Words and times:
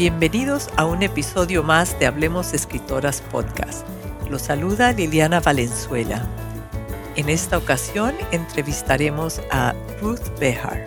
Bienvenidos 0.00 0.70
a 0.78 0.86
un 0.86 1.02
episodio 1.02 1.62
más 1.62 1.98
de 1.98 2.06
Hablemos 2.06 2.54
Escritoras 2.54 3.20
Podcast. 3.20 3.86
Los 4.30 4.40
saluda 4.40 4.94
Liliana 4.94 5.40
Valenzuela. 5.40 6.26
En 7.16 7.28
esta 7.28 7.58
ocasión 7.58 8.14
entrevistaremos 8.32 9.42
a 9.50 9.74
Ruth 10.00 10.22
Behar. 10.38 10.86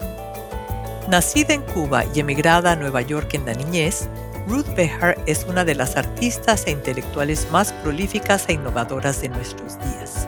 Nacida 1.10 1.54
en 1.54 1.62
Cuba 1.62 2.06
y 2.16 2.22
emigrada 2.22 2.72
a 2.72 2.76
Nueva 2.76 3.04
York 3.04 3.36
en 3.36 3.46
la 3.46 3.54
niñez, 3.54 4.10
Ruth 4.48 4.74
Behar 4.76 5.16
es 5.28 5.46
una 5.48 5.64
de 5.64 5.76
las 5.76 5.96
artistas 5.96 6.66
e 6.66 6.72
intelectuales 6.72 7.48
más 7.52 7.72
prolíficas 7.72 8.46
e 8.50 8.54
innovadoras 8.54 9.22
de 9.22 9.30
nuestros 9.30 9.78
días. 9.78 10.28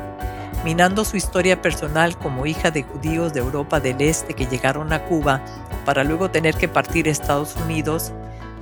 Minando 0.63 1.05
su 1.05 1.17
historia 1.17 1.59
personal 1.59 2.19
como 2.19 2.45
hija 2.45 2.69
de 2.69 2.83
judíos 2.83 3.33
de 3.33 3.39
Europa 3.39 3.79
del 3.79 3.99
Este 3.99 4.35
que 4.35 4.45
llegaron 4.45 4.93
a 4.93 5.05
Cuba 5.05 5.43
para 5.85 6.03
luego 6.03 6.29
tener 6.29 6.53
que 6.53 6.67
partir 6.67 7.07
a 7.07 7.11
Estados 7.11 7.55
Unidos, 7.55 8.13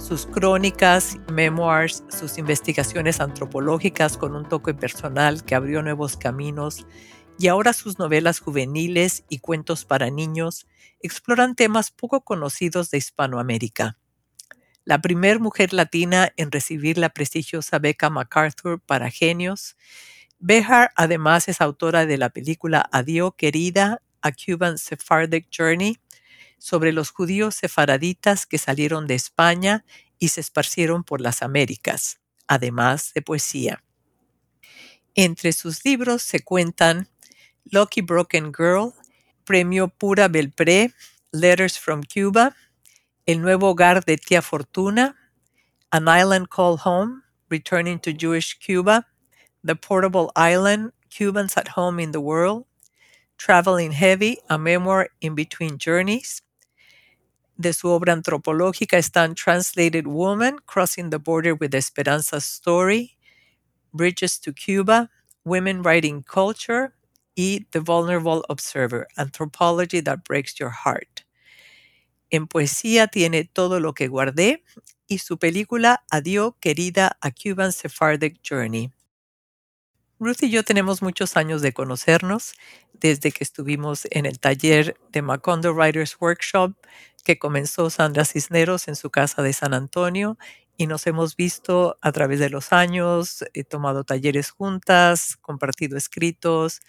sus 0.03 0.25
crónicas, 0.25 1.17
memoirs, 1.31 2.03
sus 2.09 2.38
investigaciones 2.38 3.21
antropológicas 3.21 4.17
con 4.17 4.35
un 4.35 4.48
toque 4.48 4.73
personal 4.73 5.45
que 5.45 5.55
abrió 5.55 5.81
nuevos 5.81 6.17
caminos 6.17 6.85
y 7.39 7.48
ahora 7.48 7.71
sus 7.71 7.99
novelas 7.99 8.39
juveniles 8.39 9.23
y 9.30 9.39
cuentos 9.39 9.85
para 9.85 10.09
niños 10.09 10.67
exploran 10.99 11.55
temas 11.55 11.89
poco 11.89 12.21
conocidos 12.21 12.91
de 12.91 12.97
Hispanoamérica. 12.97 13.97
La 14.84 14.99
primer 14.99 15.39
mujer 15.39 15.71
latina 15.71 16.33
en 16.35 16.52
recibir 16.52 16.97
la 16.97 17.09
prestigiosa 17.09 17.80
beca 17.80 18.09
MacArthur 18.09 18.81
para 18.81 19.09
genios, 19.09 19.77
Behar 20.38 20.92
además 20.97 21.47
es 21.47 21.61
autora 21.61 22.05
de 22.05 22.17
la 22.17 22.30
película 22.30 22.89
Adiós 22.92 23.36
querida, 23.38 24.02
A 24.22 24.33
Cuban 24.33 24.77
Sephardic 24.77 25.47
Journey, 25.58 25.97
sobre 26.64 26.94
los 26.94 27.11
judíos 27.11 27.56
sefaraditas 27.56 28.45
que 28.45 28.58
salieron 28.58 29.06
de 29.06 29.16
España 29.16 29.83
y 30.17 30.30
se 30.30 30.39
esparcieron 30.39 31.03
por 31.03 31.20
las 31.20 31.42
Américas, 31.42 32.22
además 32.47 33.11
de 33.14 33.22
poesía. 33.22 33.83
Entre 35.14 35.52
sus 35.52 35.83
libros 35.83 36.23
se 36.23 36.39
cuentan 36.39 37.09
Lucky 37.66 38.00
Broken 38.00 38.53
Girl, 38.58 38.94
Premio 39.44 39.89
Pura 39.89 40.30
Belpré, 40.30 40.94
Letters 41.33 41.78
from 41.78 42.02
Cuba, 42.02 42.55
El 43.25 43.42
nuevo 43.42 43.72
hogar 43.72 44.05
de 44.05 44.16
Tía 44.16 44.42
Fortuna, 44.42 45.17
An 45.92 46.08
Island 46.08 46.48
Called 46.48 46.80
Home, 46.86 47.23
Returning 47.50 48.00
to 48.00 48.11
Jewish 48.17 48.58
Cuba, 48.58 49.05
The 49.66 49.75
Portable 49.75 50.31
Island, 50.38 50.94
Cubans 51.09 51.58
at 51.58 51.75
Home 51.75 52.02
in 52.02 52.14
the 52.14 52.22
World, 52.22 52.64
Traveling 53.38 53.92
Heavy, 53.92 54.38
a 54.50 54.58
memoir 54.58 55.09
in 55.20 55.36
between 55.36 55.77
journeys, 55.77 56.42
de 57.64 57.73
su 57.73 57.88
obra 57.88 58.14
antropológica 58.14 59.00
están 59.00 59.33
Translated 59.33 60.06
Woman, 60.06 60.58
Crossing 60.67 61.09
the 61.09 61.17
Border 61.17 61.53
with 61.59 61.73
Esperanza's 61.73 62.45
Story, 62.45 63.17
Bridges 63.92 64.39
to 64.42 64.53
Cuba, 64.53 65.09
Women 65.44 65.81
Writing 65.83 66.22
Culture 66.22 66.92
y 67.36 67.66
The 67.72 67.80
Vulnerable 67.80 68.44
Observer, 68.50 69.08
Anthropology 69.17 70.02
That 70.03 70.20
Breaks 70.28 70.53
Your 70.55 70.72
Heart. 70.72 71.22
En 72.30 72.47
poesía 72.47 73.08
tiene 73.08 73.45
todo 73.45 73.80
lo 73.80 73.94
que 73.94 74.08
guardé 74.08 74.64
y 75.08 75.20
su 75.20 75.38
película 75.38 76.03
Adiós, 76.11 76.53
querida, 76.59 77.17
a 77.22 77.31
Cuban 77.31 77.72
Sephardic 77.72 78.39
Journey. 78.48 78.92
Ruth 80.19 80.43
y 80.43 80.49
yo 80.49 80.64
tenemos 80.64 81.02
muchos 81.02 81.36
años 81.37 81.61
de 81.61 81.73
conocernos 81.73 82.54
desde 82.93 83.32
que 83.32 83.43
estuvimos 83.43 84.08
en 84.11 84.26
el 84.26 84.39
taller 84.39 84.95
de 85.11 85.21
Macondo 85.21 85.73
Writers 85.73 86.17
Workshop 86.20 86.73
que 87.23 87.39
comenzó 87.39 87.89
Sandra 87.89 88.26
Cisneros 88.26 88.87
en 88.87 88.95
su 88.95 89.10
casa 89.10 89.42
de 89.42 89.54
San 89.54 89.73
Antonio 89.73 90.37
y 90.77 90.87
nos 90.87 91.05
hemos 91.08 91.36
visto 91.36 91.98
a 92.02 92.11
través 92.11 92.39
de 92.39 92.49
los 92.49 92.73
años, 92.73 93.43
he 93.54 93.64
tomado 93.64 94.04
talleres 94.04 94.52
juntas, 94.52 95.37
compartido 95.42 95.98
escritos. 95.98 96.82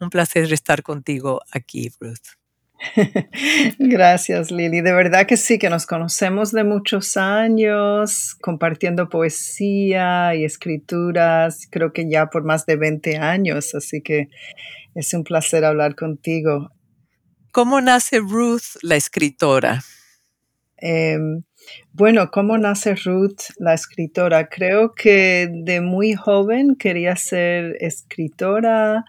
Un 0.00 0.10
placer 0.10 0.52
estar 0.52 0.82
contigo 0.82 1.40
aquí, 1.52 1.90
Ruth. 2.00 2.39
Gracias, 3.78 4.50
Lili. 4.50 4.80
De 4.80 4.92
verdad 4.92 5.26
que 5.26 5.36
sí, 5.36 5.58
que 5.58 5.70
nos 5.70 5.86
conocemos 5.86 6.52
de 6.52 6.64
muchos 6.64 7.16
años, 7.16 8.34
compartiendo 8.40 9.08
poesía 9.08 10.34
y 10.34 10.44
escrituras, 10.44 11.68
creo 11.70 11.92
que 11.92 12.08
ya 12.10 12.26
por 12.26 12.44
más 12.44 12.66
de 12.66 12.76
20 12.76 13.18
años, 13.18 13.74
así 13.74 14.00
que 14.02 14.28
es 14.94 15.12
un 15.14 15.24
placer 15.24 15.64
hablar 15.64 15.94
contigo. 15.94 16.70
¿Cómo 17.52 17.80
nace 17.80 18.20
Ruth, 18.20 18.76
la 18.82 18.96
escritora? 18.96 19.82
Em, 20.76 21.42
bueno, 21.92 22.30
¿cómo 22.30 22.56
nace 22.56 22.94
Ruth, 22.94 23.40
la 23.58 23.74
escritora? 23.74 24.48
Creo 24.48 24.94
que 24.94 25.50
de 25.52 25.80
muy 25.80 26.14
joven 26.14 26.76
quería 26.76 27.16
ser 27.16 27.76
escritora. 27.80 29.04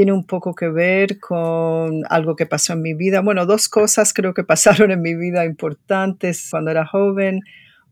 Tiene 0.00 0.14
un 0.14 0.24
poco 0.24 0.54
que 0.54 0.70
ver 0.70 1.20
con 1.20 2.04
algo 2.08 2.34
que 2.34 2.46
pasó 2.46 2.72
en 2.72 2.80
mi 2.80 2.94
vida. 2.94 3.20
Bueno, 3.20 3.44
dos 3.44 3.68
cosas 3.68 4.14
creo 4.14 4.32
que 4.32 4.44
pasaron 4.44 4.90
en 4.92 5.02
mi 5.02 5.14
vida 5.14 5.44
importantes 5.44 6.48
cuando 6.50 6.70
era 6.70 6.86
joven. 6.86 7.40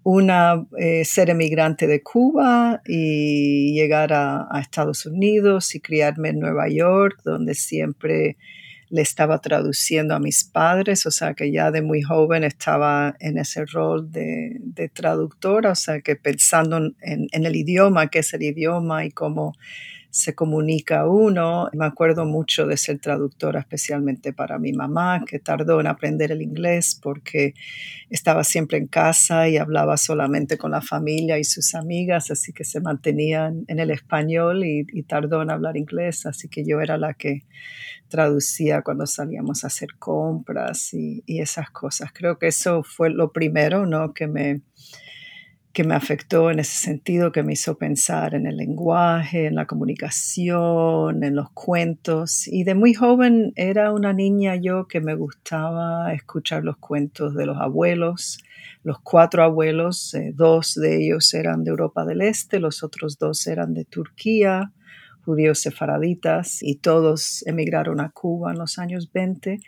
Una, 0.04 0.64
eh, 0.78 1.04
ser 1.04 1.28
emigrante 1.28 1.86
de 1.86 2.02
Cuba 2.02 2.80
y 2.86 3.74
llegar 3.74 4.14
a 4.14 4.48
Estados 4.58 5.04
Unidos 5.04 5.74
y 5.74 5.80
criarme 5.80 6.30
en 6.30 6.38
Nueva 6.38 6.70
York, 6.70 7.20
donde 7.26 7.54
siempre 7.54 8.38
le 8.88 9.02
estaba 9.02 9.42
traduciendo 9.42 10.14
a 10.14 10.18
mis 10.18 10.44
padres, 10.44 11.04
o 11.04 11.10
sea 11.10 11.34
que 11.34 11.52
ya 11.52 11.70
de 11.70 11.82
muy 11.82 12.00
joven 12.00 12.42
estaba 12.42 13.16
en 13.20 13.36
ese 13.36 13.66
rol 13.66 14.10
de, 14.10 14.90
traductora, 14.94 15.72
o 15.72 15.74
sea 15.74 16.00
que 16.00 16.16
pensando 16.16 16.78
en, 16.78 16.94
en, 17.02 17.44
el 17.44 17.54
idioma, 17.54 18.08
qué 18.08 18.20
es 18.20 18.32
el 18.32 18.44
idioma 18.44 19.04
y 19.04 19.10
cómo 19.10 19.52
se 20.18 20.34
comunica 20.34 21.06
uno. 21.06 21.68
Me 21.72 21.86
acuerdo 21.86 22.24
mucho 22.24 22.66
de 22.66 22.76
ser 22.76 22.98
traductora, 22.98 23.60
especialmente 23.60 24.32
para 24.32 24.58
mi 24.58 24.72
mamá, 24.72 25.22
que 25.24 25.38
tardó 25.38 25.80
en 25.80 25.86
aprender 25.86 26.32
el 26.32 26.42
inglés 26.42 26.98
porque 27.00 27.54
estaba 28.10 28.42
siempre 28.42 28.78
en 28.78 28.88
casa 28.88 29.48
y 29.48 29.58
hablaba 29.58 29.96
solamente 29.96 30.58
con 30.58 30.72
la 30.72 30.82
familia 30.82 31.38
y 31.38 31.44
sus 31.44 31.76
amigas, 31.76 32.32
así 32.32 32.52
que 32.52 32.64
se 32.64 32.80
mantenían 32.80 33.64
en 33.68 33.78
el 33.78 33.92
español 33.92 34.64
y, 34.64 34.84
tardó 35.04 35.40
en 35.40 35.50
hablar 35.50 35.76
inglés, 35.76 36.26
así 36.26 36.48
que 36.48 36.64
yo 36.66 36.80
era 36.80 36.98
la 36.98 37.14
que 37.14 37.44
traducía 38.08 38.82
cuando 38.82 39.06
salíamos 39.06 39.62
a 39.62 39.68
hacer 39.68 39.90
compras 39.98 40.92
y, 40.92 41.22
y 41.26 41.40
esas 41.40 41.70
cosas. 41.70 42.10
Creo 42.12 42.38
que 42.38 42.48
eso 42.48 42.82
fue 42.82 43.10
lo 43.10 43.32
primero, 43.32 43.86
¿no? 43.86 44.12
Que 44.12 44.26
me 44.26 44.62
que 45.78 45.84
me 45.84 45.94
afectó 45.94 46.50
en 46.50 46.58
ese 46.58 46.76
sentido, 46.76 47.30
que 47.30 47.44
me 47.44 47.52
hizo 47.52 47.78
pensar 47.78 48.34
en 48.34 48.48
el 48.48 48.56
lenguaje, 48.56 49.46
en 49.46 49.54
la 49.54 49.66
comunicación, 49.66 51.22
en 51.22 51.36
los 51.36 51.50
cuentos. 51.52 52.48
Y 52.48 52.64
de 52.64 52.74
muy 52.74 52.94
joven 52.94 53.52
era 53.54 53.92
una 53.92 54.12
niña 54.12 54.56
yo 54.56 54.88
que 54.88 55.00
me 55.00 55.14
gustaba 55.14 56.12
escuchar 56.14 56.64
los 56.64 56.78
cuentos 56.78 57.36
de 57.36 57.46
los 57.46 57.58
abuelos, 57.58 58.40
los 58.82 58.98
cuatro 58.98 59.44
abuelos, 59.44 60.14
eh, 60.14 60.32
dos 60.34 60.74
de 60.74 60.96
ellos 60.96 61.32
eran 61.32 61.62
de 61.62 61.70
Europa 61.70 62.04
del 62.04 62.22
Este, 62.22 62.58
los 62.58 62.82
otros 62.82 63.16
dos 63.16 63.46
eran 63.46 63.72
de 63.72 63.84
Turquía, 63.84 64.72
judíos 65.28 65.60
sefaraditas 65.60 66.62
y 66.62 66.76
todos 66.76 67.46
emigraron 67.46 68.00
a 68.00 68.08
Cuba 68.08 68.52
en 68.52 68.58
los 68.58 68.78
años 68.78 69.12
20 69.12 69.60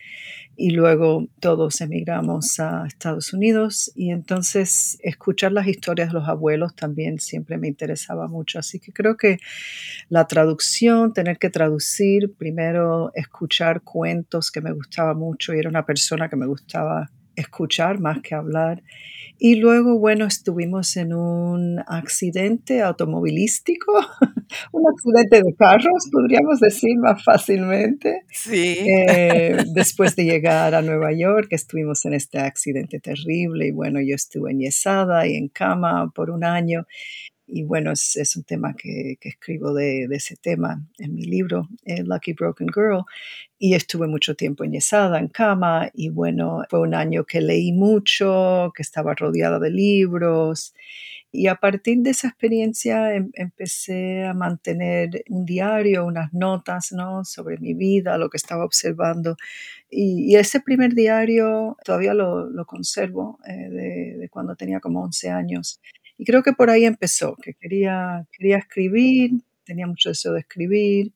y 0.56 0.71
luego 0.71 1.26
todos 1.38 1.82
emigramos 1.82 2.59
a 2.60 2.87
Estados 2.87 3.34
Unidos 3.34 3.93
y 3.94 4.11
entonces 4.11 4.96
escuchar 5.02 5.52
las 5.52 5.67
historias 5.67 6.08
de 6.08 6.14
los 6.14 6.26
abuelos 6.26 6.75
también 6.75 7.19
siempre 7.19 7.58
me 7.58 7.69
interesaba 7.69 8.26
mucho. 8.26 8.58
Así 8.58 8.81
que 8.81 8.90
creo 8.90 9.19
que 9.19 9.37
la 10.08 10.26
traducción, 10.26 11.12
tener 11.12 11.37
que 11.37 11.50
traducir, 11.50 12.32
primero 12.38 13.11
escuchar 13.14 13.82
cuentos 13.82 14.50
que 14.50 14.62
me 14.62 14.73
gustaba 14.73 15.12
mucho 15.12 15.52
y 15.52 15.58
era 15.58 15.69
una 15.69 15.84
persona 15.84 16.31
que 16.31 16.37
me 16.37 16.46
gustaba 16.46 17.11
escuchar 17.40 18.00
más 18.00 18.20
que 18.22 18.34
hablar 18.34 18.82
y 19.42 19.54
luego, 19.54 19.98
bueno, 19.98 20.26
estuvimos 20.26 20.98
en 20.98 21.14
un 21.14 21.82
accidente 21.87 22.82
automovilístico, 22.82 23.90
un 24.72 24.82
accidente 24.87 25.37
de 25.42 25.54
carros, 25.54 26.10
podríamos 26.12 26.60
decir 26.60 26.98
más 26.98 27.25
fácilmente. 27.25 28.25
Sí. 28.31 28.76
Eh, 28.87 29.64
después 29.75 30.14
de 30.14 30.25
llegar 30.25 30.75
a 30.75 30.82
Nueva 30.82 31.12
York, 31.14 31.48
estuvimos 31.52 32.04
en 32.04 32.12
este 32.12 32.38
accidente 32.38 33.00
terrible 33.00 33.69
y 33.69 33.70
bueno, 33.70 33.98
yo 34.02 34.14
estuve 34.14 34.50
enyesada 34.50 35.26
y 35.26 35.36
en 35.36 35.48
cama 35.48 36.12
por 36.14 36.31
un 36.31 36.44
año. 36.44 36.86
Y 37.52 37.64
bueno, 37.64 37.93
es, 37.93 38.37
un 38.37 38.44
tema 38.44 38.75
que, 38.75 39.19
escribo 39.20 39.75
de, 39.75 40.05
ese 40.11 40.37
tema 40.37 40.82
en 40.99 41.14
mi 41.14 41.25
libro, 41.25 41.69
eh, 41.85 42.02
Lucky 42.02 42.32
Broken 42.32 42.69
Girl, 42.75 43.05
y 43.58 43.75
estuve 43.75 44.06
mucho 44.06 44.35
tiempo 44.35 44.64
enyesada 44.64 45.19
en 45.19 45.29
cama 45.29 45.91
y 45.94 46.08
bueno, 46.08 46.62
fue 46.70 46.81
un 46.81 46.94
año 46.94 47.25
que 47.25 47.41
leí 47.41 47.73
mucho, 47.73 48.73
que 48.75 48.82
estaba 48.82 49.14
rodeada 49.14 49.58
de 49.58 49.70
libros 49.70 50.75
y 51.32 51.47
a 51.47 51.55
partir 51.56 51.99
de 51.99 52.11
esa 52.11 52.29
experiencia 52.29 53.14
em, 53.14 53.31
empecé 53.35 54.25
a 54.25 54.35
mantener 54.35 55.25
un 55.29 55.44
diario, 55.44 56.05
unas 56.05 56.32
notas 56.32 56.93
¿no? 56.93 57.25
sobre 57.25 57.58
mi 57.58 57.75
vida, 57.75 58.19
lo 58.19 58.29
que 58.31 58.37
estaba 58.37 58.64
observando. 58.64 59.37
Y, 59.88 60.37
ese 60.37 60.61
primer 60.61 60.94
diario 60.94 61.76
todavía 61.85 62.14
lo, 62.14 62.64
conservo 62.67 63.38
eh, 63.46 63.69
de, 63.70 64.17
de, 64.19 64.29
cuando 64.29 64.56
tenía 64.56 64.81
como 64.81 65.03
11 65.03 65.31
años. 65.31 65.81
Y 66.20 66.25
creo 66.25 66.43
que 66.43 66.52
por 66.52 66.69
ahí 66.69 66.84
empezó, 66.84 67.34
que 67.43 67.55
quería, 67.55 68.26
quería 68.31 68.58
escribir, 68.58 69.31
tenía 69.64 69.87
mucho 69.87 70.11
deseo 70.11 70.34
de 70.34 70.40
escribir, 70.40 71.12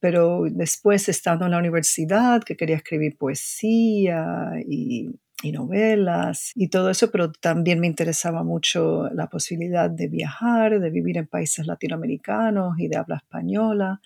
pero 0.00 0.44
después 0.50 1.08
estando 1.08 1.44
en 1.44 1.52
la 1.52 1.58
universidad, 1.58 2.42
que 2.42 2.56
quería 2.56 2.76
escribir 2.76 3.16
poesía 3.16 4.50
y 4.66 5.10
y 5.44 5.52
novelas 5.52 6.52
y 6.54 6.68
todo 6.68 6.90
eso, 6.90 7.10
pero 7.10 7.30
también 7.30 7.78
me 7.78 7.86
interesaba 7.86 8.42
mucho 8.42 9.08
la 9.10 9.28
posibilidad 9.28 9.90
de 9.90 10.08
viajar, 10.08 10.80
de 10.80 10.90
vivir 10.90 11.18
en 11.18 11.26
países 11.26 11.66
latinoamericanos 11.66 12.78
y 12.78 12.88
de 12.88 12.96
habla 12.96 13.16
española. 13.16 14.00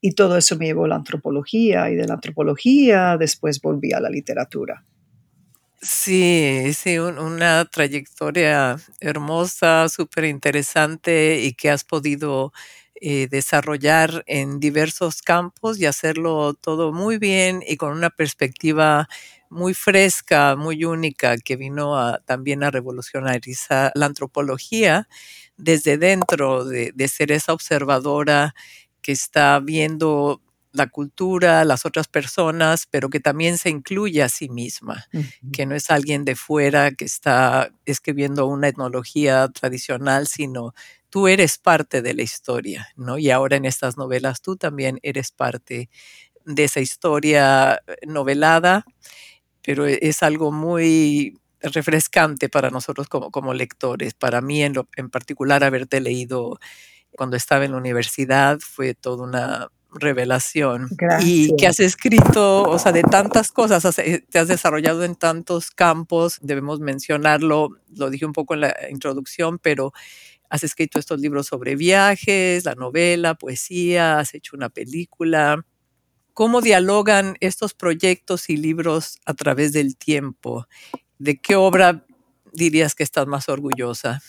Y 0.00 0.12
todo 0.12 0.38
eso 0.38 0.56
me 0.56 0.66
llevó 0.66 0.86
a 0.86 0.88
la 0.88 0.96
antropología 0.96 1.90
y 1.90 1.96
de 1.96 2.06
la 2.06 2.14
antropología 2.14 3.18
después 3.18 3.60
volví 3.60 3.92
a 3.92 4.00
la 4.00 4.08
literatura. 4.08 4.86
Sí, 5.82 6.72
sí, 6.74 6.98
una 6.98 7.64
trayectoria 7.64 8.76
hermosa, 9.00 9.88
súper 9.88 10.24
interesante 10.26 11.40
y 11.40 11.54
que 11.54 11.70
has 11.70 11.84
podido 11.84 12.52
eh, 12.96 13.28
desarrollar 13.30 14.22
en 14.26 14.60
diversos 14.60 15.22
campos 15.22 15.78
y 15.80 15.86
hacerlo 15.86 16.52
todo 16.52 16.92
muy 16.92 17.16
bien 17.16 17.62
y 17.66 17.78
con 17.78 17.92
una 17.92 18.10
perspectiva 18.10 19.08
muy 19.48 19.72
fresca, 19.72 20.54
muy 20.54 20.84
única, 20.84 21.38
que 21.38 21.56
vino 21.56 21.96
a, 21.98 22.18
también 22.26 22.62
a 22.62 22.70
revolucionarizar 22.70 23.90
la 23.94 24.04
antropología 24.04 25.08
desde 25.56 25.96
dentro 25.96 26.66
de, 26.66 26.92
de 26.94 27.08
ser 27.08 27.32
esa 27.32 27.54
observadora 27.54 28.54
que 29.00 29.12
está 29.12 29.58
viendo 29.60 30.42
la 30.72 30.86
cultura, 30.88 31.64
las 31.64 31.84
otras 31.86 32.08
personas, 32.08 32.86
pero 32.90 33.10
que 33.10 33.20
también 33.20 33.58
se 33.58 33.70
incluye 33.70 34.22
a 34.22 34.28
sí 34.28 34.48
misma, 34.48 35.06
uh 35.12 35.18
-huh. 35.18 35.52
que 35.52 35.66
no 35.66 35.74
es 35.74 35.90
alguien 35.90 36.24
de 36.24 36.36
fuera 36.36 36.92
que 36.92 37.04
está 37.04 37.72
escribiendo 37.86 38.46
una 38.46 38.68
etnología 38.68 39.48
tradicional, 39.48 40.26
sino 40.26 40.74
tú 41.10 41.28
eres 41.28 41.58
parte 41.58 42.02
de 42.02 42.14
la 42.14 42.22
historia, 42.22 42.88
¿no? 42.96 43.18
Y 43.18 43.30
ahora 43.30 43.56
en 43.56 43.64
estas 43.64 43.96
novelas 43.96 44.42
tú 44.42 44.56
también 44.56 44.98
eres 45.02 45.32
parte 45.32 45.90
de 46.46 46.64
esa 46.64 46.80
historia 46.80 47.82
novelada 48.06 48.84
pero 49.62 49.86
e, 49.86 49.98
es 50.02 50.22
algo 50.22 50.52
muy 50.52 51.38
refrescante 51.62 52.48
para 52.48 52.70
nosotros 52.70 53.08
como, 53.08 53.30
como 53.30 53.54
lectores. 53.54 54.14
Para 54.14 54.40
mí 54.40 54.62
en, 54.62 54.74
lo, 54.74 54.88
en 54.96 55.10
particular 55.10 55.64
haberte 55.64 56.00
leído 56.00 56.58
cuando 57.12 57.36
estaba 57.36 57.64
en 57.64 57.72
la 57.72 57.78
universidad 57.78 58.58
fue 58.60 58.94
toda 58.94 59.24
una 59.24 59.68
revelación 59.92 60.88
Gracias. 60.90 61.30
y 61.30 61.56
que 61.56 61.66
has 61.66 61.80
escrito, 61.80 62.62
o 62.62 62.78
sea, 62.78 62.92
de 62.92 63.02
tantas 63.02 63.52
cosas, 63.52 63.98
eh, 63.98 64.24
te 64.28 64.38
has 64.38 64.48
desarrollado 64.48 65.04
en 65.04 65.14
tantos 65.14 65.70
campos, 65.70 66.38
debemos 66.42 66.80
mencionarlo, 66.80 67.78
lo 67.96 68.10
dije 68.10 68.26
un 68.26 68.32
poco 68.32 68.54
en 68.54 68.60
la 68.60 68.76
introducción, 68.90 69.58
pero 69.58 69.92
has 70.48 70.64
escrito 70.64 70.98
estos 70.98 71.20
libros 71.20 71.46
sobre 71.46 71.76
viajes, 71.76 72.64
la 72.64 72.74
novela, 72.74 73.34
poesía, 73.34 74.18
has 74.18 74.34
hecho 74.34 74.56
una 74.56 74.68
película, 74.68 75.64
¿Cómo 76.40 76.62
dialogan 76.62 77.36
estos 77.40 77.74
proyectos 77.74 78.48
y 78.48 78.56
libros 78.56 79.18
a 79.26 79.34
través 79.34 79.74
del 79.74 79.96
tiempo? 79.96 80.66
¿De 81.18 81.38
qué 81.38 81.54
obra 81.54 82.06
dirías 82.52 82.94
que 82.94 83.02
estás 83.02 83.26
más 83.26 83.50
orgullosa? 83.50 84.22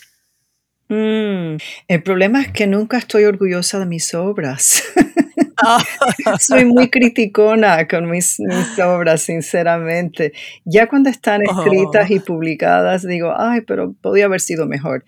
Mm, 0.88 1.56
el 1.88 2.02
problema 2.02 2.42
es 2.42 2.52
que 2.52 2.66
nunca 2.66 2.98
estoy 2.98 3.24
orgullosa 3.24 3.78
de 3.78 3.86
mis 3.86 4.12
obras. 4.14 4.82
Soy 6.40 6.64
muy 6.64 6.88
criticona 6.88 7.86
con 7.86 8.10
mis, 8.10 8.40
mis, 8.40 8.78
obras, 8.78 9.22
sinceramente. 9.22 10.32
Ya 10.64 10.88
cuando 10.88 11.10
están 11.10 11.42
escritas 11.42 12.10
oh. 12.10 12.14
y 12.14 12.20
publicadas, 12.20 13.06
digo, 13.06 13.34
ay, 13.36 13.62
pero 13.62 13.92
podía 14.00 14.26
haber 14.26 14.40
sido 14.40 14.66
mejor. 14.66 15.04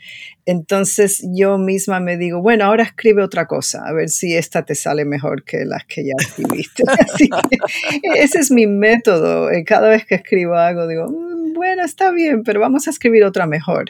Entonces 0.47 1.27
yo 1.35 1.57
misma 1.57 2.01
me 2.01 2.19
digo, 2.19 2.43
bueno, 2.43 2.67
ahora 2.67 2.83
escribe 2.83 3.23
otra 3.23 3.47
cosa, 3.47 3.83
a 3.87 3.93
ver 3.93 4.11
si 4.11 4.35
esta 4.35 4.65
te 4.65 4.75
sale 4.75 5.07
mejor 5.07 5.43
que 5.43 5.65
las 5.65 5.85
que 5.87 6.05
ya 6.05 6.13
escribiste. 6.19 6.83
Así 7.01 7.29
que 7.29 8.23
ese 8.23 8.41
es 8.41 8.51
mi 8.51 8.67
método. 8.67 9.49
Cada 9.67 9.89
vez 9.89 10.05
que 10.05 10.17
escribo 10.17 10.55
algo, 10.55 10.87
digo, 10.87 11.09
mm, 11.09 11.55
bueno, 11.55 11.85
está 11.85 12.11
bien, 12.11 12.43
pero 12.43 12.61
vamos 12.61 12.87
a 12.87 12.91
escribir 12.91 13.25
otra 13.25 13.47
mejor. 13.47 13.87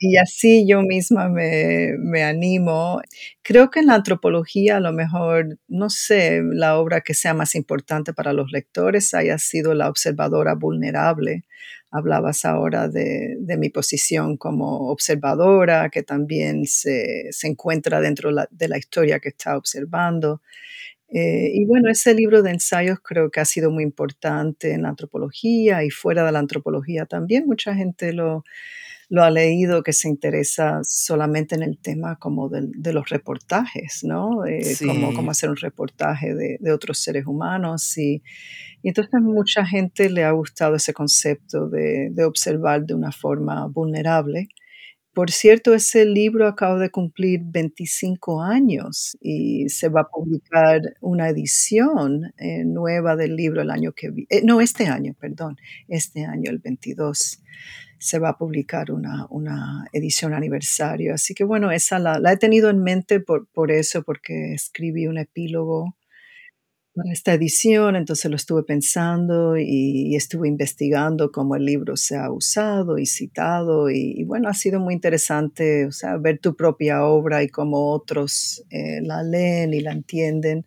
Y 0.00 0.16
así 0.16 0.64
yo 0.68 0.82
misma 0.82 1.28
me, 1.28 1.94
me, 1.98 2.22
animo. 2.22 3.00
Creo 3.42 3.70
que 3.70 3.80
en 3.80 3.86
la 3.86 3.94
antropología 3.94 4.76
a 4.76 4.80
lo 4.80 4.92
mejor, 4.92 5.58
no 5.66 5.90
sé, 5.90 6.40
la 6.44 6.78
obra 6.78 7.00
que 7.00 7.14
sea 7.14 7.34
más 7.34 7.54
importante 7.56 8.12
para 8.14 8.32
los 8.32 8.52
lectores 8.52 9.12
haya 9.14 9.38
sido 9.38 9.74
La 9.74 9.88
observadora 9.88 10.54
vulnerable. 10.54 11.44
Hablabas 11.90 12.44
ahora 12.44 12.88
de, 12.88 13.36
de 13.40 13.56
mi 13.56 13.70
posición 13.70 14.36
como 14.36 14.90
observadora, 14.90 15.88
que 15.90 16.02
también 16.02 16.66
se, 16.66 17.28
se 17.32 17.48
encuentra 17.48 18.00
dentro 18.00 18.30
de 18.50 18.68
la 18.68 18.78
historia 18.78 19.18
que 19.20 19.30
está 19.30 19.56
observando. 19.56 20.42
Eh, 21.10 21.50
y 21.54 21.64
bueno, 21.64 21.90
ese 21.90 22.14
libro 22.14 22.42
de 22.42 22.50
ensayos 22.50 22.98
creo 23.02 23.30
que 23.30 23.40
ha 23.40 23.44
sido 23.46 23.70
muy 23.70 23.82
importante 23.82 24.72
en 24.72 24.82
la 24.82 24.90
antropología 24.90 25.82
y 25.82 25.90
fuera 25.90 26.24
de 26.24 26.32
la 26.32 26.38
antropología 26.38 27.06
también. 27.06 27.46
Mucha 27.46 27.74
gente 27.74 28.12
lo, 28.12 28.44
lo 29.10 29.24
ha 29.24 29.30
leído 29.30 29.82
que 29.82 29.92
se 29.92 30.08
interesa 30.08 30.80
solamente 30.84 31.54
en 31.54 31.62
el 31.62 31.78
tema 31.78 32.16
como 32.16 32.48
de, 32.48 32.66
de 32.66 32.92
los 32.92 33.08
reportajes, 33.08 34.04
¿no? 34.04 34.44
Eh, 34.44 34.62
sí. 34.62 34.86
como, 34.86 35.30
hacer 35.30 35.48
un 35.48 35.56
reportaje 35.56 36.34
de, 36.34 36.58
de 36.60 36.72
otros 36.72 36.98
seres 36.98 37.26
humanos. 37.26 37.96
Y, 37.96 38.22
y, 38.82 38.88
entonces 38.88 39.20
mucha 39.22 39.64
gente 39.64 40.10
le 40.10 40.24
ha 40.24 40.32
gustado 40.32 40.76
ese 40.76 40.92
concepto 40.92 41.68
de, 41.68 42.10
de, 42.10 42.24
observar 42.24 42.84
de 42.84 42.94
una 42.94 43.10
forma 43.10 43.66
vulnerable. 43.66 44.48
Por 45.14 45.30
cierto, 45.30 45.74
ese 45.74 46.04
libro 46.04 46.46
acaba 46.46 46.78
de 46.78 46.90
cumplir 46.90 47.40
25 47.42 48.42
años 48.42 49.16
y 49.20 49.68
se 49.68 49.88
va 49.88 50.02
a 50.02 50.08
publicar 50.08 50.80
una 51.00 51.28
edición 51.28 52.32
eh, 52.38 52.62
nueva 52.64 53.16
del 53.16 53.34
libro 53.34 53.62
el 53.62 53.70
año 53.70 53.92
que 53.92 54.10
viene. 54.10 54.28
Eh, 54.30 54.42
no, 54.44 54.60
este 54.60 54.86
año, 54.86 55.16
perdón, 55.18 55.56
este 55.88 56.24
año, 56.24 56.50
el 56.50 56.58
22 56.58 57.40
se 57.98 58.18
va 58.18 58.30
a 58.30 58.38
publicar 58.38 58.90
una, 58.90 59.26
una, 59.30 59.86
edición 59.92 60.34
aniversario. 60.34 61.14
Así 61.14 61.34
que 61.34 61.44
bueno, 61.44 61.70
esa 61.70 61.98
la, 61.98 62.20
he 62.32 62.36
tenido 62.36 62.70
en 62.70 62.82
mente 62.82 63.20
por, 63.20 63.48
por, 63.48 63.70
eso, 63.70 64.02
porque 64.02 64.52
escribí 64.54 65.06
un 65.06 65.18
epílogo 65.18 65.96
para 66.94 67.12
esta 67.12 67.32
edición, 67.32 67.94
entonces 67.94 68.28
lo 68.30 68.36
estuve 68.36 68.64
pensando 68.64 69.56
y, 69.56 70.16
estuve 70.16 70.48
investigando 70.48 71.30
cómo 71.30 71.54
el 71.54 71.64
libro 71.64 71.96
se 71.96 72.16
ha 72.16 72.30
usado 72.30 72.98
y 72.98 73.06
citado 73.06 73.88
y, 73.88 74.14
y, 74.16 74.24
bueno, 74.24 74.48
ha 74.48 74.54
sido 74.54 74.80
muy 74.80 74.94
interesante, 74.94 75.86
o 75.86 75.92
sea, 75.92 76.16
ver 76.16 76.40
tu 76.40 76.56
propia 76.56 77.04
obra 77.04 77.42
y 77.44 77.48
cómo 77.48 77.92
otros 77.92 78.64
eh, 78.70 79.00
la 79.02 79.22
leen 79.22 79.74
y 79.74 79.80
la 79.80 79.92
entienden. 79.92 80.64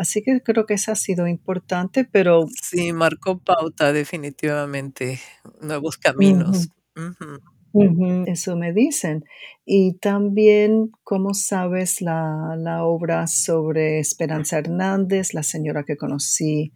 Así 0.00 0.22
que 0.22 0.40
creo 0.40 0.64
que 0.64 0.72
eso 0.72 0.92
ha 0.92 0.96
sido 0.96 1.26
importante, 1.26 2.06
pero... 2.10 2.46
Sí, 2.62 2.90
marcó 2.94 3.38
pauta 3.38 3.92
definitivamente, 3.92 5.20
nuevos 5.60 5.98
caminos. 5.98 6.70
Uh 6.96 7.00
-huh. 7.00 7.40
Uh 7.72 7.84
-huh. 7.84 8.24
Eso 8.26 8.56
me 8.56 8.72
dicen. 8.72 9.24
Y 9.66 9.98
también, 9.98 10.90
¿cómo 11.04 11.34
sabes 11.34 12.00
la, 12.00 12.56
la, 12.56 12.84
obra 12.84 13.26
sobre 13.26 13.98
Esperanza 13.98 14.56
Hernández, 14.60 15.34
la 15.34 15.42
señora 15.42 15.84
que 15.84 15.98
conocí 15.98 16.72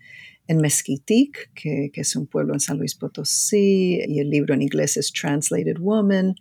en 0.46 0.58
Mezquitic, 0.58 1.50
que, 1.54 1.88
que 1.94 2.02
es 2.02 2.14
un 2.16 2.26
pueblo 2.26 2.52
en 2.52 2.60
San 2.60 2.76
Luis 2.76 2.94
Potosí, 2.94 4.00
y 4.06 4.18
el 4.18 4.28
libro 4.28 4.52
en 4.52 4.60
inglés 4.60 4.98
es 4.98 5.10
Translated 5.10 5.78
Woman? 5.80 6.34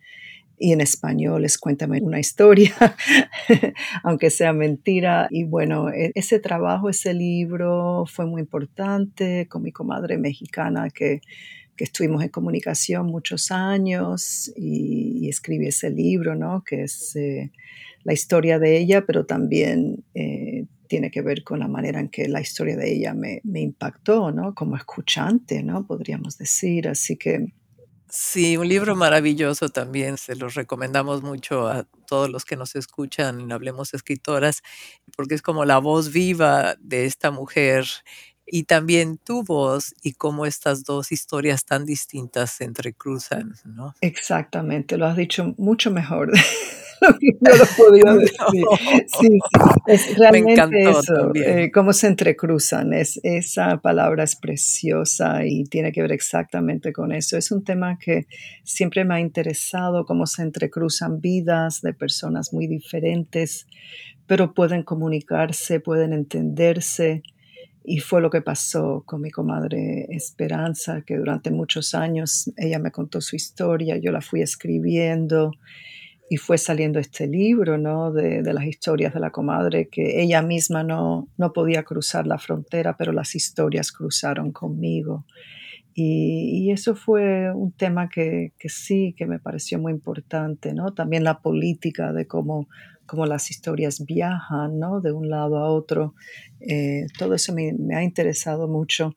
Y 0.64 0.72
en 0.72 0.80
español 0.80 1.44
es 1.44 1.58
Cuéntame 1.58 2.00
una 2.02 2.22
historia, 2.22 2.74
aunque 4.04 4.30
sea 4.30 4.54
mentira. 4.54 5.28
Y 5.30 5.44
bueno, 5.44 5.90
e, 5.90 6.14
ese 6.16 6.40
trabajo, 6.40 6.90
ese 6.90 7.14
libro 7.14 8.06
fue 8.08 8.26
muy 8.26 8.40
importante 8.40 9.46
con 9.50 9.62
mi 9.62 9.74
comadre 9.74 10.18
mexicana 10.18 10.90
que, 10.90 11.20
que 11.76 11.84
estuvimos 11.84 12.24
en 12.24 12.30
comunicación 12.30 13.08
muchos 13.08 13.52
años 13.52 14.54
y, 14.56 15.26
y 15.26 15.28
escribí 15.28 15.68
ese 15.68 15.90
libro, 15.90 16.34
¿no? 16.34 16.64
Que 16.64 16.84
es 16.84 17.14
eh, 17.18 17.52
la 18.06 18.14
historia 18.14 18.58
de 18.58 18.78
ella, 18.78 19.06
pero 19.06 19.26
también 19.26 20.06
eh, 20.14 20.66
tiene 20.88 21.12
que 21.12 21.22
ver 21.22 21.44
con 21.44 21.60
la 21.60 21.68
manera 21.68 22.00
en 22.00 22.08
que 22.08 22.30
la 22.30 22.40
historia 22.40 22.78
de 22.78 22.90
ella 22.90 23.14
me, 23.14 23.42
me 23.44 23.60
impactó, 23.60 24.32
¿no? 24.32 24.56
Como 24.56 24.78
escuchante, 24.78 25.62
¿no? 25.62 25.86
Podríamos 25.86 26.38
decir. 26.38 26.88
Así 26.88 27.18
que 27.18 27.52
Sí, 28.16 28.58
un 28.58 28.68
libro 28.68 28.96
maravilloso 28.96 29.70
también, 29.70 30.20
se 30.20 30.36
los 30.36 30.54
recomendamos 30.54 31.24
mucho 31.24 31.68
a 31.68 31.88
todos 32.06 32.30
los 32.30 32.46
que 32.46 32.56
nos 32.56 32.76
escuchan 32.76 33.42
en 33.42 33.52
Hablemos 33.52 33.96
Escritoras, 33.96 34.62
porque 35.18 35.34
es 35.34 35.42
como 35.42 35.66
la 35.66 35.80
voz 35.80 36.12
viva 36.12 36.76
de 36.80 37.06
esta 37.06 37.32
mujer 37.32 37.86
y 38.46 38.66
también 38.66 39.18
tu 39.18 39.44
voz 39.44 39.96
y 40.04 40.14
cómo 40.14 40.46
estas 40.46 40.84
dos 40.84 41.12
historias 41.12 41.66
tan 41.66 41.86
distintas 41.86 42.52
se 42.52 42.66
entrecruzan, 42.66 43.56
¿no? 43.66 43.96
Exactamente, 44.00 44.96
lo 45.00 45.08
has 45.08 45.18
dicho 45.18 45.56
mucho 45.58 45.90
mejor 45.90 46.32
no 47.42 47.56
lo 47.56 47.66
podía 47.78 48.14
decir. 48.14 48.64
Sí, 49.08 49.20
sí, 49.20 49.40
es 49.88 50.18
realmente 50.18 50.84
eso, 50.84 51.32
eh, 51.36 51.72
cómo 51.72 51.94
se 51.94 52.08
entrecruzan. 52.08 52.94
Es, 52.94 53.20
esa 53.24 53.78
palabra 53.82 54.24
es 54.24 54.36
preciosa 54.36 55.46
y 55.46 55.66
tiene 55.66 55.92
que 55.92 56.02
ver 56.02 56.12
exactamente 56.12 56.94
con 56.94 57.12
eso. 57.12 57.38
Es 57.38 57.52
un 57.52 57.64
tema 57.64 57.98
que 57.98 58.28
siempre 58.64 59.06
me 59.06 59.16
ha 59.16 59.20
interesado, 59.20 60.06
cómo 60.06 60.26
se 60.26 60.44
entrecruzan 60.44 61.20
vidas 61.20 61.82
de 61.82 61.94
personas 61.94 62.54
muy 62.54 62.68
diferentes, 62.68 63.68
pero 64.28 64.54
pueden 64.54 64.84
comunicarse, 64.84 65.80
pueden 65.80 66.14
entenderse. 66.14 67.24
Y 67.86 68.00
fue 68.00 68.22
lo 68.22 68.30
que 68.30 68.42
pasó 68.42 69.04
con 69.06 69.20
mi 69.20 69.30
comadre 69.30 70.06
Esperanza, 70.10 71.02
que 71.02 71.18
durante 71.18 71.52
muchos 71.52 71.94
años 71.94 72.50
ella 72.56 72.80
me 72.80 72.92
contó 72.92 73.20
su 73.20 73.36
historia, 73.36 73.98
yo 73.98 74.14
la 74.14 74.22
fui 74.22 74.42
escribiendo 74.42 75.52
y 76.30 76.38
fue 76.38 76.58
saliendo 76.58 77.00
este 77.00 77.28
libro, 77.28 77.78
¿no? 77.78 78.12
De, 78.12 78.42
las 78.54 78.66
historias 78.66 79.14
de 79.14 79.20
la 79.20 79.32
comadre, 79.32 79.90
que 79.90 80.22
ella 80.22 80.42
misma 80.42 80.84
no, 80.84 81.28
no 81.38 81.54
podía 81.54 81.84
cruzar 81.84 82.26
la 82.28 82.38
frontera, 82.38 82.96
pero 82.98 83.12
las 83.12 83.36
historias 83.36 83.92
cruzaron 83.92 84.52
conmigo. 84.52 85.26
Y, 85.94 86.72
eso 86.72 86.96
fue 86.96 87.54
un 87.54 87.72
tema 87.72 88.10
que, 88.10 88.54
que, 88.58 88.70
sí, 88.70 89.14
que 89.16 89.28
me 89.28 89.40
pareció 89.40 89.78
muy 89.78 89.92
importante, 89.92 90.74
¿no? 90.74 90.94
También 90.94 91.24
la 91.24 91.40
política 91.42 92.14
de 92.14 92.26
cómo, 92.26 92.68
cómo 93.06 93.28
las 93.28 93.52
historias 93.52 94.04
viajan, 94.04 94.80
¿no? 94.80 95.02
De 95.02 95.12
un 95.12 95.30
lado 95.30 95.58
a 95.58 95.70
otro. 95.70 96.16
Eh, 96.62 97.06
todo 97.20 97.36
eso 97.36 97.54
me, 97.54 97.74
me, 97.78 97.96
ha 97.96 98.04
interesado 98.04 98.68
mucho. 98.68 99.14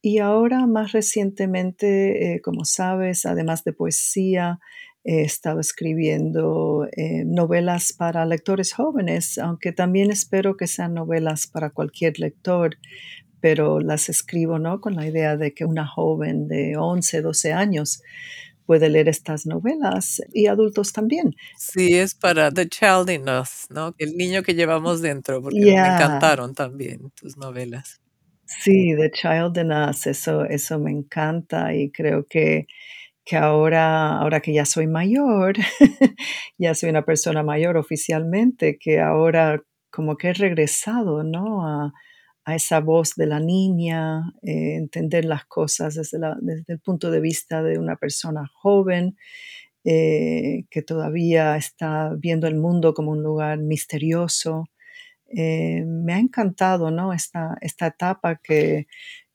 Y 0.00 0.18
ahora, 0.18 0.66
más 0.66 0.92
recientemente, 0.92 2.34
eh, 2.34 2.40
como 2.40 2.64
sabes, 2.64 3.26
además 3.26 3.64
de 3.64 3.72
poesía, 3.74 4.60
he 5.04 5.22
estado 5.22 5.60
escribiendo 5.60 6.88
eh, 6.96 7.24
novelas 7.26 7.92
para 7.92 8.24
lectores 8.24 8.72
jóvenes, 8.72 9.38
aunque 9.38 9.72
también 9.72 10.10
espero 10.10 10.56
que 10.56 10.66
sean 10.66 10.94
novelas 10.94 11.46
para 11.46 11.70
cualquier 11.70 12.18
lector, 12.18 12.78
pero 13.40 13.80
las 13.80 14.08
escribo 14.08 14.58
¿no? 14.58 14.80
con 14.80 14.96
la 14.96 15.06
idea 15.06 15.36
de 15.36 15.52
que 15.52 15.66
una 15.66 15.86
joven 15.86 16.48
de 16.48 16.78
11, 16.78 17.20
12 17.20 17.52
años 17.52 18.02
puede 18.64 18.88
leer 18.88 19.08
estas 19.08 19.44
novelas 19.44 20.22
y 20.32 20.46
adultos 20.46 20.94
también. 20.94 21.34
Sí, 21.58 21.94
es 21.94 22.14
para 22.14 22.50
The 22.50 22.66
Child 22.66 23.10
in 23.10 23.28
Us, 23.28 23.66
¿no? 23.68 23.94
El 23.98 24.16
niño 24.16 24.42
que 24.42 24.54
llevamos 24.54 25.02
dentro, 25.02 25.42
porque 25.42 25.60
me 25.60 25.72
encantaron 25.72 26.54
también 26.54 27.10
tus 27.14 27.36
novelas. 27.36 28.00
Sí, 28.46 28.94
The 28.96 29.10
Child 29.10 29.58
in 29.58 29.72
Us, 29.72 30.06
eso, 30.06 30.46
eso 30.46 30.78
me 30.78 30.90
encanta 30.90 31.74
y 31.74 31.90
creo 31.90 32.24
que 32.26 32.66
que 33.24 33.36
ahora, 33.36 34.18
ahora 34.18 34.40
que 34.40 34.52
ya 34.52 34.64
soy 34.64 34.86
mayor, 34.86 35.54
ya 36.58 36.74
soy 36.74 36.90
una 36.90 37.04
persona 37.04 37.42
mayor 37.42 37.76
oficialmente, 37.76 38.78
que 38.78 39.00
ahora 39.00 39.62
como 39.90 40.16
que 40.16 40.28
he 40.28 40.32
regresado, 40.34 41.22
¿no? 41.24 41.66
A, 41.66 41.92
esa 42.46 42.80
voz 42.80 43.14
de 43.14 43.26
la 43.26 43.40
niña, 43.40 44.34
eh, 44.42 44.74
entender 44.76 45.24
las 45.24 45.46
cosas 45.46 45.94
desde, 45.94 46.18
desde, 46.42 46.74
el 46.74 46.78
punto 46.78 47.10
de 47.10 47.20
vista 47.20 47.62
de 47.62 47.78
una 47.78 47.96
persona 47.96 48.46
joven 48.52 49.16
eh, 49.84 50.64
que 50.70 50.82
todavía 50.82 51.56
está 51.56 52.12
viendo 52.18 52.46
el 52.46 52.56
mundo 52.56 52.94
como 52.94 53.12
un 53.12 53.22
lugar 53.22 53.58
misterioso. 53.58 54.66
Eh, 55.28 55.84
me 55.86 56.14
ha 56.14 56.18
encantado, 56.18 56.90
¿no? 56.90 57.12
Esta, 57.12 57.56
esta 57.60 57.88
etapa 57.88 58.36
que 58.42 58.86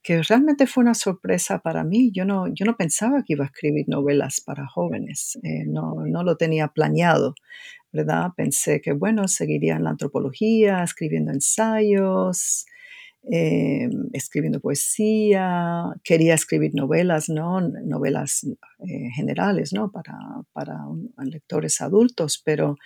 que 0.02 0.22
realmente 0.22 0.66
fue 0.66 0.82
una 0.82 0.94
sorpresa 0.94 1.58
para 1.60 1.84
mí. 1.84 2.10
Yo 2.12 2.24
no, 2.24 2.48
yo 2.48 2.64
no 2.64 2.76
pensaba 2.76 3.22
que 3.24 3.34
iba 3.34 3.44
a 3.44 3.48
escribir 3.48 3.88
novelas 3.88 4.40
para 4.40 4.66
jóvenes, 4.66 5.38
eh, 5.42 5.64
no, 5.66 6.06
no, 6.06 6.22
lo 6.24 6.36
tenía 6.36 6.68
planeado, 6.68 7.34
¿verdad? 7.92 8.30
Pensé 8.36 8.80
que, 8.80 8.92
bueno, 8.92 9.28
seguiría 9.28 9.76
en 9.76 9.84
la 9.84 9.90
antropología, 9.90 10.82
escribiendo 10.82 11.32
ensayos, 11.32 12.66
eh, 13.30 13.90
escribiendo 14.14 14.60
poesía, 14.60 15.84
quería 16.02 16.34
escribir 16.34 16.74
novelas, 16.74 17.28
¿no? 17.28 17.60
Novelas 17.60 18.46
eh, 18.78 19.10
generales, 19.14 19.74
¿no? 19.74 19.92
Para, 19.92 20.14
para 20.52 20.78
lectores 21.18 21.82
adultos, 21.82 22.40
pero, 22.42 22.76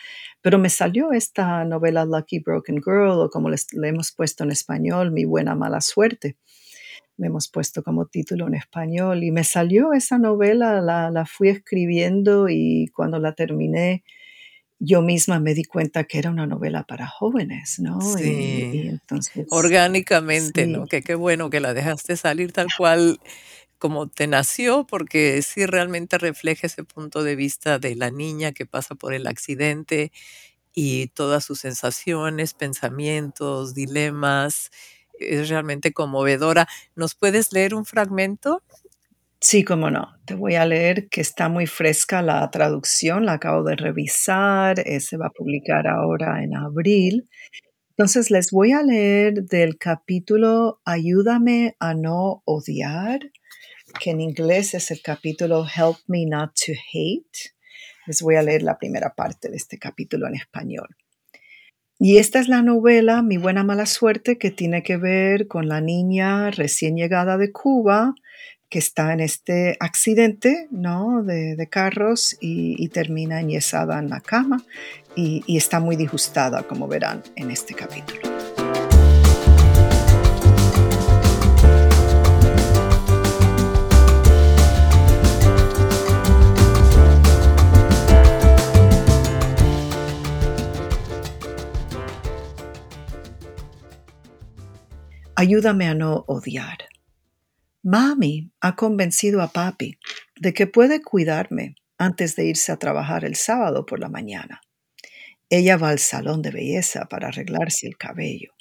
pero 0.42 0.58
me 0.58 0.70
salió 0.70 1.12
esta 1.12 1.64
novela 1.64 2.04
Lucky 2.04 2.40
Broken 2.40 2.82
Girl, 2.84 3.20
o 3.20 3.30
como 3.30 3.48
le 3.50 3.88
hemos 3.88 4.12
puesto 4.12 4.42
en 4.42 4.50
español, 4.50 5.12
Mi 5.12 5.24
buena 5.24 5.54
mala 5.54 5.80
suerte 5.80 6.36
le 7.16 7.28
hemos 7.28 7.48
puesto 7.48 7.82
como 7.82 8.06
título 8.06 8.46
en 8.48 8.54
español 8.54 9.22
y 9.22 9.30
me 9.30 9.44
salió 9.44 9.92
esa 9.92 10.18
novela, 10.18 10.80
la, 10.80 11.26
fui 11.26 11.48
escribiendo 11.48 12.48
y 12.48 12.90
cuando 12.94 13.18
la 13.18 13.34
terminé 13.34 14.04
yo 14.80 15.00
misma 15.00 15.38
me 15.38 15.54
di 15.54 15.64
cuenta 15.64 16.04
que 16.04 16.18
era 16.18 16.30
una 16.30 16.46
novela 16.46 16.82
para 16.82 17.06
jóvenes, 17.06 17.78
¿no? 17.78 18.00
Sí. 18.00 18.72
Y, 18.72 18.88
entonces, 18.88 19.46
Orgánicamente, 19.50 20.66
¿no? 20.66 20.86
Que 20.86 21.02
qué 21.02 21.14
bueno 21.14 21.48
que 21.48 21.60
la 21.60 21.72
dejaste 21.72 22.16
salir 22.16 22.52
tal 22.52 22.66
cual 22.76 23.20
como 23.78 24.08
te 24.08 24.26
nació, 24.26 24.86
porque 24.86 25.40
sí 25.42 25.64
realmente 25.66 26.18
refleja 26.18 26.66
ese 26.66 26.84
punto 26.84 27.22
de 27.22 27.36
vista 27.36 27.78
de 27.78 27.94
la 27.94 28.10
niña 28.10 28.52
que 28.52 28.66
pasa 28.66 28.94
por 28.94 29.14
el 29.14 29.26
accidente 29.26 30.10
y 30.72 31.06
todas 31.08 31.44
sus 31.44 31.60
sensaciones, 31.60 32.52
pensamientos, 32.52 33.74
dilemas 33.74 34.70
es 35.18 35.48
realmente 35.48 35.92
conmovedora. 35.92 36.68
¿Nos 36.94 37.14
puedes 37.14 37.52
leer 37.52 37.74
un 37.74 37.84
fragmento? 37.84 38.62
Sí, 39.40 39.62
cómo 39.62 39.90
no. 39.90 40.14
Te 40.24 40.34
voy 40.34 40.54
a 40.54 40.64
leer 40.64 41.08
que 41.10 41.20
está 41.20 41.50
muy 41.50 41.66
fresca 41.66 42.22
la 42.22 42.50
traducción, 42.50 43.26
la 43.26 43.34
acabo 43.34 43.62
de 43.62 43.76
revisar, 43.76 44.80
eh, 44.80 45.00
se 45.00 45.18
va 45.18 45.26
a 45.26 45.36
publicar 45.36 45.86
ahora 45.86 46.42
en 46.42 46.56
abril. 46.56 47.28
Entonces 47.90 48.30
les 48.30 48.50
voy 48.50 48.72
a 48.72 48.82
leer 48.82 49.44
del 49.44 49.76
capítulo 49.76 50.80
Ayúdame 50.84 51.76
a 51.78 51.92
no 51.92 52.42
odiar, 52.46 53.20
que 54.00 54.12
en 54.12 54.22
inglés 54.22 54.72
es 54.72 54.90
el 54.90 55.02
capítulo 55.02 55.64
Help 55.64 55.98
Me 56.06 56.24
Not 56.26 56.54
to 56.54 56.72
Hate. 56.72 57.54
Les 58.06 58.22
voy 58.22 58.36
a 58.36 58.42
leer 58.42 58.62
la 58.62 58.78
primera 58.78 59.14
parte 59.14 59.50
de 59.50 59.56
este 59.56 59.78
capítulo 59.78 60.26
en 60.26 60.36
español. 60.36 60.88
Y 61.98 62.18
esta 62.18 62.40
es 62.40 62.48
la 62.48 62.62
novela 62.62 63.22
Mi 63.22 63.36
buena 63.36 63.64
mala 63.64 63.86
suerte 63.86 64.36
que 64.38 64.50
tiene 64.50 64.82
que 64.82 64.96
ver 64.96 65.46
con 65.46 65.68
la 65.68 65.80
niña 65.80 66.50
recién 66.50 66.96
llegada 66.96 67.38
de 67.38 67.52
Cuba 67.52 68.14
que 68.68 68.80
está 68.80 69.12
en 69.12 69.20
este 69.20 69.76
accidente 69.78 70.66
¿no? 70.72 71.22
de, 71.22 71.68
carros 71.70 72.36
y, 72.40 72.88
termina 72.88 73.40
enyesada 73.40 74.00
en 74.00 74.10
la 74.10 74.20
cama 74.20 74.64
y 75.14 75.56
está 75.56 75.78
muy 75.78 75.94
disgustada, 75.94 76.64
como 76.64 76.88
verán 76.88 77.22
en 77.36 77.52
este 77.52 77.74
capítulo. 77.74 78.33
Ayúdame 95.36 95.88
a 95.88 95.94
no 95.94 96.24
odiar. 96.28 96.78
Mami 97.82 98.52
ha 98.60 98.76
convencido 98.76 99.42
a 99.42 99.48
papi 99.48 99.98
de 100.36 100.54
que 100.54 100.68
puede 100.68 101.02
cuidarme 101.02 101.74
antes 101.98 102.36
de 102.36 102.46
irse 102.46 102.70
a 102.70 102.76
trabajar 102.76 103.24
el 103.24 103.34
sábado 103.34 103.84
por 103.84 103.98
la 103.98 104.08
mañana. 104.08 104.60
Ella 105.50 105.76
va 105.76 105.88
al 105.88 105.98
salón 105.98 106.40
de 106.40 106.52
belleza 106.52 107.06
para 107.06 107.28
arreglarse 107.28 107.88
el 107.88 107.96
cabello. 107.96 108.52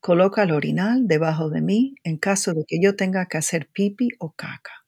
Coloca 0.00 0.42
el 0.42 0.50
orinal 0.50 1.06
debajo 1.06 1.48
de 1.48 1.60
mí 1.60 1.94
en 2.02 2.16
caso 2.16 2.54
de 2.54 2.64
que 2.66 2.80
yo 2.82 2.96
tenga 2.96 3.26
que 3.26 3.38
hacer 3.38 3.68
pipi 3.72 4.08
o 4.18 4.32
caca. 4.32 4.84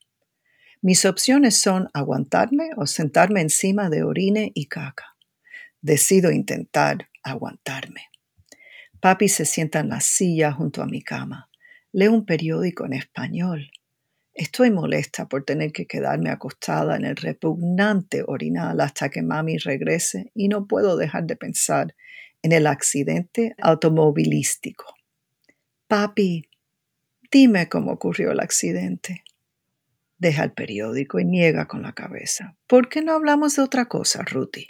Mis 0.81 1.05
opciones 1.05 1.57
son 1.57 1.89
aguantarme 1.95 2.71
o 2.77 2.89
sentarme 2.89 3.43
encima 3.43 3.89
de 3.91 4.03
orine 4.03 4.51
y 4.55 4.67
caca. 4.67 5.15
Decido 5.81 6.33
intentar 6.33 7.09
aguantarme. 7.23 8.12
Papi 9.03 9.29
se 9.29 9.45
sienta 9.45 9.81
en 9.81 9.89
la 9.89 10.01
silla 10.01 10.53
junto 10.53 10.81
a 10.81 10.87
mi 10.87 11.03
cama. 11.03 11.51
Lee 11.91 12.07
un 12.07 12.25
periódico 12.25 12.87
en 12.87 12.93
español. 12.93 13.73
Estoy 14.33 14.71
molesta 14.71 15.29
por 15.29 15.45
tener 15.45 15.73
que 15.73 15.87
quedarme 15.87 16.31
acostada 16.31 16.95
en 16.95 17.05
el 17.05 17.17
repugnante 17.17 18.23
orinal 18.25 18.81
hasta 18.81 19.09
que 19.09 19.23
mami 19.23 19.59
regrese 19.59 20.31
y 20.37 20.47
no 20.47 20.69
puedo 20.69 20.97
dejar 20.97 21.25
de 21.25 21.35
pensar 21.35 21.97
en 22.43 22.53
el 22.53 22.65
accidente 22.69 23.57
automovilístico. 23.61 24.95
Papi, 25.89 26.49
dime 27.29 27.69
cómo 27.69 27.91
ocurrió 27.91 28.31
el 28.31 28.39
accidente. 28.39 29.25
Deja 30.17 30.45
el 30.45 30.53
periódico 30.53 31.19
y 31.19 31.25
niega 31.25 31.67
con 31.67 31.83
la 31.83 31.93
cabeza. 31.93 32.57
¿Por 32.69 32.89
qué 32.89 33.03
no 33.03 33.15
hablamos 33.15 33.57
de 33.57 33.63
otra 33.63 33.87
cosa, 33.87 34.23
Ruthie? 34.23 34.69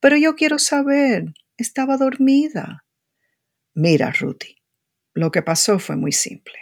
Pero 0.00 0.16
yo 0.16 0.34
quiero 0.34 0.58
saber. 0.58 1.34
Estaba 1.56 1.96
dormida. 1.96 2.83
Mira, 3.76 4.12
Ruthie, 4.12 4.62
lo 5.14 5.32
que 5.32 5.42
pasó 5.42 5.80
fue 5.80 5.96
muy 5.96 6.12
simple. 6.12 6.54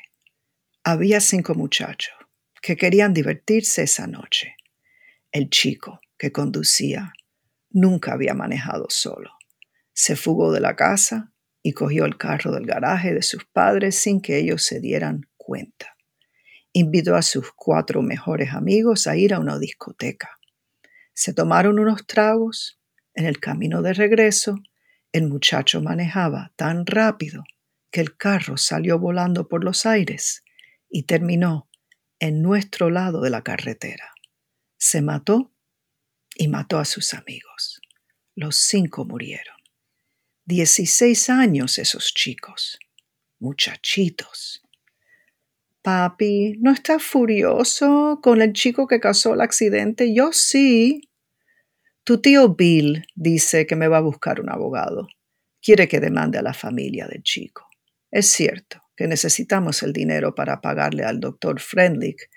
Había 0.82 1.20
cinco 1.20 1.54
muchachos 1.54 2.14
que 2.62 2.74
querían 2.74 3.12
divertirse 3.12 3.82
esa 3.82 4.06
noche. 4.06 4.56
El 5.30 5.50
chico 5.50 6.00
que 6.16 6.32
conducía 6.32 7.12
nunca 7.68 8.14
había 8.14 8.32
manejado 8.32 8.86
solo. 8.88 9.30
Se 9.92 10.16
fugó 10.16 10.52
de 10.52 10.60
la 10.60 10.74
casa 10.74 11.34
y 11.62 11.72
cogió 11.72 12.06
el 12.06 12.16
carro 12.16 12.50
del 12.50 12.64
garaje 12.64 13.12
de 13.12 13.22
sus 13.22 13.44
padres 13.44 13.96
sin 13.96 14.22
que 14.22 14.38
ellos 14.38 14.64
se 14.64 14.80
dieran 14.80 15.28
cuenta. 15.36 15.94
Invitó 16.72 17.14
a 17.14 17.20
sus 17.20 17.52
cuatro 17.52 18.00
mejores 18.00 18.54
amigos 18.54 19.06
a 19.06 19.16
ir 19.18 19.34
a 19.34 19.38
una 19.38 19.58
discoteca. 19.58 20.38
Se 21.12 21.34
tomaron 21.34 21.78
unos 21.78 22.06
tragos. 22.06 22.78
En 23.14 23.26
el 23.26 23.38
camino 23.38 23.82
de 23.82 23.92
regreso, 23.92 24.54
el 25.12 25.28
muchacho 25.28 25.82
manejaba 25.82 26.52
tan 26.56 26.86
rápido 26.86 27.44
que 27.90 28.00
el 28.00 28.16
carro 28.16 28.56
salió 28.56 28.98
volando 28.98 29.46
por 29.48 29.62
los 29.62 29.84
aires 29.84 30.42
y 30.88 31.04
terminó 31.04 31.68
en 32.18 32.42
nuestro 32.42 32.90
lado 32.90 33.20
de 33.20 33.30
la 33.30 33.42
carretera. 33.42 34.12
Se 34.78 35.02
mató 35.02 35.52
y 36.34 36.48
mató 36.48 36.78
a 36.78 36.84
sus 36.84 37.14
amigos. 37.14 37.80
Los 38.34 38.56
cinco 38.56 39.04
murieron. 39.04 39.56
Dieciséis 40.44 41.28
años 41.28 41.78
esos 41.78 42.14
chicos, 42.14 42.78
muchachitos. 43.38 44.62
Papi, 45.82 46.56
¿no 46.60 46.72
estás 46.72 47.02
furioso 47.02 48.20
con 48.22 48.40
el 48.40 48.52
chico 48.52 48.86
que 48.86 49.00
causó 49.00 49.34
el 49.34 49.40
accidente? 49.40 50.14
Yo 50.14 50.32
sí. 50.32 51.10
Tu 52.04 52.20
tío 52.20 52.54
Bill 52.54 53.04
dice 53.14 53.66
que 53.66 53.76
me 53.76 53.86
va 53.86 53.98
a 53.98 54.02
buscar 54.02 54.40
un 54.40 54.50
abogado. 54.50 55.06
Quiere 55.60 55.86
que 55.86 56.00
demande 56.00 56.38
a 56.38 56.42
la 56.42 56.52
familia 56.52 57.06
del 57.06 57.22
chico. 57.22 57.68
Es 58.10 58.28
cierto 58.28 58.82
que 58.96 59.06
necesitamos 59.06 59.82
el 59.84 59.92
dinero 59.92 60.34
para 60.34 60.60
pagarle 60.60 61.04
al 61.04 61.20
doctor 61.20 61.60
Friendlich, 61.60 62.28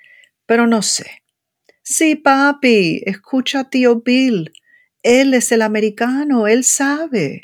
pero 0.46 0.68
no 0.68 0.82
sé. 0.84 1.24
Sí, 1.82 2.16
papi, 2.16 3.02
escucha 3.06 3.62
a 3.62 3.70
tío 3.70 4.02
Bill. 4.02 4.54
Él 5.02 5.34
es 5.34 5.52
el 5.52 5.64
americano, 5.64 6.48
él 6.48 6.64
sabe. 6.64 7.42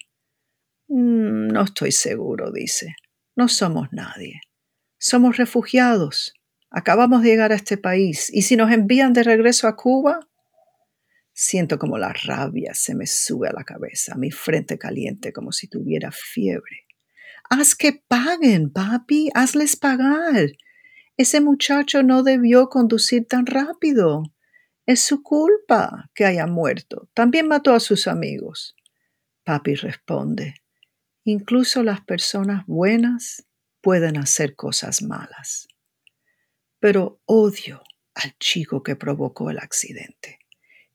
Mm, 0.87 1.47
no 1.47 1.63
estoy 1.63 1.91
seguro, 1.91 2.51
dice. 2.51 2.95
No 3.35 3.47
somos 3.47 3.87
nadie. 3.91 4.41
Somos 4.99 5.37
refugiados. 5.37 6.33
Acabamos 6.69 7.23
de 7.23 7.29
llegar 7.29 7.51
a 7.51 7.55
este 7.55 7.77
país. 7.77 8.29
¿Y 8.31 8.43
si 8.43 8.55
nos 8.55 8.71
envían 8.71 9.13
de 9.13 9.23
regreso 9.23 9.67
a 9.67 9.75
Cuba? 9.75 10.19
Siento 11.43 11.79
como 11.79 11.97
la 11.97 12.13
rabia 12.13 12.75
se 12.75 12.93
me 12.93 13.07
sube 13.07 13.47
a 13.47 13.51
la 13.51 13.63
cabeza, 13.63 14.13
mi 14.15 14.29
frente 14.29 14.77
caliente 14.77 15.33
como 15.33 15.51
si 15.51 15.67
tuviera 15.67 16.11
fiebre. 16.11 16.85
Haz 17.49 17.73
que 17.73 17.93
paguen, 18.07 18.71
papi, 18.71 19.31
hazles 19.33 19.75
pagar. 19.75 20.51
Ese 21.17 21.41
muchacho 21.41 22.03
no 22.03 22.21
debió 22.21 22.69
conducir 22.69 23.25
tan 23.27 23.47
rápido. 23.47 24.21
Es 24.85 25.01
su 25.01 25.23
culpa 25.23 26.11
que 26.13 26.25
haya 26.25 26.45
muerto. 26.45 27.09
También 27.15 27.47
mató 27.47 27.73
a 27.73 27.79
sus 27.79 28.05
amigos. 28.05 28.75
Papi 29.43 29.73
responde, 29.73 30.53
incluso 31.23 31.81
las 31.81 32.01
personas 32.01 32.67
buenas 32.67 33.47
pueden 33.81 34.17
hacer 34.17 34.55
cosas 34.55 35.01
malas. 35.01 35.67
Pero 36.79 37.19
odio 37.25 37.81
al 38.13 38.37
chico 38.37 38.83
que 38.83 38.95
provocó 38.95 39.49
el 39.49 39.57
accidente. 39.57 40.40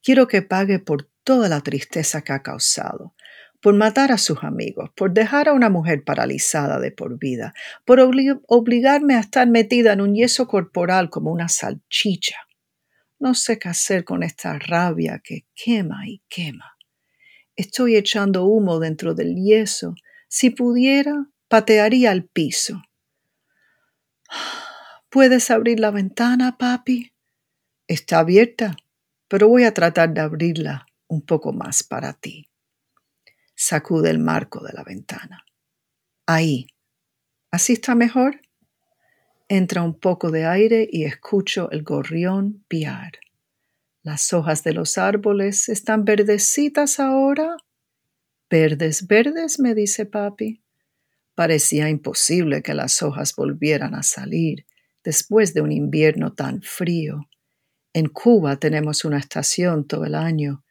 Quiero 0.06 0.28
que 0.28 0.40
pague 0.40 0.78
por 0.78 1.10
toda 1.25 1.48
la 1.48 1.62
tristeza 1.62 2.22
que 2.22 2.32
ha 2.32 2.40
causado, 2.40 3.16
por 3.60 3.75
matar 3.75 4.12
a 4.12 4.18
sus 4.18 4.44
amigos, 4.44 4.88
por 4.94 5.12
dejar 5.12 5.48
a 5.48 5.52
una 5.52 5.68
mujer 5.68 6.04
paralizada 6.04 6.78
de 6.78 6.92
por 6.92 7.18
vida, 7.18 7.54
por 7.84 7.98
obligarme 7.98 9.16
a 9.16 9.18
estar 9.18 9.48
metida 9.48 9.92
en 9.94 10.00
un 10.00 10.14
yeso 10.14 10.46
corporal 10.46 11.10
como 11.10 11.32
una 11.32 11.48
salchicha. 11.48 12.36
No 13.18 13.34
sé 13.34 13.58
qué 13.58 13.68
hacer 13.68 14.04
con 14.04 14.22
esta 14.22 14.60
rabia 14.60 15.20
que 15.25 15.44
quema 15.56 16.06
y 16.06 16.22
quema. 16.28 16.76
Estoy 17.56 17.96
echando 17.96 18.45
humo 18.45 18.78
dentro 18.78 19.12
del 19.12 19.34
yeso. 19.34 19.97
Si 20.28 20.50
pudiera, 20.50 21.26
patearía 21.49 22.12
el 22.12 22.26
piso. 22.26 22.80
¿Puedes 25.10 25.50
abrir 25.50 25.80
la 25.80 25.90
ventana, 25.90 26.58
papi? 26.58 27.12
Está 27.88 28.21
abierta, 28.21 28.76
pero 29.28 29.49
voy 29.49 29.65
a 29.65 29.75
tratar 29.75 30.12
de 30.12 30.21
abrirla 30.21 30.86
un 31.08 31.23
poco 31.23 31.52
más 31.52 31.82
para 31.82 32.12
ti. 32.12 32.49
Sacude 33.54 34.10
el 34.10 34.19
marco 34.19 34.62
de 34.62 34.73
la 34.73 34.84
ventana. 34.84 35.45
Ahí. 36.26 36.67
¿Así 37.50 37.75
está 37.75 37.95
mejor? 37.95 38.41
Entra 39.49 39.82
un 39.82 39.99
poco 39.99 40.30
de 40.30 40.45
aire 40.45 40.89
y 40.91 41.04
escucho 41.04 41.71
el 41.71 41.82
gorrión 41.82 42.65
piar. 42.69 43.12
Las 44.02 44.32
hojas 44.32 44.62
de 44.62 44.73
los 44.73 44.99
árboles 44.99 45.69
están 45.69 46.04
verdecitas 46.04 47.00
ahora. 47.00 47.56
Verdes, 48.50 49.06
verdes, 49.06 49.58
me 49.58 49.75
dice 49.75 50.06
papi. 50.06 50.62
Parecía 51.34 51.89
imposible 51.89 52.62
que 52.62 52.75
las 52.75 53.02
hojas 53.02 53.34
volvieran 53.36 53.95
a 53.95 54.02
salir 54.02 54.67
después 55.04 55.54
de 55.54 55.60
un 55.60 55.71
invierno 55.71 56.32
tan 56.32 56.62
frío. 56.62 57.28
En 57.97 58.09
Cuba 58.11 58.56
tenemos 58.56 59.06
una 59.06 59.17
estación 59.17 59.87
todo 59.87 60.04
el 60.04 60.15
año, 60.15 60.63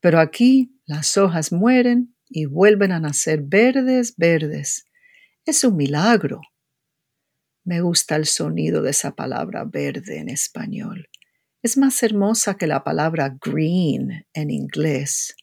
pero 0.00 0.18
aquí 0.18 0.76
las 0.86 1.16
hojas 1.16 1.52
mueren 1.52 2.16
y 2.28 2.46
vuelven 2.46 2.90
a 2.90 2.98
nacer 2.98 3.42
verdes, 3.44 4.16
verdes. 4.16 4.84
Es 5.44 5.62
un 5.62 5.76
milagro. 5.76 6.40
Me 7.62 7.80
gusta 7.80 8.16
el 8.16 8.26
sonido 8.26 8.82
de 8.82 8.90
esa 8.90 9.14
palabra 9.14 9.62
verde 9.64 10.18
en 10.18 10.28
español. 10.28 11.08
Es 11.62 11.76
más 11.78 12.02
hermosa 12.02 12.56
que 12.56 12.66
la 12.66 12.82
palabra 12.82 13.38
green 13.40 14.26
en 14.32 14.50
inglés. 14.50 15.36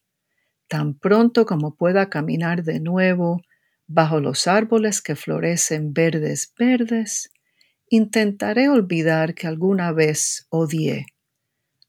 Tan 0.67 0.99
pronto 0.99 1.45
como 1.45 1.77
pueda 1.77 2.09
caminar 2.09 2.65
de 2.65 2.81
nuevo 2.81 3.39
bajo 3.87 4.19
los 4.19 4.47
árboles 4.47 5.01
que 5.01 5.15
florecen 5.15 5.93
verdes, 5.93 6.53
verdes, 6.59 7.31
intentaré 7.87 8.67
olvidar 8.67 9.33
que 9.33 9.47
alguna 9.47 9.93
vez 9.93 10.45
odié. 10.49 11.05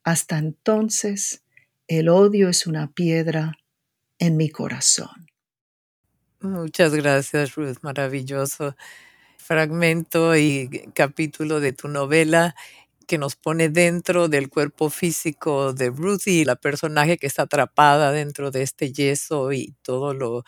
Hasta 0.04 0.38
entonces, 0.38 1.42
el 1.86 2.08
odio 2.08 2.48
es 2.48 2.66
una 2.66 2.92
piedra 2.92 3.58
en 4.18 4.36
mi 4.36 4.50
corazón. 4.50 5.26
Muchas 6.40 6.94
gracias, 6.94 7.54
Ruth. 7.54 7.78
Maravilloso 7.82 8.74
fragmento 9.42 10.36
y 10.36 10.68
capítulo 10.94 11.60
de 11.60 11.72
tu 11.72 11.88
novela 11.88 12.54
que 13.06 13.18
nos 13.18 13.36
pone 13.36 13.68
dentro 13.68 14.28
del 14.28 14.48
cuerpo 14.48 14.88
físico 14.88 15.72
de 15.74 15.90
Ruth 15.90 16.26
y 16.26 16.44
la 16.44 16.56
personaje 16.56 17.18
que 17.18 17.26
está 17.26 17.42
atrapada 17.42 18.12
dentro 18.12 18.50
de 18.50 18.62
este 18.62 18.92
yeso 18.92 19.52
y 19.52 19.74
todo 19.82 20.14
lo 20.14 20.44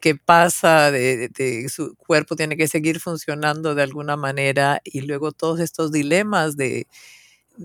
que 0.00 0.14
pasa, 0.16 0.90
de, 0.90 1.28
de, 1.28 1.68
su 1.68 1.94
cuerpo 1.96 2.34
tiene 2.36 2.56
que 2.56 2.68
seguir 2.68 3.00
funcionando 3.00 3.74
de 3.74 3.82
alguna 3.82 4.16
manera 4.16 4.80
y 4.84 5.02
luego 5.02 5.32
todos 5.32 5.60
estos 5.60 5.92
dilemas 5.92 6.56
de 6.56 6.86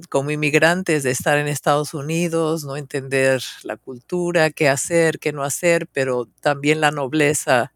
como 0.09 0.31
inmigrantes 0.31 1.03
de 1.03 1.11
estar 1.11 1.37
en 1.37 1.47
Estados 1.47 1.93
Unidos, 1.93 2.63
no 2.63 2.77
entender 2.77 3.41
la 3.63 3.77
cultura, 3.77 4.49
qué 4.51 4.69
hacer, 4.69 5.19
qué 5.19 5.33
no 5.33 5.43
hacer, 5.43 5.87
pero 5.93 6.27
también 6.41 6.81
la 6.81 6.91
nobleza 6.91 7.73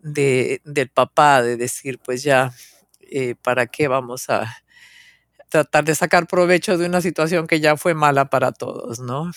de, 0.00 0.62
del 0.64 0.90
papá 0.90 1.42
de 1.42 1.56
decir, 1.56 1.98
pues 2.04 2.22
ya, 2.22 2.52
eh, 3.00 3.34
¿para 3.42 3.66
qué 3.66 3.88
vamos 3.88 4.30
a 4.30 4.46
tratar 5.48 5.84
de 5.84 5.94
sacar 5.94 6.26
provecho 6.26 6.76
de 6.78 6.86
una 6.86 7.00
situación 7.00 7.46
que 7.46 7.60
ya 7.60 7.76
fue 7.76 7.94
mala 7.94 8.26
para 8.30 8.52
todos, 8.52 8.98
¿no? 9.00 9.30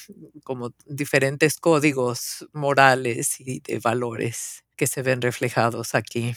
Como 0.44 0.74
diferentes 0.86 1.58
códigos 1.58 2.48
morales 2.54 3.40
y 3.40 3.60
de 3.62 3.80
valores 3.80 4.64
que 4.76 4.88
se 4.88 5.02
ven 5.04 5.22
reflejados 5.22 5.96
aquí. 5.96 6.36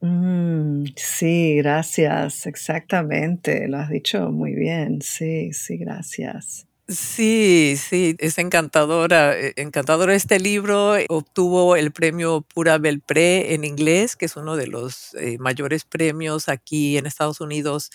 Mm, 0.00 0.84
sí, 0.96 1.56
gracias, 1.56 2.46
exactamente, 2.46 3.66
lo 3.68 3.78
has 3.78 3.90
dicho 3.90 4.30
muy 4.30 4.54
bien, 4.54 5.02
sí, 5.02 5.52
sí, 5.52 5.76
gracias. 5.76 6.68
Sí, 6.90 7.76
sí, 7.76 8.16
es 8.18 8.38
encantadora, 8.38 9.38
eh, 9.38 9.52
encantadora 9.56 10.14
este 10.14 10.40
libro. 10.40 10.94
Obtuvo 11.10 11.76
el 11.76 11.92
premio 11.92 12.40
Pura 12.40 12.78
Belpré 12.78 13.52
en 13.52 13.64
inglés, 13.64 14.16
que 14.16 14.24
es 14.24 14.36
uno 14.36 14.56
de 14.56 14.68
los 14.68 15.14
eh, 15.16 15.36
mayores 15.38 15.84
premios 15.84 16.48
aquí 16.48 16.96
en 16.96 17.04
Estados 17.04 17.42
Unidos 17.42 17.90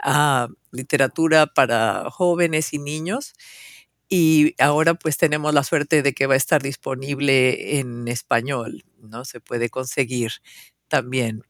a 0.00 0.46
literatura 0.70 1.46
para 1.48 2.08
jóvenes 2.10 2.72
y 2.72 2.78
niños. 2.78 3.34
Y 4.08 4.54
ahora 4.62 4.94
pues 4.94 5.16
tenemos 5.18 5.52
la 5.54 5.64
suerte 5.64 6.02
de 6.02 6.12
que 6.14 6.26
va 6.26 6.34
a 6.34 6.36
estar 6.36 6.62
disponible 6.62 7.78
en 7.80 8.06
español, 8.08 8.84
¿no? 9.00 9.24
Se 9.24 9.40
puede 9.40 9.70
conseguir 9.70 10.30
también. 10.88 11.42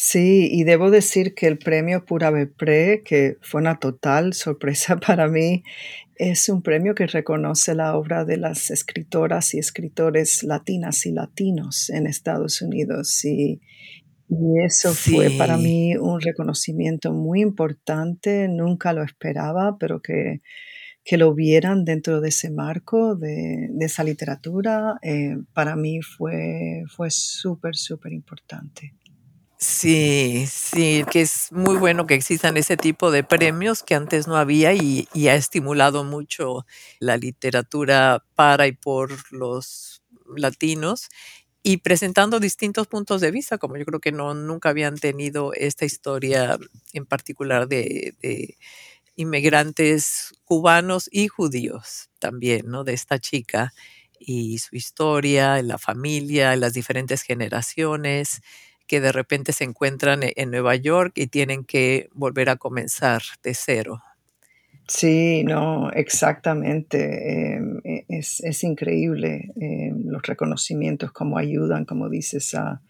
Sí, 0.00 0.48
y 0.52 0.62
debo 0.62 0.92
decir 0.92 1.34
que 1.34 1.48
el 1.48 1.58
premio 1.58 2.04
Pura 2.04 2.32
Pre, 2.56 3.02
que 3.04 3.36
fue 3.40 3.60
una 3.60 3.80
total 3.80 4.32
sorpresa 4.32 4.96
para 5.06 5.26
mí, 5.26 5.64
es 6.14 6.48
un 6.48 6.62
premio 6.62 6.94
que 6.94 7.08
reconoce 7.08 7.74
la 7.74 7.96
obra 7.96 8.24
de 8.24 8.36
las 8.36 8.70
escritoras 8.70 9.54
y 9.54 9.58
escritores 9.58 10.44
latinas 10.44 11.04
y 11.06 11.12
latinos 11.12 11.90
en 11.90 12.06
Estados 12.06 12.62
Unidos. 12.62 13.24
Y, 13.24 13.60
y 14.28 14.60
eso 14.64 14.92
fue 14.92 15.30
para 15.30 15.56
mí 15.56 15.96
un 15.96 16.20
reconocimiento 16.20 17.12
muy 17.12 17.40
importante, 17.40 18.46
nunca 18.48 18.92
lo 18.92 19.02
esperaba, 19.02 19.78
pero 19.80 20.00
que, 20.00 20.42
que 21.08 21.16
lo 21.16 21.32
vieran 21.32 21.86
dentro 21.86 22.20
de 22.20 22.28
ese 22.28 22.50
marco 22.50 23.14
de, 23.16 23.68
de 23.70 23.86
esa 23.86 24.04
literatura, 24.04 24.98
eh, 25.00 25.38
para 25.54 25.74
mí 25.74 26.02
fue, 26.02 26.84
fue 26.86 27.10
súper, 27.10 27.76
súper 27.76 28.12
importante. 28.12 28.92
sí, 29.58 30.44
sí, 30.48 31.04
que 31.10 31.22
es 31.22 31.50
muy 31.52 31.76
bueno 31.76 32.06
que 32.06 32.14
existan 32.14 32.56
ese 32.56 32.76
tipo 32.76 33.10
de 33.10 33.24
premios 33.24 33.82
que 33.82 33.94
antes 33.94 34.28
no 34.28 34.36
había 34.36 34.72
y, 34.74 35.08
y 35.12 35.28
ha 35.28 35.34
estimulado 35.34 36.04
mucho 36.04 36.66
la 37.00 37.16
literatura 37.16 38.24
para 38.34 38.66
y 38.68 38.72
por 38.72 39.10
los 39.32 40.02
latinos 40.36 41.08
y 41.62 41.78
presentando 41.78 42.40
distintos 42.40 42.86
puntos 42.86 43.20
de 43.20 43.30
vista, 43.32 43.58
como 43.58 43.76
yo 43.76 43.84
creo 43.84 44.00
que 44.00 44.12
no 44.12 44.32
nunca 44.34 44.70
habían 44.70 44.96
tenido 44.96 45.52
esta 45.54 45.84
historia 45.84 46.58
en 46.92 47.04
particular 47.06 47.68
de, 47.68 48.14
de 48.22 48.56
inmigrantes 49.18 50.32
cubanos 50.44 51.08
y 51.12 51.26
judíos 51.26 52.08
también, 52.20 52.66
¿no? 52.66 52.84
De 52.84 52.94
esta 52.94 53.18
chica 53.18 53.72
y 54.18 54.58
su 54.58 54.76
historia, 54.76 55.60
la 55.62 55.76
familia, 55.76 56.54
las 56.54 56.72
diferentes 56.72 57.22
generaciones 57.22 58.40
que 58.86 59.00
de 59.00 59.10
repente 59.10 59.52
se 59.52 59.64
encuentran 59.64 60.22
e- 60.22 60.34
en 60.36 60.52
Nueva 60.52 60.76
York 60.76 61.12
y 61.16 61.26
tienen 61.26 61.64
que 61.64 62.08
volver 62.14 62.48
a 62.48 62.56
comenzar 62.56 63.22
de 63.42 63.54
cero. 63.54 64.00
Sí, 64.86 65.42
no, 65.44 65.90
exactamente. 65.90 67.56
em, 67.56 67.80
e- 67.84 68.04
es, 68.08 68.40
es 68.40 68.62
increíble 68.62 69.52
em, 69.60 70.06
los 70.06 70.22
reconocimientos, 70.22 71.10
cómo 71.10 71.38
ayudan, 71.38 71.84
como 71.84 72.08
dices, 72.08 72.54
a, 72.54 72.80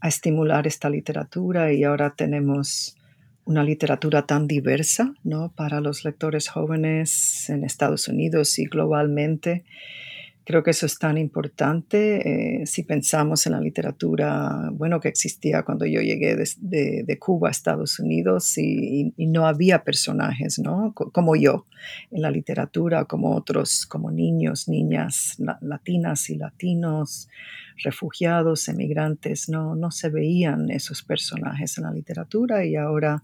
a 0.00 0.08
estimular 0.08 0.66
esta 0.66 0.90
literatura 0.90 1.72
y 1.72 1.84
ahora 1.84 2.14
tenemos 2.16 2.96
una 3.44 3.64
literatura 3.64 4.22
tan 4.22 4.46
diversa, 4.46 5.14
¿no? 5.24 5.52
Para 5.54 5.80
los 5.80 6.04
lectores 6.04 6.48
jóvenes 6.48 7.48
en 7.50 7.64
Estados 7.64 8.08
Unidos 8.08 8.58
y 8.58 8.66
globalmente. 8.66 9.64
Creo 10.44 10.64
que 10.64 10.72
eso 10.72 10.86
es 10.86 10.98
tan 10.98 11.18
importante 11.18 12.62
eh, 12.62 12.66
si 12.66 12.82
pensamos 12.82 13.46
en 13.46 13.52
la 13.52 13.60
literatura, 13.60 14.70
bueno, 14.72 14.98
que 14.98 15.08
existía 15.08 15.62
cuando 15.62 15.86
yo 15.86 16.00
llegué 16.00 16.34
de, 16.34 17.04
de- 17.06 17.18
Cuba 17.20 17.46
a 17.48 17.50
Estados 17.52 18.00
Unidos 18.00 18.58
y, 18.58 19.14
no 19.28 19.46
había 19.46 19.84
personajes, 19.84 20.58
¿no? 20.58 20.92
Co- 20.94 21.12
Como 21.12 21.36
yo 21.36 21.66
en 22.10 22.22
la 22.22 22.30
literatura, 22.32 23.04
como 23.04 23.36
otros, 23.36 23.86
como 23.86 24.10
niños, 24.10 24.68
niñas 24.68 25.36
la- 25.38 25.58
latinas 25.60 26.28
y 26.28 26.36
latinos, 26.36 27.28
refugiados, 27.84 28.66
emigrantes, 28.68 29.48
no, 29.48 29.76
no 29.76 29.92
se 29.92 30.08
veían 30.10 30.70
esos 30.70 31.04
personajes 31.04 31.78
en 31.78 31.84
la 31.84 31.92
literatura 31.92 32.64
y 32.66 32.74
ahora 32.74 33.22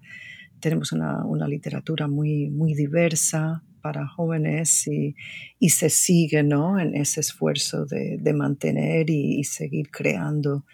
tenemos 0.60 0.92
una, 0.92 1.24
una 1.24 1.48
literatura 1.48 2.06
muy, 2.08 2.48
muy 2.50 2.74
diversa 2.74 3.64
para 3.88 4.06
jóvenes 4.06 4.86
y, 4.86 5.16
y 5.58 5.70
se 5.70 5.88
sigue 5.88 6.42
¿no? 6.42 6.78
en 6.78 6.94
ese 6.94 7.20
esfuerzo 7.20 7.86
de, 7.86 8.18
de 8.18 8.32
mantener 8.34 9.08
y, 9.08 9.42
seguir 9.44 9.90
creando 9.90 10.66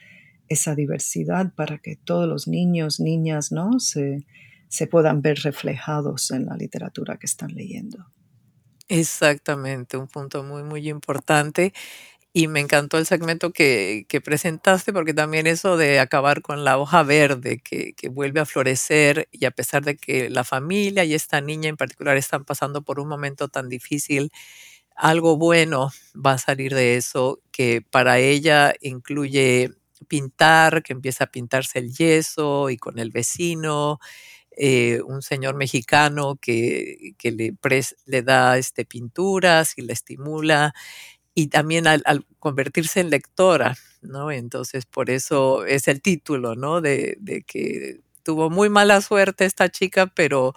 esa 0.48 0.74
diversidad 0.74 1.54
para 1.54 1.78
que 1.78 1.94
todos 1.94 2.28
los 2.28 2.48
niños, 2.48 2.98
niñas, 2.98 3.52
¿no? 3.52 3.78
se, 3.78 4.26
se 4.66 4.88
puedan 4.88 5.22
ver 5.22 5.38
reflejados 5.44 6.32
en 6.32 6.46
la 6.46 6.56
literatura 6.56 7.16
que 7.16 7.26
están 7.26 7.54
leyendo. 7.54 8.04
Exactamente, 8.88 9.96
un 9.96 10.08
punto 10.08 10.42
muy, 10.42 10.64
muy 10.64 10.88
importante. 10.88 11.72
Y 12.36 12.48
me 12.48 12.58
encantó 12.58 12.98
el 12.98 13.06
segmento 13.06 13.52
que, 13.52 14.06
presentaste 14.24 14.92
porque 14.92 15.14
también 15.14 15.46
eso 15.46 15.76
de 15.76 16.00
acabar 16.00 16.42
con 16.42 16.64
la 16.64 16.78
hoja 16.78 17.04
verde 17.04 17.60
que, 17.60 17.94
vuelve 18.10 18.40
a 18.40 18.44
florecer 18.44 19.28
y 19.30 19.44
a 19.44 19.52
pesar 19.52 19.84
de 19.84 19.96
que 19.96 20.28
la 20.30 20.42
familia 20.42 21.04
y 21.04 21.14
esta 21.14 21.40
niña 21.40 21.68
en 21.68 21.76
particular 21.76 22.16
están 22.16 22.44
pasando 22.44 22.82
por 22.82 22.98
un 22.98 23.06
momento 23.06 23.46
tan 23.46 23.68
difícil, 23.68 24.32
algo 24.96 25.36
bueno 25.36 25.92
va 26.14 26.32
a 26.32 26.38
salir 26.38 26.74
de 26.74 26.96
eso, 26.96 27.40
que 27.52 27.82
para 27.82 28.18
ella 28.18 28.74
incluye 28.80 29.70
pintar, 30.08 30.82
que 30.82 30.92
empieza 30.92 31.24
a 31.24 31.28
pintarse 31.28 31.78
el 31.78 31.92
yeso 31.94 32.68
y 32.70 32.78
con 32.78 32.98
el 32.98 33.12
vecino, 33.12 34.00
eh, 34.56 35.00
un 35.06 35.22
señor 35.22 35.56
mexicano 35.56 36.36
que, 36.40 37.14
le 37.24 38.22
da 38.22 38.58
este, 38.58 38.84
pinturas 38.84 39.74
y 39.78 39.82
la 39.82 39.92
estimula 39.92 40.74
y 41.34 41.48
también 41.48 41.86
al, 41.86 42.02
al 42.06 42.24
convertirse 42.38 43.00
en 43.00 43.10
lectora, 43.10 43.76
¿no? 44.02 44.30
Entonces, 44.30 44.86
por 44.86 45.10
eso 45.10 45.64
es 45.66 45.88
el 45.88 46.00
título, 46.02 46.54
¿no? 46.56 46.80
De, 46.80 47.16
de 47.20 47.42
que 47.42 48.00
tuvo 48.22 48.50
muy 48.50 48.68
mala 48.70 49.00
suerte 49.00 49.44
esta 49.44 49.68
chica, 49.70 50.06
pero 50.08 50.54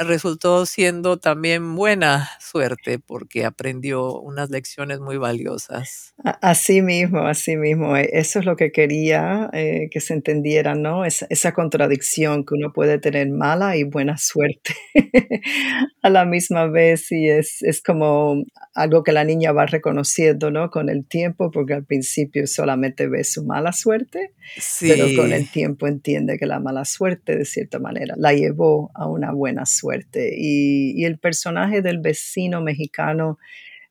resultó 0.00 0.66
siendo 0.66 1.18
también 1.18 1.74
buena 1.74 2.28
suerte 2.40 2.98
porque 2.98 3.44
aprendió 3.44 4.18
unas 4.20 4.50
lecciones 4.50 5.00
muy 5.00 5.16
valiosas. 5.18 6.14
Así 6.42 6.82
mismo, 6.82 7.20
así 7.26 7.56
mismo. 7.56 7.96
eh, 7.96 8.10
Eso 8.12 8.40
es 8.40 8.44
lo 8.44 8.56
que 8.56 8.72
quería 8.72 9.48
eh, 9.52 9.88
que 9.90 10.00
se 10.00 10.12
entendiera, 10.14 10.74
¿no? 10.74 11.04
Esa, 11.04 11.26
esa 11.30 11.52
contradicción 11.54 12.44
que 12.44 12.54
uno 12.54 12.72
puede 12.72 12.98
tener 12.98 13.28
mala 13.30 13.76
y 13.76 13.84
buena 13.84 14.18
suerte 14.18 14.74
a 16.02 16.10
la 16.10 16.24
misma 16.24 16.66
vez 16.66 17.10
y 17.12 17.28
es, 17.28 17.62
es 17.62 17.82
como 17.82 18.42
algo 18.74 19.02
que 19.02 19.12
la 19.12 19.24
niña 19.24 19.52
va 19.52 19.66
reconociendo, 19.66 20.50
¿no? 20.50 20.70
Con 20.70 20.88
el 20.88 21.06
tiempo, 21.06 21.50
porque 21.50 21.74
al 21.74 21.84
principio 21.84 22.46
solamente 22.46 23.06
ve 23.08 23.24
su 23.24 23.44
mala 23.44 23.72
suerte, 23.72 24.32
pero 24.78 25.04
con 25.16 25.30
Sí, 25.30 25.32
el 25.32 25.50
tiempo 25.50 25.86
entiende 25.86 26.38
que 26.38 26.46
la 26.46 26.60
mala 26.60 26.84
suerte, 26.84 27.36
de 27.36 27.44
cierta 27.44 27.78
manera, 27.78 28.14
la 28.18 28.32
llevó 28.32 28.90
a 28.94 29.06
una 29.08 29.32
buena 29.32 29.64
suerte. 29.66 29.89
Y, 30.36 30.92
y 30.96 31.04
el 31.04 31.18
personaje 31.18 31.82
del 31.82 31.98
vecino 31.98 32.60
mexicano 32.60 33.38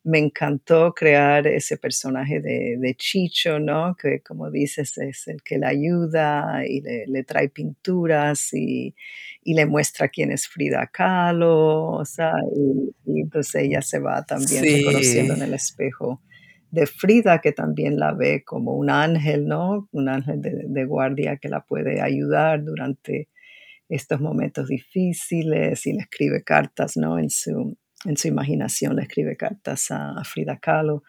me 0.03 0.17
encantó 0.17 0.93
crear 0.93 1.45
ese 1.45 1.77
personaje 1.77 2.39
de, 2.39 2.77
de 2.79 2.95
Chicho, 2.95 3.59
¿no? 3.59 3.95
Que 3.95 4.21
como 4.21 4.49
dices 4.49 4.97
es 4.97 5.27
el 5.27 5.43
que 5.43 5.57
le 5.57 5.67
ayuda 5.67 6.63
y 6.65 6.81
le, 6.81 7.05
le 7.05 7.23
trae 7.23 7.49
pinturas 7.49 8.53
y, 8.53 8.95
y 9.43 9.53
le 9.53 9.65
muestra 9.65 10.07
quién 10.07 10.31
es 10.31 10.47
Frida 10.47 10.88
Kahlo, 10.88 11.88
o 11.91 12.05
sea, 12.05 12.31
y, 12.55 12.95
y 13.05 13.21
entonces 13.21 13.63
ella 13.63 13.81
se 13.81 13.99
va 13.99 14.23
también 14.23 14.63
reconociendo 14.63 15.35
sí, 15.35 15.41
en 15.41 15.47
el 15.47 15.53
espejo 15.53 16.21
de 16.71 16.85
Frida, 16.85 17.41
que 17.41 17.51
también 17.51 17.99
la 17.99 18.13
ve 18.13 18.43
como 18.43 18.75
un 18.75 18.89
ángel, 18.89 19.47
¿no? 19.47 19.89
Un 19.91 20.07
ángel 20.07 20.41
de, 20.41 20.63
de 20.67 20.85
guardia 20.85 21.38
que 21.38 21.49
la 21.49 21.62
puede 21.62 22.01
ayudar 22.01 22.63
durante 22.63 23.27
estos 23.89 24.21
momentos 24.21 24.67
difíciles 24.67 25.86
y 25.86 25.93
le 25.93 26.02
escribe 26.02 26.43
cartas, 26.43 26.95
¿no? 26.95 27.19
En 27.19 27.30
su, 27.30 27.78
en 28.06 28.15
su 28.15 28.28
imaginación 28.28 28.95
le 28.95 29.02
escribe 29.02 29.36
cartas 29.36 29.91
a, 29.91 30.12
a 30.12 30.23
Frida 30.23 30.60
Kahlo. 30.60 31.04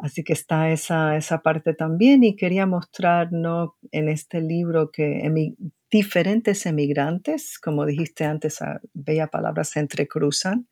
Así 0.00 0.22
que 0.22 0.32
está 0.32 0.70
esa, 0.70 1.16
esa 1.16 1.40
parte 1.42 1.74
también 1.74 2.22
y 2.22 2.36
quería 2.36 2.66
mostrar, 2.66 3.32
¿no? 3.32 3.76
En 3.90 4.08
este 4.08 4.40
libro 4.40 4.90
que 4.92 5.22
emi- 5.24 5.56
diferentes 5.90 6.66
emigrantes, 6.66 7.58
como 7.58 7.84
dijiste 7.86 8.24
antes, 8.24 8.62
a 8.62 8.80
bella 8.94 9.26
palabra, 9.26 9.64
se 9.64 9.80
entrecruzan. 9.80 10.68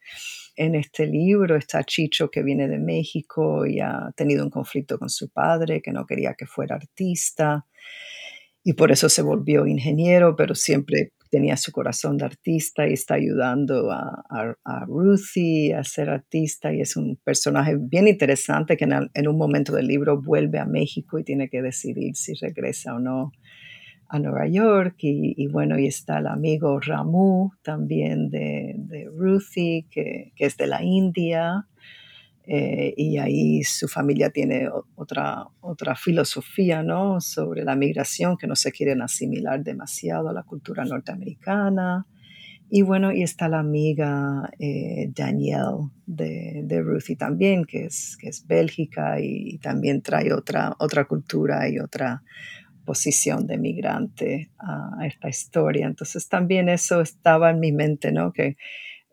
En 0.54 0.74
este 0.74 1.06
libro 1.06 1.56
está 1.56 1.82
Chicho 1.84 2.30
que 2.30 2.42
viene 2.42 2.68
de 2.68 2.78
México 2.78 3.66
y 3.66 3.80
ha 3.80 4.12
tenido 4.16 4.44
un 4.44 4.50
conflicto 4.50 4.98
con 4.98 5.10
su 5.10 5.28
padre, 5.28 5.82
que 5.82 5.92
no 5.92 6.06
quería 6.06 6.34
que 6.34 6.46
fuera 6.46 6.76
artista 6.76 7.66
y 8.62 8.72
por 8.72 8.90
eso 8.90 9.08
se 9.08 9.22
volvió 9.22 9.66
ingeniero, 9.66 10.34
pero 10.34 10.54
siempre 10.54 11.12
tenía 11.36 11.58
su 11.58 11.70
corazón 11.70 12.16
de 12.16 12.24
artista 12.24 12.88
y 12.88 12.94
está 12.94 13.16
ayudando 13.16 13.92
a, 13.92 14.24
a, 14.64 14.84
Ruthie 14.86 15.74
a 15.74 15.84
ser 15.84 16.08
artista 16.08 16.72
y 16.72 16.80
es 16.80 16.96
un 16.96 17.18
personaje 17.22 17.76
bien 17.78 18.08
interesante 18.08 18.78
que 18.78 18.86
en 18.86 19.28
un 19.28 19.36
momento 19.36 19.74
del 19.74 19.86
libro 19.86 20.18
vuelve 20.18 20.58
a 20.58 20.64
México 20.64 21.18
y 21.18 21.24
tiene 21.24 21.50
que 21.50 21.60
decidir 21.60 22.16
si 22.16 22.32
regresa 22.40 22.94
o 22.94 23.00
no 23.00 23.32
a 24.08 24.18
Nueva 24.18 24.48
York 24.48 24.94
y, 25.00 25.34
y 25.36 25.46
bueno, 25.48 25.78
y 25.78 25.88
está 25.88 26.20
el 26.20 26.26
amigo 26.26 26.80
Ramu 26.80 27.50
también 27.62 28.30
de, 28.30 28.72
de 28.78 29.04
Ruthie, 29.14 29.88
que, 29.90 30.32
que 30.36 30.46
es 30.46 30.56
de 30.56 30.68
la 30.68 30.82
India, 30.82 31.66
eh, 32.46 32.94
y 32.96 33.18
ahí 33.18 33.62
su 33.64 33.88
familia 33.88 34.30
tiene 34.30 34.68
otra, 34.94 35.46
otra 35.60 35.96
filosofía, 35.96 36.82
¿no? 36.82 37.20
Sobre 37.20 37.64
la 37.64 37.74
migración, 37.74 38.36
que 38.36 38.46
no 38.46 38.56
se 38.56 38.72
quieren 38.72 39.02
asimilar 39.02 39.62
demasiado 39.62 40.28
a 40.28 40.32
la 40.32 40.44
cultura 40.44 40.84
norteamericana. 40.84 42.06
Y 42.68 42.82
bueno, 42.82 43.12
y 43.12 43.22
está 43.22 43.48
la 43.48 43.60
amiga 43.60 44.50
eh, 44.58 45.10
Danielle 45.14 45.90
de, 46.06 46.62
de 46.64 46.82
Ruthie 46.82 47.16
también, 47.16 47.64
que 47.64 47.84
es, 47.84 48.16
que 48.20 48.28
es 48.28 48.46
bélgica 48.46 49.20
y, 49.20 49.54
y 49.54 49.58
también 49.58 50.02
trae 50.02 50.32
otra, 50.32 50.74
otra 50.78 51.04
cultura 51.04 51.68
y 51.68 51.78
otra, 51.78 52.22
posición 52.86 53.46
de 53.46 53.58
migrante 53.58 54.50
a 54.58 55.06
esta 55.06 55.28
historia. 55.28 55.86
Entonces 55.86 56.28
también 56.28 56.70
eso 56.70 57.02
estaba 57.02 57.50
en 57.50 57.60
mi 57.60 57.72
mente, 57.72 58.12
¿no? 58.12 58.32
Que 58.32 58.56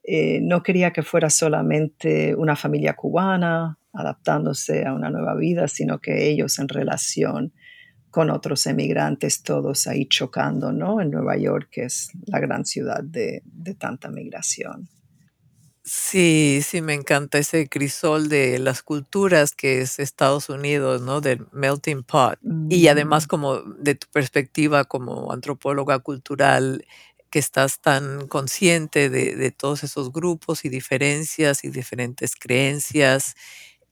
eh, 0.03 0.39
no 0.41 0.63
quería 0.63 0.91
que 0.91 1.03
fuera 1.03 1.29
solamente 1.29 2.35
una 2.35 2.55
familia 2.55 2.93
cubana 2.93 3.77
adaptándose 3.93 4.85
a 4.85 4.93
una 4.93 5.09
nueva 5.09 5.35
vida, 5.35 5.67
sino 5.67 5.99
que 5.99 6.29
ellos 6.29 6.59
en 6.59 6.67
relación 6.67 7.53
con 8.09 8.29
otros 8.29 8.67
emigrantes, 8.67 9.41
todos 9.41 9.87
ahí 9.87 10.05
chocando, 10.07 10.71
¿no? 10.71 11.01
En 11.01 11.09
Nueva 11.09 11.37
York, 11.37 11.69
que 11.71 11.85
es 11.85 12.11
la 12.27 12.39
gran 12.39 12.65
ciudad 12.65 13.03
de, 13.03 13.41
de 13.45 13.73
tanta 13.73 14.09
migración. 14.09 14.87
Sí, 15.85 16.61
sí, 16.63 16.81
me 16.81 16.93
encanta 16.93 17.39
ese 17.39 17.67
crisol 17.67 18.29
de 18.29 18.57
las 18.57 18.83
culturas 18.83 19.53
que 19.53 19.81
es 19.81 19.99
Estados 19.99 20.47
Unidos, 20.47 21.01
¿no? 21.01 21.19
Del 21.19 21.45
melting 21.51 22.03
pot. 22.03 22.39
Y 22.69 22.87
además 22.87 23.27
como 23.27 23.59
de 23.59 23.95
tu 23.95 24.07
perspectiva 24.07 24.85
como 24.85 25.33
antropóloga 25.33 25.99
cultural, 25.99 26.85
que 27.33 27.39
estás 27.39 27.79
tan 27.79 28.27
consciente 28.27 29.09
de, 29.09 29.49
todos 29.49 29.83
esos 29.83 30.13
grupos 30.13 30.65
y 30.65 30.69
diferencias 30.69 31.63
y 31.63 31.71
diferentes 31.71 32.35
creencias, 32.35 33.33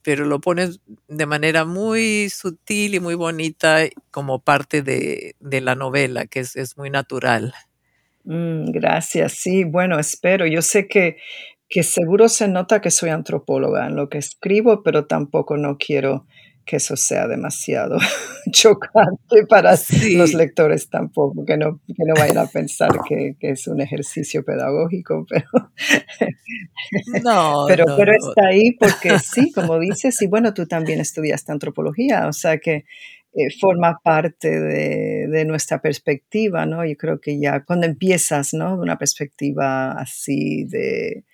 pero 0.04 0.26
lo 0.26 0.40
pones 0.40 0.80
de 1.08 1.26
manera 1.26 1.66
muy 1.66 2.30
sutil 2.30 2.94
y 2.94 3.00
muy 3.00 3.16
bonita 3.16 3.80
como 4.12 4.38
parte 4.38 4.84
de, 4.84 5.34
la 5.40 5.74
novela, 5.74 6.28
que 6.28 6.42
es, 6.42 6.56
es 6.56 6.78
muy 6.78 6.92
natural. 6.92 7.52
Mm, 8.26 8.70
gracias, 8.70 9.32
sí, 9.32 9.64
bueno, 9.64 9.98
espero. 9.98 10.46
Yo 10.46 10.62
sé 10.62 10.88
que 10.88 11.18
que 11.68 11.84
seguro 11.84 12.28
se 12.28 12.50
nota 12.50 12.82
que 12.82 12.92
soy 12.92 13.12
antropóloga 13.12 13.88
en 13.88 13.96
lo 13.96 14.10
que 14.10 14.18
escribo, 14.18 14.84
pero 14.84 15.06
tampoco 15.06 15.56
no 15.56 15.78
quiero 15.78 16.28
que 16.72 16.78
eso 16.78 16.96
sea 16.96 17.28
demasiado 17.28 17.98
chocante 18.52 19.46
para 19.50 19.76
los 20.16 20.34
lectores 20.34 20.90
tampoco, 20.90 21.44
que 21.44 21.58
no, 21.58 21.82
que 21.86 22.06
no 22.08 22.14
vayan 22.16 22.38
a 22.38 22.46
pensar 22.46 22.92
que, 23.06 23.36
es 23.42 23.68
un 23.68 23.82
ejercicio 23.82 24.46
pedagógico, 24.46 25.26
pero, 25.30 25.46
no, 27.26 27.66
pero, 27.68 27.84
pero 27.98 28.14
está 28.14 28.48
ahí 28.48 28.72
porque 28.80 29.20
sí, 29.20 29.52
como 29.52 29.80
dices, 29.80 30.22
y 30.22 30.28
bueno, 30.28 30.54
tú 30.54 30.66
también 30.66 31.02
estudiaste 31.02 31.52
antropología, 31.52 32.26
o 32.30 32.32
sea 32.32 32.58
que 32.58 32.86
eh, 33.34 33.50
forma 33.60 34.00
parte 34.02 34.50
de, 34.50 35.28
de, 35.28 35.44
nuestra 35.44 35.82
perspectiva, 35.82 36.66
¿no? 36.66 36.86
Yo 36.86 36.96
creo 36.96 37.20
que 37.20 37.38
ya 37.38 37.66
cuando 37.66 37.86
empiezas, 37.86 38.54
¿no? 38.54 38.78
De 38.78 38.84
una 38.84 38.98
perspectiva 38.98 39.92
así 39.92 40.64
de 40.70 41.26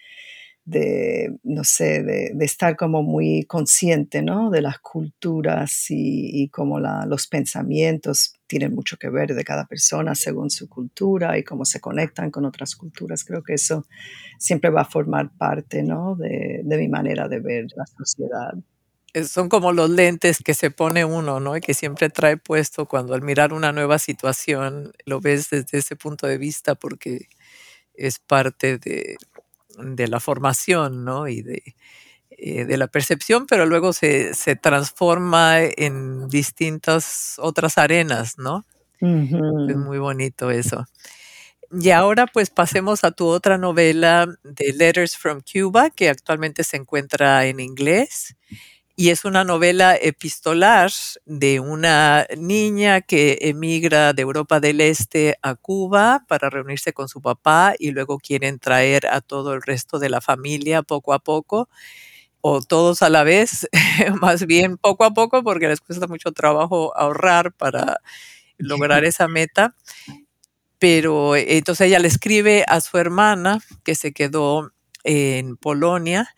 de, 0.67 1.33
no 1.43 1.63
sé, 1.63 2.03
de, 2.03 2.35
estar 2.41 2.75
como 2.75 3.01
muy 3.01 3.45
consciente, 3.45 4.21
¿no? 4.21 4.49
De 4.49 4.61
las 4.61 4.79
culturas 4.79 5.89
y, 5.89 6.43
y 6.43 6.49
cómo 6.49 6.79
los 6.79 7.27
pensamientos 7.27 8.33
tienen 8.47 8.75
mucho 8.75 8.97
que 8.97 9.09
ver 9.09 9.33
de 9.33 9.45
cada 9.45 9.65
persona 9.65 10.13
según 10.13 10.49
su 10.49 10.67
cultura 10.67 11.37
y 11.37 11.43
cómo 11.43 11.63
se 11.63 11.79
conectan 11.79 12.31
con 12.31 12.43
otras 12.43 12.75
culturas. 12.75 13.23
Creo 13.23 13.43
que 13.43 13.53
eso 13.53 13.85
siempre 14.39 14.69
va 14.69 14.81
a 14.81 14.85
formar 14.85 15.31
parte, 15.37 15.83
¿no? 15.83 16.17
De, 16.17 16.59
de 16.63 16.77
mi 16.77 16.89
manera 16.89 17.29
de 17.29 17.39
ver 17.39 17.67
la 17.73 17.85
sociedad. 17.85 18.53
Son 19.25 19.47
como 19.47 19.71
los 19.71 19.89
lentes 19.89 20.39
que 20.43 20.53
se 20.53 20.69
pone 20.69 21.05
uno, 21.05 21.39
¿no? 21.39 21.55
Y 21.55 21.61
que 21.61 21.73
siempre 21.73 22.09
trae 22.09 22.35
puesto 22.35 22.87
cuando 22.87 23.13
al 23.13 23.21
mirar 23.21 23.53
una 23.53 23.71
nueva 23.71 23.99
situación 23.99 24.91
lo 25.05 25.21
ves 25.21 25.49
desde 25.49 25.77
ese 25.77 25.95
punto 25.95 26.27
de 26.27 26.37
vista 26.37 26.75
porque 26.75 27.29
es 27.93 28.19
parte 28.19 28.77
de, 28.77 29.15
de 29.77 30.07
la 30.07 30.19
formación, 30.19 31.05
¿no? 31.05 31.27
Y 31.27 31.41
de, 31.41 31.75
eh, 32.31 32.65
de 32.65 32.77
la 32.77 32.87
percepción, 32.87 33.47
pero 33.47 33.65
luego 33.65 33.93
se, 33.93 34.33
se, 34.33 34.55
transforma 34.55 35.59
en 35.61 36.27
distintas 36.27 37.35
otras 37.37 37.77
arenas, 37.77 38.37
¿no? 38.37 38.65
Es 38.99 39.75
muy 39.75 39.99
bonito 39.99 40.49
eso. 40.49 40.85
Y 41.71 41.89
ahora 41.91 42.27
pues 42.27 42.49
pasemos 42.49 43.03
a 43.03 43.11
tu 43.11 43.27
otra 43.27 43.57
novela 43.57 44.27
de 44.43 44.73
Letters 44.73 45.17
from 45.17 45.41
Cuba, 45.41 45.89
que 45.89 46.09
actualmente 46.09 46.63
se 46.63 46.77
encuentra 46.77 47.45
en 47.45 47.59
inglés 47.59 48.35
y 48.99 49.11
es 49.11 49.25
una 49.25 49.43
novela 49.43 49.95
epistolar 49.95 50.91
de 51.27 51.59
una 51.59 52.25
niña 52.35 53.01
que 53.01 53.37
emigra 53.41 54.11
de 54.13 54.23
Europa 54.23 54.59
del 54.59 54.81
Este 54.81 55.37
a 55.43 55.53
Cuba 55.53 56.25
para 56.27 56.49
reunirse 56.49 56.93
con 56.93 57.07
su 57.07 57.21
papá 57.21 57.75
y 57.77 57.91
luego 57.91 58.17
quieren 58.17 58.57
traer 58.57 59.05
a 59.05 59.21
todo 59.21 59.53
el 59.53 59.61
resto 59.61 59.99
de 59.99 60.09
la 60.09 60.19
familia 60.19 60.81
poco 60.81 61.13
a 61.13 61.19
poco 61.19 61.69
o 62.41 62.63
todos 62.63 63.03
a 63.03 63.09
la 63.09 63.23
vez, 63.23 63.69
más 64.19 64.47
bien 64.47 64.77
poco 64.77 65.03
a 65.03 65.13
poco 65.13 65.43
porque 65.43 65.67
les 65.67 65.79
cuesta 65.79 66.07
mucho 66.07 66.31
trabajo 66.31 66.97
ahorrar 66.97 67.53
para 67.53 68.01
lograr 68.57 69.05
esa 69.05 69.27
meta. 69.27 69.75
Pero 70.79 71.35
entonces 71.35 71.85
ella 71.87 71.99
le 71.99 72.07
escribe 72.07 72.65
a 72.67 72.81
su 72.81 72.97
hermana 72.97 73.59
que 73.83 73.93
se 73.93 74.11
quedó 74.11 74.71
en 75.03 75.55
Polonia 75.55 76.33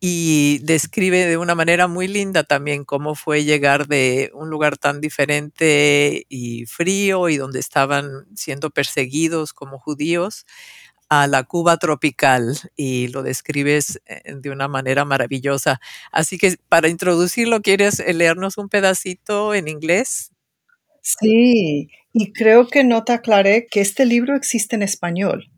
y 0.00 0.58
describe 0.62 1.26
de 1.26 1.36
una 1.36 1.54
manera 1.54 1.86
muy 1.88 2.08
linda 2.08 2.44
también 2.44 2.84
cómo 2.84 3.14
fue 3.14 3.44
llegar 3.44 3.86
de 3.86 4.30
un 4.34 4.50
lugar 4.50 4.76
tan 4.76 5.00
diferente 5.00 6.26
y 6.28 6.66
frío 6.66 7.28
y 7.28 7.36
donde 7.36 7.60
estaban 7.60 8.26
siendo 8.34 8.70
perseguidos 8.70 9.52
como 9.52 9.78
judíos 9.78 10.46
a 11.08 11.26
la 11.26 11.44
Cuba 11.44 11.76
tropical 11.76 12.58
y 12.74 13.08
lo 13.08 13.22
describes 13.22 14.00
eh, 14.06 14.34
de 14.34 14.50
una 14.50 14.68
manera 14.68 15.04
maravillosa. 15.04 15.80
Así 16.10 16.38
que 16.38 16.56
para 16.68 16.88
introducirlo, 16.88 17.62
¿quieres 17.62 18.02
leernos 18.12 18.58
un 18.58 18.68
pedacito 18.68 19.54
en 19.54 19.68
inglés? 19.68 20.32
Sí, 21.02 21.88
y 22.12 22.32
creo 22.32 22.66
que 22.66 22.82
no 22.82 23.04
te 23.04 23.12
aclaré 23.12 23.68
que 23.70 23.80
este 23.80 24.04
libro 24.04 24.34
existe 24.34 24.74
en 24.74 24.82
español. 24.82 25.48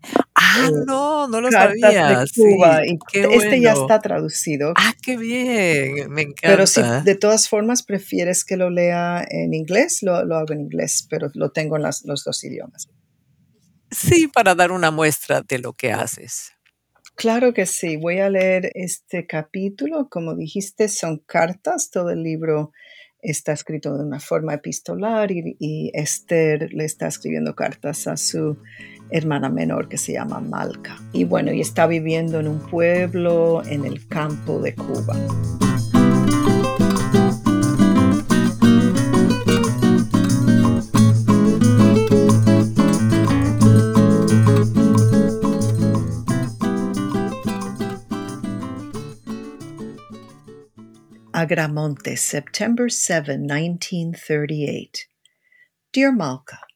Ah, 0.58 0.68
eh, 0.68 0.84
no, 0.86 1.28
no 1.28 1.40
lo 1.40 1.50
sabía. 1.50 2.24
Cuba, 2.34 2.82
este 2.84 3.60
ya 3.60 3.72
está 3.72 4.00
traducido. 4.00 4.72
Ah, 4.76 4.92
qué 5.02 5.16
bien, 5.16 6.10
me 6.10 6.22
encanta. 6.22 6.40
Pero 6.42 6.66
si 6.66 6.82
de 7.04 7.14
todas 7.14 7.48
formas 7.48 7.82
prefieres 7.82 8.44
que 8.44 8.56
lo 8.56 8.70
lea 8.70 9.24
en 9.28 9.54
inglés, 9.54 10.02
lo, 10.02 10.24
lo 10.24 10.36
hago 10.36 10.52
en 10.52 10.60
inglés, 10.60 11.06
pero 11.08 11.30
lo 11.34 11.50
tengo 11.50 11.76
en 11.76 11.82
las, 11.82 12.04
los 12.04 12.24
dos 12.24 12.42
idiomas. 12.44 12.88
Sí, 13.90 14.28
para 14.28 14.54
dar 14.54 14.72
una 14.72 14.90
muestra 14.90 15.42
de 15.42 15.58
lo 15.58 15.72
que 15.72 15.92
haces. 15.92 16.52
Claro 17.14 17.52
que 17.52 17.66
sí, 17.66 17.96
voy 17.96 18.20
a 18.20 18.30
leer 18.30 18.70
este 18.74 19.26
capítulo. 19.26 20.08
Como 20.08 20.36
dijiste, 20.36 20.88
son 20.88 21.18
cartas, 21.18 21.90
todo 21.90 22.10
el 22.10 22.22
libro 22.22 22.70
está 23.20 23.52
escrito 23.52 23.96
de 23.96 24.04
una 24.04 24.20
forma 24.20 24.54
epistolar 24.54 25.30
y, 25.32 25.90
Esther 25.94 26.72
le 26.72 26.84
está 26.84 27.08
escribiendo 27.08 27.54
cartas 27.54 28.06
a 28.06 28.16
su 28.16 28.58
hermana 29.10 29.48
menor 29.48 29.88
que 29.88 29.98
se 29.98 30.12
llama 30.12 30.40
Malca. 30.40 30.96
Y 31.12 31.24
bueno, 31.24 31.52
y 31.52 31.60
está 31.60 31.86
viviendo 31.86 32.40
en 32.40 32.48
un 32.48 32.60
pueblo 32.60 33.62
en 33.64 33.84
el 33.84 34.06
campo 34.06 34.60
de 34.60 34.74
Cuba. 34.74 35.16
Agramonte, 51.38 52.16
September 52.16 52.90
7, 52.90 53.38
1938. 53.38 55.06
Dear 55.92 56.12
Malka, 56.12 56.67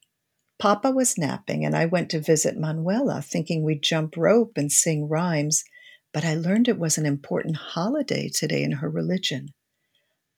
Papa 0.63 0.93
was 0.93 1.19
napping 1.19 1.65
and 1.65 1.75
I 1.75 1.87
went 1.87 2.09
to 2.11 2.21
visit 2.21 2.57
Manuela 2.57 3.21
thinking 3.21 3.65
we'd 3.65 3.83
jump 3.83 4.17
rope 4.17 4.53
and 4.55 4.71
sing 4.71 5.09
rhymes, 5.09 5.65
but 6.13 6.25
I 6.25 6.37
learned 6.37 6.69
it 6.69 6.79
was 6.79 6.97
an 6.97 7.05
important 7.05 7.57
holiday 7.57 8.29
today 8.29 8.63
in 8.63 8.71
her 8.75 8.89
religion. 8.89 9.55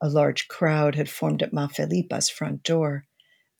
A 0.01 0.09
large 0.09 0.47
crowd 0.47 0.95
had 0.95 1.11
formed 1.11 1.43
at 1.43 1.53
Ma 1.53 1.67
Felipa's 1.67 2.27
front 2.27 2.63
door. 2.63 3.05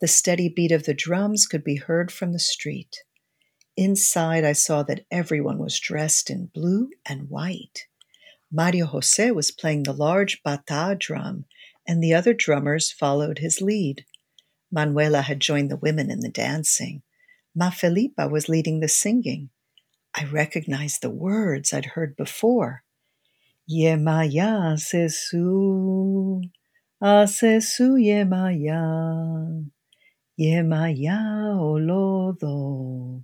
The 0.01 0.07
steady 0.07 0.49
beat 0.49 0.71
of 0.71 0.85
the 0.85 0.95
drums 0.95 1.45
could 1.45 1.63
be 1.63 1.75
heard 1.75 2.11
from 2.11 2.33
the 2.33 2.39
street. 2.39 3.03
Inside, 3.77 4.43
I 4.43 4.53
saw 4.53 4.81
that 4.85 5.05
everyone 5.11 5.59
was 5.59 5.79
dressed 5.79 6.31
in 6.31 6.49
blue 6.51 6.89
and 7.07 7.29
white. 7.29 7.85
Mario 8.51 8.87
Jose 8.87 9.29
was 9.29 9.51
playing 9.51 9.83
the 9.83 9.93
large 9.93 10.41
bata 10.41 10.95
drum, 10.97 11.45
and 11.87 12.01
the 12.01 12.15
other 12.15 12.33
drummers 12.33 12.91
followed 12.91 13.37
his 13.37 13.61
lead. 13.61 14.03
Manuela 14.71 15.21
had 15.21 15.39
joined 15.39 15.69
the 15.69 15.77
women 15.77 16.09
in 16.09 16.19
the 16.19 16.29
dancing. 16.29 17.03
Ma 17.55 17.69
Felipa 17.69 18.29
was 18.29 18.49
leading 18.49 18.79
the 18.79 18.87
singing. 18.87 19.49
I 20.13 20.25
recognized 20.25 21.01
the 21.01 21.09
words 21.09 21.73
I'd 21.73 21.85
heard 21.85 22.15
before. 22.15 22.83
Yemaya 23.69 24.77
sesu, 24.77 26.41
asesu 27.01 27.97
yemaya, 27.97 29.65
yemaya 30.39 31.55
olodo, 31.57 33.23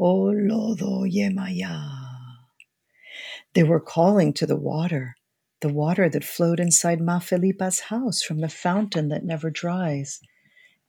olodo 0.00 1.04
yemaya. 1.04 2.00
They 3.54 3.64
were 3.64 3.80
calling 3.80 4.32
to 4.34 4.46
the 4.46 4.56
water, 4.56 5.16
the 5.60 5.72
water 5.72 6.08
that 6.08 6.24
flowed 6.24 6.60
inside 6.60 7.00
Ma 7.00 7.18
Felipa's 7.18 7.80
house 7.80 8.22
from 8.22 8.40
the 8.40 8.48
fountain 8.48 9.08
that 9.08 9.24
never 9.24 9.50
dries. 9.50 10.20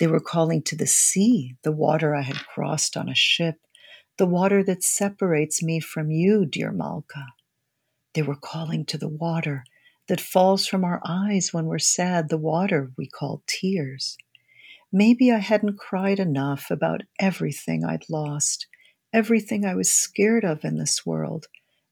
They 0.01 0.07
were 0.07 0.19
calling 0.19 0.63
to 0.63 0.75
the 0.75 0.87
sea, 0.87 1.57
the 1.61 1.71
water 1.71 2.15
I 2.15 2.23
had 2.23 2.47
crossed 2.47 2.97
on 2.97 3.07
a 3.07 3.13
ship, 3.13 3.57
the 4.17 4.25
water 4.25 4.63
that 4.63 4.81
separates 4.81 5.61
me 5.61 5.79
from 5.79 6.09
you, 6.09 6.43
dear 6.43 6.71
Malka. 6.71 7.27
They 8.15 8.23
were 8.23 8.35
calling 8.35 8.83
to 8.87 8.97
the 8.97 9.07
water 9.07 9.63
that 10.07 10.19
falls 10.19 10.65
from 10.65 10.83
our 10.83 11.03
eyes 11.05 11.53
when 11.53 11.67
we're 11.67 11.77
sad, 11.77 12.29
the 12.29 12.39
water 12.39 12.91
we 12.97 13.05
call 13.05 13.43
tears. 13.45 14.17
Maybe 14.91 15.31
I 15.31 15.37
hadn't 15.37 15.77
cried 15.77 16.19
enough 16.19 16.71
about 16.71 17.03
everything 17.19 17.85
I'd 17.85 18.09
lost, 18.09 18.65
everything 19.13 19.65
I 19.65 19.75
was 19.75 19.93
scared 19.93 20.43
of 20.43 20.65
in 20.65 20.79
this 20.79 21.05
world, 21.05 21.45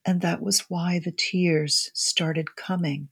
and 0.04 0.22
that 0.22 0.42
was 0.42 0.62
why 0.62 0.98
the 0.98 1.14
tears 1.16 1.92
started 1.94 2.56
coming. 2.56 3.10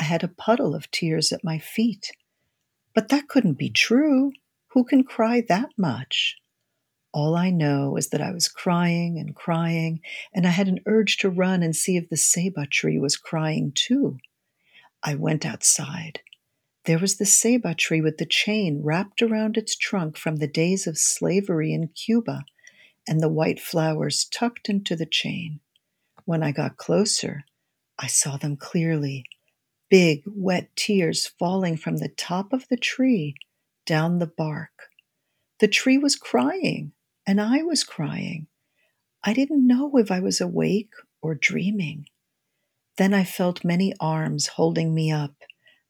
I 0.00 0.04
had 0.04 0.24
a 0.24 0.28
puddle 0.28 0.74
of 0.74 0.90
tears 0.90 1.32
at 1.32 1.44
my 1.44 1.58
feet. 1.58 2.12
But 2.96 3.10
that 3.10 3.28
couldn't 3.28 3.58
be 3.58 3.68
true. 3.68 4.32
Who 4.68 4.82
can 4.82 5.04
cry 5.04 5.42
that 5.50 5.68
much? 5.76 6.38
All 7.12 7.36
I 7.36 7.50
know 7.50 7.98
is 7.98 8.08
that 8.08 8.22
I 8.22 8.32
was 8.32 8.48
crying 8.48 9.18
and 9.18 9.36
crying, 9.36 10.00
and 10.32 10.46
I 10.46 10.50
had 10.50 10.66
an 10.66 10.80
urge 10.86 11.18
to 11.18 11.28
run 11.28 11.62
and 11.62 11.76
see 11.76 11.98
if 11.98 12.08
the 12.08 12.16
ceiba 12.16 12.70
tree 12.70 12.98
was 12.98 13.18
crying 13.18 13.72
too. 13.74 14.16
I 15.02 15.14
went 15.14 15.44
outside. 15.44 16.20
There 16.86 16.98
was 16.98 17.18
the 17.18 17.26
ceiba 17.26 17.76
tree 17.76 18.00
with 18.00 18.16
the 18.16 18.24
chain 18.24 18.80
wrapped 18.82 19.20
around 19.20 19.58
its 19.58 19.76
trunk 19.76 20.16
from 20.16 20.36
the 20.36 20.48
days 20.48 20.86
of 20.86 20.96
slavery 20.96 21.74
in 21.74 21.88
Cuba, 21.88 22.46
and 23.06 23.20
the 23.20 23.28
white 23.28 23.60
flowers 23.60 24.24
tucked 24.24 24.70
into 24.70 24.96
the 24.96 25.04
chain. 25.04 25.60
When 26.24 26.42
I 26.42 26.50
got 26.50 26.78
closer, 26.78 27.44
I 27.98 28.06
saw 28.06 28.38
them 28.38 28.56
clearly 28.56 29.26
big, 29.88 30.22
wet 30.26 30.74
tears 30.76 31.26
falling 31.26 31.76
from 31.76 31.98
the 31.98 32.08
top 32.08 32.52
of 32.52 32.66
the 32.68 32.76
tree 32.76 33.34
down 33.84 34.18
the 34.18 34.26
bark. 34.26 34.90
The 35.60 35.68
tree 35.68 35.98
was 35.98 36.16
crying 36.16 36.92
and 37.26 37.40
I 37.40 37.62
was 37.62 37.84
crying. 37.84 38.46
I 39.24 39.32
didn't 39.32 39.66
know 39.66 39.96
if 39.96 40.10
I 40.10 40.20
was 40.20 40.40
awake 40.40 40.92
or 41.20 41.34
dreaming. 41.34 42.06
Then 42.96 43.12
I 43.12 43.24
felt 43.24 43.64
many 43.64 43.92
arms 44.00 44.48
holding 44.48 44.94
me 44.94 45.10
up. 45.10 45.34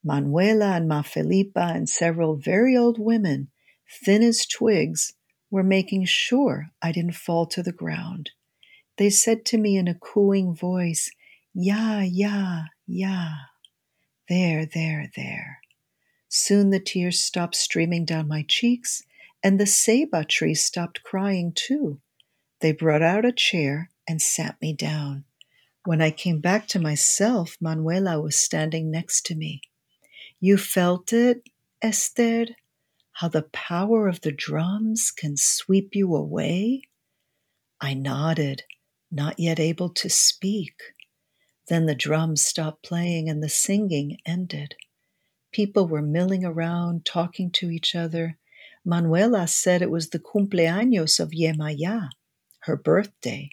Manuela 0.03 0.73
and 0.73 0.87
Ma 0.87 1.01
Felipa 1.01 1.75
and 1.75 1.89
several 1.89 2.35
very 2.35 2.75
old 2.77 2.97
women, 2.99 3.49
thin 4.03 4.23
as 4.23 4.45
twigs, 4.45 5.13
were 5.49 5.63
making 5.63 6.05
sure 6.05 6.69
I 6.81 6.91
didn't 6.91 7.15
fall 7.15 7.45
to 7.47 7.63
the 7.63 7.71
ground. 7.71 8.31
They 8.97 9.09
said 9.09 9.45
to 9.45 9.57
me 9.57 9.77
in 9.77 9.87
a 9.87 9.95
cooing 9.95 10.55
voice, 10.55 11.11
Ya, 11.53 12.01
ya, 12.01 12.63
ya. 12.85 13.29
There, 14.29 14.65
there, 14.65 15.09
there. 15.15 15.59
Soon 16.27 16.69
the 16.69 16.79
tears 16.79 17.19
stopped 17.19 17.55
streaming 17.55 18.03
down 18.03 18.27
my 18.27 18.43
cheeks, 18.47 19.03
and 19.41 19.59
the 19.59 19.65
ceiba 19.65 20.27
tree 20.27 20.55
stopped 20.55 21.03
crying 21.03 21.53
too. 21.53 22.01
They 22.59 22.73
brought 22.73 23.01
out 23.01 23.23
a 23.23 23.31
chair 23.31 23.89
and 24.07 24.21
sat 24.21 24.61
me 24.61 24.73
down. 24.73 25.23
When 25.85 26.01
I 26.01 26.11
came 26.11 26.41
back 26.41 26.67
to 26.69 26.79
myself, 26.79 27.55
Manuela 27.61 28.19
was 28.19 28.35
standing 28.35 28.91
next 28.91 29.25
to 29.27 29.35
me. 29.35 29.61
You 30.39 30.57
felt 30.57 31.13
it, 31.13 31.43
Esther? 31.81 32.47
How 33.13 33.29
the 33.29 33.43
power 33.43 34.07
of 34.07 34.21
the 34.21 34.31
drums 34.31 35.11
can 35.11 35.37
sweep 35.37 35.91
you 35.93 36.13
away? 36.13 36.81
I 37.79 37.93
nodded, 37.93 38.63
not 39.09 39.39
yet 39.39 39.59
able 39.59 39.89
to 39.89 40.09
speak. 40.09 40.73
Then 41.67 41.85
the 41.85 41.95
drums 41.95 42.41
stopped 42.41 42.83
playing 42.83 43.29
and 43.29 43.43
the 43.43 43.49
singing 43.49 44.19
ended. 44.25 44.75
People 45.51 45.87
were 45.87 46.01
milling 46.01 46.45
around, 46.45 47.05
talking 47.05 47.51
to 47.51 47.69
each 47.69 47.95
other. 47.95 48.37
Manuela 48.85 49.47
said 49.47 49.81
it 49.81 49.91
was 49.91 50.09
the 50.09 50.19
cumpleaños 50.19 51.19
of 51.19 51.31
Yemaya, 51.31 52.09
her 52.59 52.77
birthday. 52.77 53.49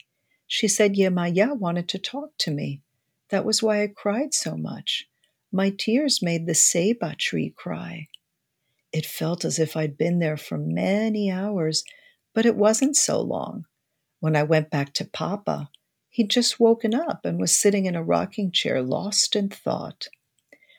She 0.46 0.68
said 0.68 0.94
Yemaya 0.94 1.58
wanted 1.58 1.88
to 1.88 1.98
talk 1.98 2.30
to 2.38 2.50
me. 2.50 2.82
That 3.30 3.44
was 3.44 3.62
why 3.62 3.82
I 3.82 3.88
cried 3.88 4.34
so 4.34 4.56
much. 4.56 5.08
My 5.50 5.70
tears 5.70 6.22
made 6.22 6.46
the 6.46 6.52
ceiba 6.52 7.16
tree 7.16 7.52
cry. 7.56 8.08
It 8.92 9.06
felt 9.06 9.44
as 9.44 9.58
if 9.58 9.76
I'd 9.76 9.96
been 9.96 10.20
there 10.20 10.36
for 10.36 10.58
many 10.58 11.30
hours, 11.30 11.82
but 12.32 12.46
it 12.46 12.54
wasn't 12.54 12.96
so 12.96 13.20
long. 13.20 13.64
When 14.20 14.36
I 14.36 14.44
went 14.44 14.70
back 14.70 14.92
to 14.94 15.04
Papa, 15.04 15.70
he'd 16.14 16.30
just 16.30 16.60
woken 16.60 16.94
up 16.94 17.24
and 17.24 17.40
was 17.40 17.56
sitting 17.56 17.86
in 17.86 17.96
a 17.96 18.02
rocking 18.02 18.52
chair, 18.52 18.80
lost 18.80 19.34
in 19.34 19.48
thought. 19.48 20.06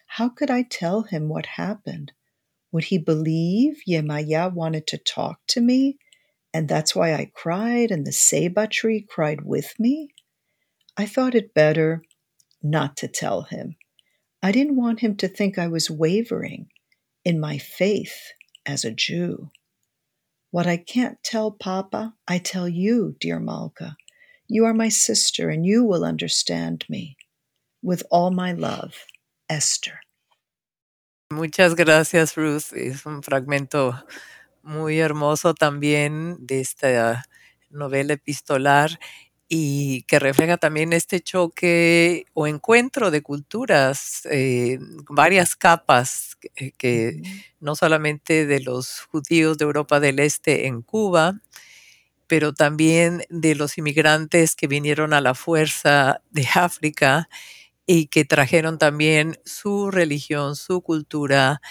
How 0.08 0.30
could 0.30 0.50
I 0.50 0.62
tell 0.62 1.02
him 1.02 1.28
what 1.28 1.46
happened? 1.46 2.14
Would 2.72 2.86
he 2.86 2.98
believe 2.98 3.82
Yemaya 3.86 4.54
wanted 4.54 4.88
to 4.88 4.98
talk 4.98 5.42
to 5.48 5.60
me? 5.60 5.98
And 6.54 6.70
that's 6.70 6.96
why 6.96 7.14
I 7.14 7.32
cried 7.34 7.92
and 7.92 8.08
the 8.08 8.12
ceiba 8.12 8.72
tree 8.72 9.02
cried 9.02 9.42
with 9.42 9.78
me? 9.78 10.08
I 10.96 11.06
thought 11.06 11.36
it 11.36 11.54
better 11.54 12.02
not 12.64 12.96
to 12.98 13.10
tell 13.10 13.42
him. 13.42 13.76
I 14.42 14.54
didn't 14.54 14.78
want 14.78 15.02
him 15.02 15.18
to 15.18 15.28
think 15.28 15.60
I 15.60 15.68
was 15.68 15.92
wavering 15.92 16.70
in 17.26 17.42
my 17.42 17.58
faith 17.58 18.32
as 18.66 18.86
a 18.86 18.92
Jew. 18.92 19.52
What 20.52 20.66
I 20.66 20.78
can't 20.78 21.22
tell 21.24 21.52
Papa, 21.52 22.14
I 22.26 22.38
tell 22.38 22.70
you, 22.70 23.18
dear 23.20 23.38
Malka. 23.38 23.98
You 24.48 24.66
are 24.66 24.74
my 24.74 24.90
sister 24.90 25.50
and 25.50 25.66
you 25.66 25.84
will 25.84 26.04
understand 26.04 26.86
me. 26.88 27.18
With 27.82 28.04
all 28.12 28.32
my 28.32 28.52
love, 28.52 28.94
Esther. 29.50 30.00
Muchas 31.32 31.76
gracias, 31.76 32.36
Ruth. 32.36 32.74
Es 32.74 33.06
un 33.06 33.24
fragmento 33.24 34.06
muy 34.62 35.00
hermoso 35.00 35.54
también 35.54 36.38
de 36.40 36.62
esta 36.62 37.26
novela 37.70 38.14
epistolar 38.14 39.00
y 39.48 40.04
que 40.04 40.20
refleja 40.20 40.58
también 40.58 40.94
este 40.94 41.22
choque 41.22 42.26
o 42.34 42.48
encuentro 42.48 43.12
de 43.12 43.22
culturas, 43.22 44.22
eh, 44.32 44.80
varias 45.10 45.56
capas 45.56 46.36
que, 46.40 46.72
que, 46.72 47.22
no 47.60 47.76
solamente 47.76 48.46
de 48.46 48.60
los 48.62 49.02
judíos 49.02 49.58
de 49.58 49.66
Europa 49.66 50.00
del 50.00 50.20
Este 50.20 50.68
en 50.68 50.82
Cuba, 50.82 51.42
pero 52.28 52.54
también 52.54 53.24
de 53.30 53.56
los 53.56 53.78
inmigrantes 53.78 54.56
que 54.56 54.68
vinieron 54.68 55.14
a 55.14 55.22
la 55.22 55.36
fuerza 55.36 56.22
de 56.32 56.48
África 56.56 57.30
y 57.88 58.08
que 58.08 58.26
trajeron 58.26 58.78
también 58.80 59.40
su 59.46 59.92
religión, 59.92 60.56
su 60.56 60.82
cultura 60.82 61.62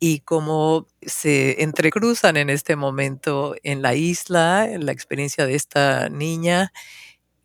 y 0.00 0.20
cómo 0.20 0.88
se 1.02 1.62
entrecruzan 1.62 2.36
en 2.36 2.50
este 2.50 2.76
momento 2.76 3.56
en 3.64 3.82
la 3.82 3.94
isla, 3.94 4.68
en 4.70 4.86
la 4.86 4.92
experiencia 4.92 5.46
de 5.46 5.54
esta 5.56 6.08
niña 6.10 6.72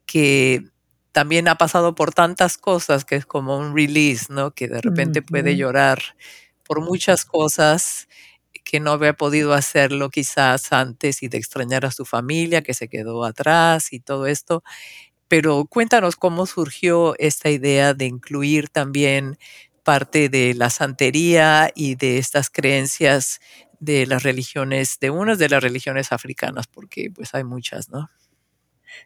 que 0.05 0.63
también 1.11 1.47
ha 1.47 1.55
pasado 1.57 1.95
por 1.95 2.13
tantas 2.13 2.57
cosas 2.57 3.05
que 3.05 3.15
es 3.15 3.25
como 3.25 3.57
un 3.57 3.75
release, 3.75 4.27
¿no? 4.29 4.51
Que 4.53 4.67
de 4.67 4.81
repente 4.81 5.21
puede 5.21 5.57
llorar 5.57 6.01
por 6.65 6.81
muchas 6.81 7.25
cosas 7.25 8.07
que 8.71 8.79
no 8.79 8.91
había 8.93 9.13
podido 9.13 9.53
hacerlo 9.53 10.10
quizás 10.10 10.71
antes 10.73 11.23
y 11.23 11.27
de 11.29 11.38
extrañar 11.38 11.86
a 11.86 11.91
su 11.91 12.05
familia 12.05 12.62
que 12.63 12.73
se 12.73 12.88
quedó 12.89 13.25
atrás 13.25 13.93
y 13.93 13.99
todo 13.99 14.27
esto 14.27 14.63
pero 15.27 15.65
cuéntanos 15.65 16.15
cómo 16.17 16.45
surgió 16.45 17.15
esta 17.17 17.49
idea 17.49 17.93
de 17.93 18.05
incluir 18.05 18.69
también 18.69 19.38
parte 19.84 20.29
de 20.29 20.53
la 20.55 20.69
santería 20.69 21.71
y 21.75 21.95
de 21.95 22.17
estas 22.17 22.49
creencias 22.49 23.39
de 23.79 24.05
las 24.05 24.23
religiones, 24.23 24.97
de 24.99 25.10
unas 25.10 25.39
de 25.39 25.49
las 25.49 25.63
religiones 25.63 26.12
africanas, 26.12 26.67
porque 26.67 27.10
pues 27.15 27.34
hay 27.34 27.43
muchas, 27.45 27.89
¿no? 27.89 28.10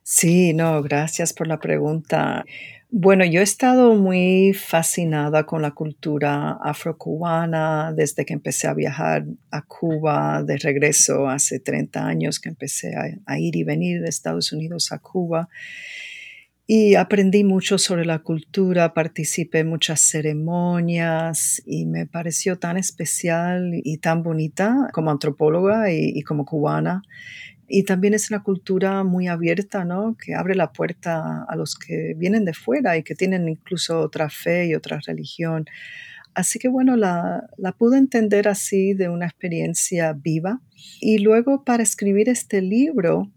Sí, 0.04 0.54
no, 0.54 0.82
gracias 0.82 1.34
por 1.34 1.48
la 1.48 1.60
pregunta. 1.60 2.46
Bueno, 2.92 3.26
yo 3.26 3.42
he 3.42 3.44
estado 3.44 3.96
muy 3.96 4.54
fascinada 4.54 5.46
con 5.46 5.62
la 5.62 5.72
cultura 5.72 6.58
afrocubana 6.64 7.92
desde 7.94 8.26
que 8.26 8.34
empecé 8.34 8.68
a 8.68 8.74
viajar 8.74 9.26
a 9.52 9.62
Cuba 9.64 10.44
de 10.44 10.58
regreso 10.58 11.28
hace 11.28 11.60
30 11.60 12.06
años 12.06 12.40
que 12.40 12.50
empecé 12.50 12.96
a, 12.96 13.08
a 13.26 13.40
ir 13.40 13.56
y 13.56 13.64
venir 13.64 14.02
de 14.02 14.10
Estados 14.10 14.54
Unidos 14.54 14.92
a 14.92 15.00
Cuba. 15.00 15.50
Y 16.68 16.96
aprendí 16.96 17.44
mucho 17.44 17.78
sobre 17.78 18.06
la 18.06 18.20
cultura, 18.20 18.96
participé 18.96 19.60
en 19.60 19.70
muchas 19.70 20.02
ceremonias 20.02 21.62
y 21.64 21.86
me 21.86 22.08
pareció 22.08 22.58
tan 22.58 22.78
especial 22.78 23.72
y 23.84 23.98
tan 24.00 24.24
bonita 24.24 24.90
como 24.92 25.12
antropóloga 25.12 25.92
y, 25.92 26.20
como 26.24 26.44
cubana. 26.44 27.04
Y 27.68 27.84
también 27.84 28.14
es 28.14 28.30
una 28.30 28.44
cultura 28.44 29.04
muy 29.04 29.28
abierta, 29.28 29.86
¿no? 29.86 30.16
Que 30.18 30.36
abre 30.36 30.56
la 30.56 30.72
puerta 30.72 31.46
a 31.48 31.56
los 31.56 31.76
que 31.76 32.14
vienen 32.16 32.46
de 32.46 32.54
fuera 32.54 32.98
y 32.98 33.04
que 33.04 33.16
tienen 33.16 33.50
incluso 33.50 34.00
otra 34.00 34.30
fe 34.30 34.68
y 34.68 34.76
otra 34.76 35.00
religión. 35.06 35.66
Así 36.36 36.60
que 36.60 36.68
bueno, 36.68 36.96
la, 36.96 37.50
la 37.58 37.72
pude 37.72 37.98
entender 37.98 38.48
así 38.48 38.94
de 38.94 39.10
una 39.10 39.26
experiencia 39.26 40.14
viva. 40.14 40.62
Y 41.02 41.20
luego 41.20 41.64
para 41.64 41.82
escribir 41.82 42.30
este 42.30 42.62
libro, 42.62 43.32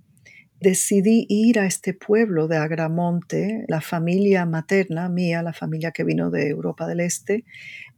decidí 0.61 1.27
ir 1.29 1.61
a 1.61 1.67
este 1.67 1.95
pueblo 1.95 2.49
de 2.49 2.57
Agramonte, 2.57 3.65
la 3.69 3.81
familia 3.81 4.45
materna 4.45 5.09
mía, 5.09 5.43
la 5.43 5.53
familia 5.53 5.93
que 5.93 6.05
vino 6.05 6.31
de 6.31 6.49
Europa 6.49 6.87
del 6.87 7.01
Este, 7.01 7.45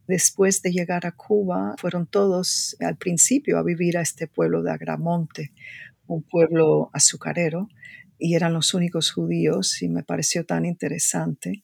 después 0.07 0.61
de 0.61 0.71
llegar 0.71 1.05
a 1.05 1.11
Cuba, 1.13 1.75
fueron 1.77 2.05
todos 2.05 2.75
al 2.79 2.97
principio 2.97 3.57
a 3.57 3.63
vivir 3.63 3.97
a 3.97 4.01
este 4.01 4.27
pueblo 4.27 4.61
de 4.61 4.71
Agramonte, 4.71 5.51
un 6.13 6.23
pueblo 6.23 6.89
azucarero, 6.93 7.67
y 8.17 8.35
eran 8.35 8.53
los 8.53 8.73
únicos 8.73 9.11
judíos 9.11 9.81
y 9.81 9.89
me 9.89 10.03
pareció 10.03 10.45
tan 10.45 10.65
interesante. 10.65 11.63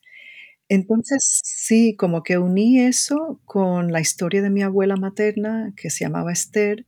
Entonces, 0.70 1.42
sí, 1.44 1.96
como 1.96 2.24
que 2.24 2.38
uní 2.38 2.80
eso 2.82 3.40
con 3.46 3.92
la 3.92 4.02
historia 4.02 4.42
de 4.42 4.50
mi 4.50 4.64
abuela 4.64 4.96
materna, 4.96 5.74
que 5.78 5.90
se 5.90 6.04
llamaba 6.04 6.34
Esther, 6.34 6.86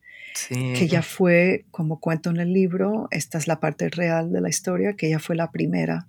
que 0.47 0.83
ella 0.83 1.01
fue, 1.01 1.65
como 1.71 1.99
cuento 1.99 2.29
en 2.29 2.37
el 2.37 2.53
libro, 2.53 3.07
esta 3.11 3.37
es 3.37 3.47
la 3.47 3.59
parte 3.59 3.89
real 3.89 4.31
de 4.31 4.41
la 4.41 4.49
historia, 4.49 4.93
que 4.95 5.07
ella 5.07 5.19
fue 5.19 5.35
la 5.35 5.51
primera 5.51 6.07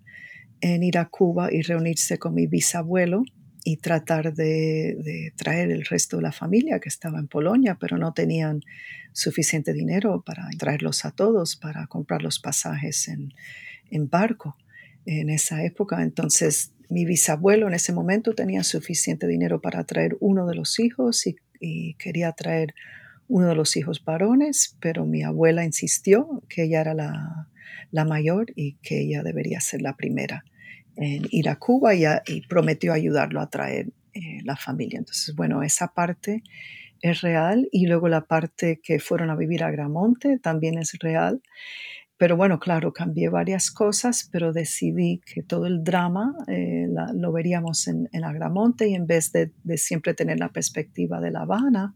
en 0.61 0.83
ir 0.83 0.99
a 0.99 1.07
Cuba 1.07 1.49
y 1.53 1.63
reunirse 1.63 2.19
con 2.19 2.35
mi 2.35 2.47
bisabuelo 2.47 3.23
y 3.65 3.77
tratar 3.79 4.35
de, 4.35 5.33
traer 5.37 5.71
el 5.71 5.85
resto 5.85 6.17
de 6.17 6.23
la 6.23 6.33
familia 6.33 6.81
que 6.81 6.89
estaba 6.89 7.19
en 7.19 7.29
Polonia, 7.29 7.77
pero 7.81 7.99
no 7.99 8.13
tenían 8.13 8.63
suficiente 9.13 9.73
dinero 9.73 10.23
para 10.25 10.49
traerlos 10.59 11.05
a 11.05 11.11
todos, 11.11 11.57
para 11.57 11.87
comprar 11.87 12.23
los 12.23 12.39
pasajes 12.39 13.09
en, 13.09 13.33
barco 14.09 14.57
en 15.05 15.31
esa 15.31 15.65
época. 15.65 16.03
Entonces, 16.03 16.73
mi 16.89 17.05
bisabuelo 17.05 17.69
en 17.69 17.75
ese 17.75 17.93
momento 17.93 18.35
tenía 18.35 18.65
suficiente 18.65 19.27
dinero 19.27 19.61
para 19.61 19.85
traer 19.85 20.17
uno 20.21 20.47
de 20.47 20.55
los 20.55 20.79
hijos 20.79 21.27
y, 21.27 21.37
quería 21.99 22.33
traer 22.33 22.75
uno 23.29 23.49
de 23.49 23.55
los 23.55 23.77
hijos 23.77 24.03
varones, 24.03 24.79
pero 24.81 25.05
mi 25.05 25.23
abuela 25.23 25.63
insistió 25.63 26.43
que 26.49 26.63
ella 26.63 26.81
era 26.81 26.95
la 26.95 28.05
mayor 28.07 28.47
y 28.57 28.77
que 28.77 29.03
ella 29.03 29.23
debería 29.23 29.61
ser 29.61 29.83
la 29.83 29.95
primera 29.95 30.43
en 30.97 31.27
ir 31.31 31.49
a 31.49 31.57
Cuba 31.57 31.95
y, 31.95 32.05
prometió 32.49 32.93
ayudarlo 32.93 33.41
a 33.41 33.51
traer 33.51 33.89
eh, 34.15 34.41
la 34.45 34.57
familia. 34.57 34.99
Entonces, 34.99 35.35
bueno, 35.35 35.63
esa 35.63 35.89
parte 35.89 36.43
es 37.01 37.21
real 37.23 37.69
y 37.73 37.87
luego 37.87 38.09
la 38.09 38.23
parte 38.23 38.81
que 38.83 38.99
fueron 38.99 39.31
a 39.31 39.37
vivir 39.37 39.65
a 39.65 39.71
Gramonte 39.71 40.39
también 40.39 40.79
es 40.79 40.93
real. 41.01 41.43
Pero 42.21 42.37
bueno, 42.37 42.61
claro, 42.61 42.93
cambié 42.93 43.31
varias 43.31 43.71
cosas, 43.71 44.29
pero 44.31 44.53
decidí 44.53 45.23
que 45.25 45.43
todo 45.43 45.65
el 45.65 45.83
drama 45.83 46.37
eh, 46.49 46.87
lo 47.15 47.33
veríamos 47.33 47.89
en, 47.89 48.11
en, 48.13 48.25
Agramonte 48.25 48.87
y 48.89 48.95
en 48.95 49.07
vez 49.07 49.33
de, 49.33 49.51
siempre 49.79 50.13
tener 50.13 50.39
la 50.39 50.53
perspectiva 50.53 51.19
de 51.19 51.31
La 51.31 51.41
Habana, 51.41 51.95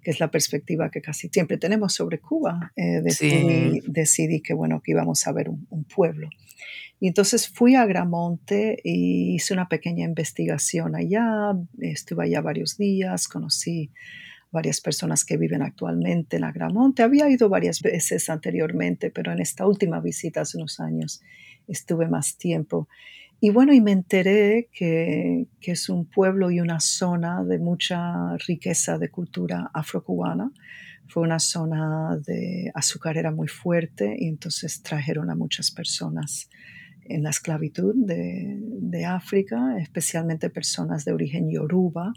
que 0.00 0.10
es 0.10 0.20
la 0.20 0.30
perspectiva 0.30 0.90
que 0.90 1.02
casi 1.02 1.28
siempre 1.28 1.58
tenemos 1.58 1.92
sobre 1.92 2.18
Cuba, 2.18 2.72
eh, 2.76 3.02
decidí, 3.02 4.40
que 4.40 4.54
bueno, 4.54 4.80
que 4.82 4.92
íbamos 4.92 5.26
a 5.26 5.32
ver 5.32 5.50
un 5.50 5.84
pueblo. 5.84 6.30
Y 6.98 7.08
entonces 7.08 7.46
fui 7.46 7.74
a 7.74 7.84
Gramonte 7.84 8.80
y 8.82 9.34
hice 9.34 9.52
una 9.52 9.68
pequeña 9.68 10.06
investigación 10.06 10.96
allá, 10.96 11.52
estuve 11.78 12.24
allá 12.24 12.40
varios 12.40 12.78
días, 12.78 13.28
conocí 13.28 13.92
varias 14.50 14.80
personas 14.80 15.24
que 15.24 15.36
viven 15.36 15.62
actualmente 15.62 16.36
en 16.36 16.44
Agramonte. 16.44 17.02
Había 17.02 17.28
ido 17.28 17.48
varias 17.48 17.80
veces 17.82 18.28
anteriormente, 18.30 19.10
pero 19.10 19.32
en 19.32 19.40
esta 19.40 19.66
última 19.66 20.00
visita 20.00 20.42
hace 20.42 20.56
unos 20.56 20.80
años 20.80 21.20
estuve 21.66 22.08
más 22.08 22.36
tiempo. 22.36 22.88
Y 23.40 23.50
bueno, 23.50 23.72
y 23.72 23.80
me 23.80 23.92
enteré 23.92 24.68
que, 24.72 25.46
que 25.60 25.72
es 25.72 25.88
un 25.88 26.06
pueblo 26.06 26.50
y 26.50 26.60
una 26.60 26.80
zona 26.80 27.44
de 27.44 27.58
mucha 27.58 28.36
riqueza 28.46 28.98
de 28.98 29.10
cultura 29.10 29.70
afrocubana. 29.72 30.50
Fue 31.06 31.22
una 31.22 31.38
zona 31.38 32.18
de 32.26 32.70
azucarera 32.74 33.30
muy 33.30 33.48
fuerte 33.48 34.16
y 34.18 34.28
entonces 34.28 34.82
trajeron 34.82 35.30
a 35.30 35.36
muchas 35.36 35.70
personas 35.70 36.48
en 37.08 37.22
la 37.22 37.30
esclavitud 37.30 37.94
de, 37.96 39.04
África, 39.06 39.78
especialmente 39.78 40.50
personas 40.50 41.04
de 41.04 41.12
origen 41.12 41.50
yoruba. 41.50 42.12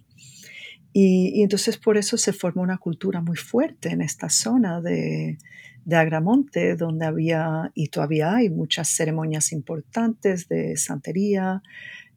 Y, 0.94 1.42
entonces 1.42 1.78
por 1.78 1.98
eso 1.98 2.18
se 2.18 2.34
formó 2.34 2.62
una 2.62 2.78
cultura 2.78 3.22
muy 3.22 3.38
fuerte 3.38 3.89
en 3.89 4.02
esta 4.02 4.30
zona 4.30 4.82
de, 4.82 5.38
de 5.86 5.96
Agramonte, 5.96 6.76
donde 6.76 7.06
había 7.06 7.72
y 7.74 7.88
todavía 7.88 8.36
hay 8.36 8.50
muchas 8.50 8.89
ceremonias 8.89 9.52
importantes 9.52 10.48
de 10.48 10.76
santería, 10.78 11.62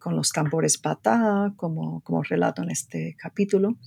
con 0.04 0.16
los 0.16 0.32
tambores 0.32 0.76
patá, 0.76 1.54
como, 1.56 2.00
como 2.00 2.22
relato 2.22 2.62
en 2.62 2.70
este 2.70 3.16
capítulo. 3.18 3.78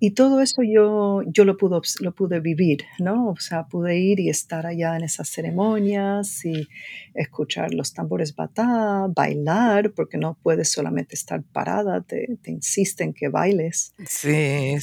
Y 0.00 0.12
todo 0.12 0.40
eso 0.40 0.62
yo, 0.62 1.22
yo 1.26 1.44
lo, 1.44 1.56
pude, 1.56 1.80
lo 2.00 2.14
pude 2.14 2.40
vivir, 2.40 2.84
¿no? 3.00 3.30
O 3.30 3.36
sea, 3.36 3.66
pude 3.66 3.98
ir 3.98 4.20
y 4.20 4.28
estar 4.28 4.66
allá 4.66 4.96
en 4.96 5.04
esas 5.04 5.28
ceremonias 5.28 6.44
y 6.44 6.68
escuchar 7.14 7.74
los 7.74 7.92
tambores 7.92 8.34
batá, 8.34 9.06
bailar, 9.08 9.92
porque 9.92 10.18
no 10.18 10.38
puedes 10.42 10.70
solamente 10.70 11.14
estar 11.14 11.42
parada, 11.42 12.02
te, 12.02 12.38
te 12.42 12.50
insisten 12.50 13.12
que 13.12 13.28
bailes. 13.28 13.94
Sí, 14.06 14.76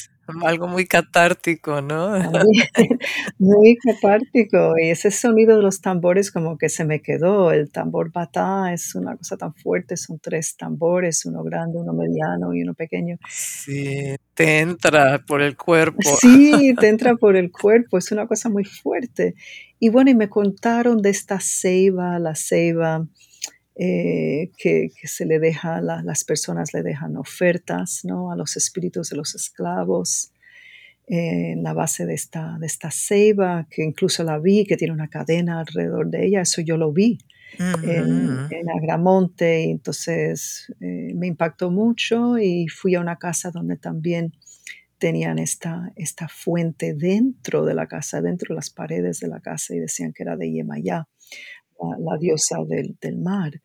algo 0.43 0.67
muy 0.67 0.85
catártico, 0.85 1.81
¿no? 1.81 2.09
muy 3.39 3.77
catártico. 3.77 4.73
Y 4.77 4.89
ese 4.89 5.11
sonido 5.11 5.57
de 5.57 5.61
los 5.61 5.81
tambores 5.81 6.31
como 6.31 6.57
que 6.57 6.69
se 6.69 6.83
me 6.83 7.01
quedó. 7.01 7.51
El 7.51 7.71
tambor 7.71 8.11
batá 8.11 8.73
es 8.73 8.95
una 8.95 9.15
cosa 9.15 9.37
tan 9.37 9.53
fuerte, 9.53 9.97
son 9.97 10.19
tres 10.19 10.57
tambores, 10.57 11.25
uno 11.25 11.43
grande, 11.43 11.77
uno 11.77 11.93
mediano 11.93 12.53
y 12.53 12.63
uno 12.63 12.73
pequeño. 12.73 13.17
Sí, 13.29 14.15
te 14.33 14.59
entra 14.59 15.04
por 15.27 15.41
el 15.41 15.55
cuerpo. 15.55 16.01
Sí, 16.19 16.73
te 16.79 16.87
entra 16.89 17.15
por 17.15 17.35
el 17.35 17.51
cuerpo, 17.51 17.97
es 17.97 18.11
una 18.11 18.27
cosa 18.27 18.49
muy 18.49 18.63
fuerte. 18.63 19.35
Y 19.79 19.89
bueno, 19.89 20.11
y 20.11 20.15
me 20.15 20.29
contaron 20.29 21.01
de 21.01 21.09
esta 21.09 21.39
ceiba, 21.39 22.19
la 22.19 22.35
ceiba 22.35 23.07
eh, 23.75 24.51
que, 24.57 24.89
se 25.03 25.25
le 25.25 25.39
deja, 25.39 25.81
las 25.81 26.23
personas 26.23 26.73
le 26.73 26.81
dejan 26.81 27.17
ofertas 27.17 28.01
¿no? 28.03 28.31
a 28.31 28.35
los 28.35 28.57
espíritus 28.57 29.09
de 29.09 29.17
los 29.17 29.35
esclavos 29.35 30.31
en 31.07 31.61
la 31.61 31.73
base 31.73 32.05
de 32.05 32.15
esta, 32.15 32.57
de 32.59 32.65
esta 32.65 32.89
ceiba, 32.89 33.67
que 33.69 33.83
incluso 33.83 34.23
la 34.23 34.39
vi, 34.39 34.65
que 34.65 34.77
tiene 34.77 34.93
una 34.93 35.09
cadena 35.09 35.59
alrededor 35.59 36.09
de 36.09 36.25
ella, 36.25 36.41
eso 36.41 36.61
yo 36.61 36.77
lo 36.77 36.91
vi 36.91 37.19
en, 37.59 38.69
Agramonte, 38.69 39.65
y 39.65 39.71
entonces 39.71 40.73
eh, 40.81 41.13
me 41.15 41.27
impactó 41.27 41.71
mucho 41.71 42.37
y 42.37 42.67
fui 42.67 42.95
a 42.95 43.01
una 43.01 43.17
casa 43.17 43.51
donde 43.51 43.77
también 43.77 44.33
tenían 44.97 45.39
esta, 45.39 45.91
esta 45.95 46.27
fuente 46.27 46.93
dentro 46.93 47.65
de 47.65 47.73
la 47.73 47.87
casa, 47.87 48.21
dentro 48.21 48.53
de 48.53 48.55
las 48.55 48.69
paredes 48.69 49.19
de 49.19 49.27
la 49.27 49.39
casa 49.39 49.75
y 49.75 49.79
decían 49.79 50.13
que 50.13 50.23
era 50.23 50.37
de 50.37 50.51
Yemayá 50.51 51.07
la, 51.99 52.17
diosa 52.17 52.57
del, 52.67 53.17
mar. 53.17 53.61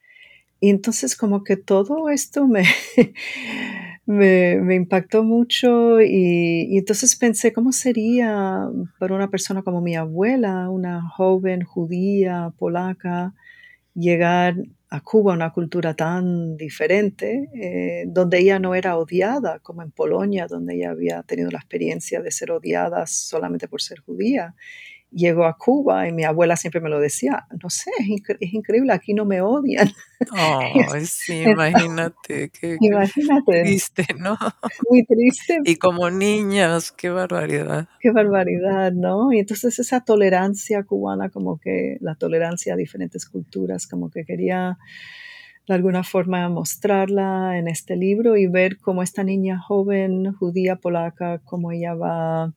Y 0.61 0.71
entonces 0.71 1.17
como 1.17 1.43
que 1.45 1.57
todo 1.57 2.11
esto 2.11 2.47
me, 2.47 2.65
me, 4.07 4.75
impactó 4.75 5.25
mucho 5.25 6.01
y, 6.01 6.77
entonces 6.77 7.17
pensé, 7.17 7.53
¿cómo 7.53 7.73
sería 7.73 8.69
para 8.99 9.15
una 9.15 9.31
persona 9.31 9.63
como 9.63 9.81
mi 9.81 9.97
abuela, 9.97 10.69
una 10.69 11.03
joven 11.09 11.63
judía, 11.63 12.53
polaca, 12.59 13.35
llegar 13.95 14.57
a 14.91 15.01
Cuba, 15.03 15.35
una 15.35 15.53
cultura 15.53 15.95
tan 15.95 16.57
diferente, 16.57 17.49
eh, 17.55 18.05
donde 18.09 18.41
ella 18.41 18.59
no 18.59 18.75
era 18.75 18.97
odiada 18.99 19.61
como 19.61 19.83
en 19.83 19.93
Polonia, 19.93 20.47
donde 20.49 20.75
ella 20.75 20.91
había 20.91 21.23
tenido 21.23 21.51
la 21.51 21.59
experiencia 21.59 22.21
de 22.21 22.31
ser 22.33 22.51
odiada 22.51 23.07
solamente 23.07 23.69
por 23.69 23.81
ser 23.83 24.01
judía? 24.01 24.55
Llego 25.13 25.45
a 25.45 25.57
Cuba 25.57 26.09
y 26.09 26.13
mi 26.13 26.25
abuela 26.25 26.57
siempre 26.57 26.81
me 26.81 26.89
lo 26.89 27.01
decía, 27.01 27.47
no 27.63 27.71
sé, 27.71 27.91
es, 28.41 28.53
increíble, 28.53 28.93
aquí 28.93 29.15
no 29.15 29.25
me 29.25 29.41
odian. 29.41 29.91
Oh, 30.33 30.61
sí, 31.07 31.45
imagínate, 31.45 32.51
qué, 32.51 32.77
imagínate. 32.81 33.63
triste, 33.63 34.07
¿no? 34.19 34.37
Muy 34.91 35.03
triste. 35.07 35.61
Y 35.65 35.77
como 35.77 36.11
niñas, 36.11 36.93
qué 36.93 37.09
barbaridad. 37.09 37.89
Qué 38.01 38.11
barbaridad, 38.11 38.93
¿no? 38.93 39.33
Y 39.33 39.39
entonces 39.39 39.79
esa 39.79 40.05
tolerancia 40.05 40.83
cubana, 40.83 41.31
como 41.31 41.59
que 41.59 41.97
la 42.03 42.17
tolerancia 42.17 42.75
a 42.75 42.77
diferentes 42.77 43.25
culturas, 43.25 43.87
como 43.87 44.11
que 44.11 44.27
quería 44.27 44.77
de 45.67 45.75
alguna 45.75 46.05
forma 46.05 46.47
mostrarla 46.51 47.57
en 47.57 47.67
este 47.67 47.97
libro 47.97 48.37
y 48.37 48.47
ver 48.47 48.77
cómo 48.77 49.03
esta 49.03 49.25
niña 49.25 49.59
joven 49.59 50.35
judía 50.35 50.77
polaca, 50.77 51.41
cómo 51.47 51.73
ella 51.73 51.95
va 51.95 52.53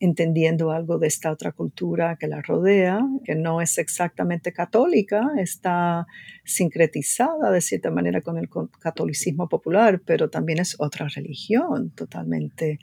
entendiendo 0.00 0.70
algo 0.70 0.98
de 0.98 1.08
esta 1.08 1.30
otra 1.30 1.52
cultura 1.52 2.16
que 2.16 2.28
la 2.28 2.40
rodea, 2.40 3.00
que 3.24 3.34
no 3.34 3.60
es 3.60 3.78
exactamente 3.78 4.52
católica, 4.52 5.30
está 5.38 6.06
sincretizada 6.44 7.50
de 7.50 7.60
cierta 7.60 7.90
manera 7.90 8.20
con 8.20 8.38
el 8.38 8.48
catolicismo 8.80 9.48
popular, 9.48 10.00
pero 10.04 10.30
también 10.30 10.60
es 10.60 10.76
otra 10.78 11.08
religión 11.08 11.90
totalmente 11.90 12.78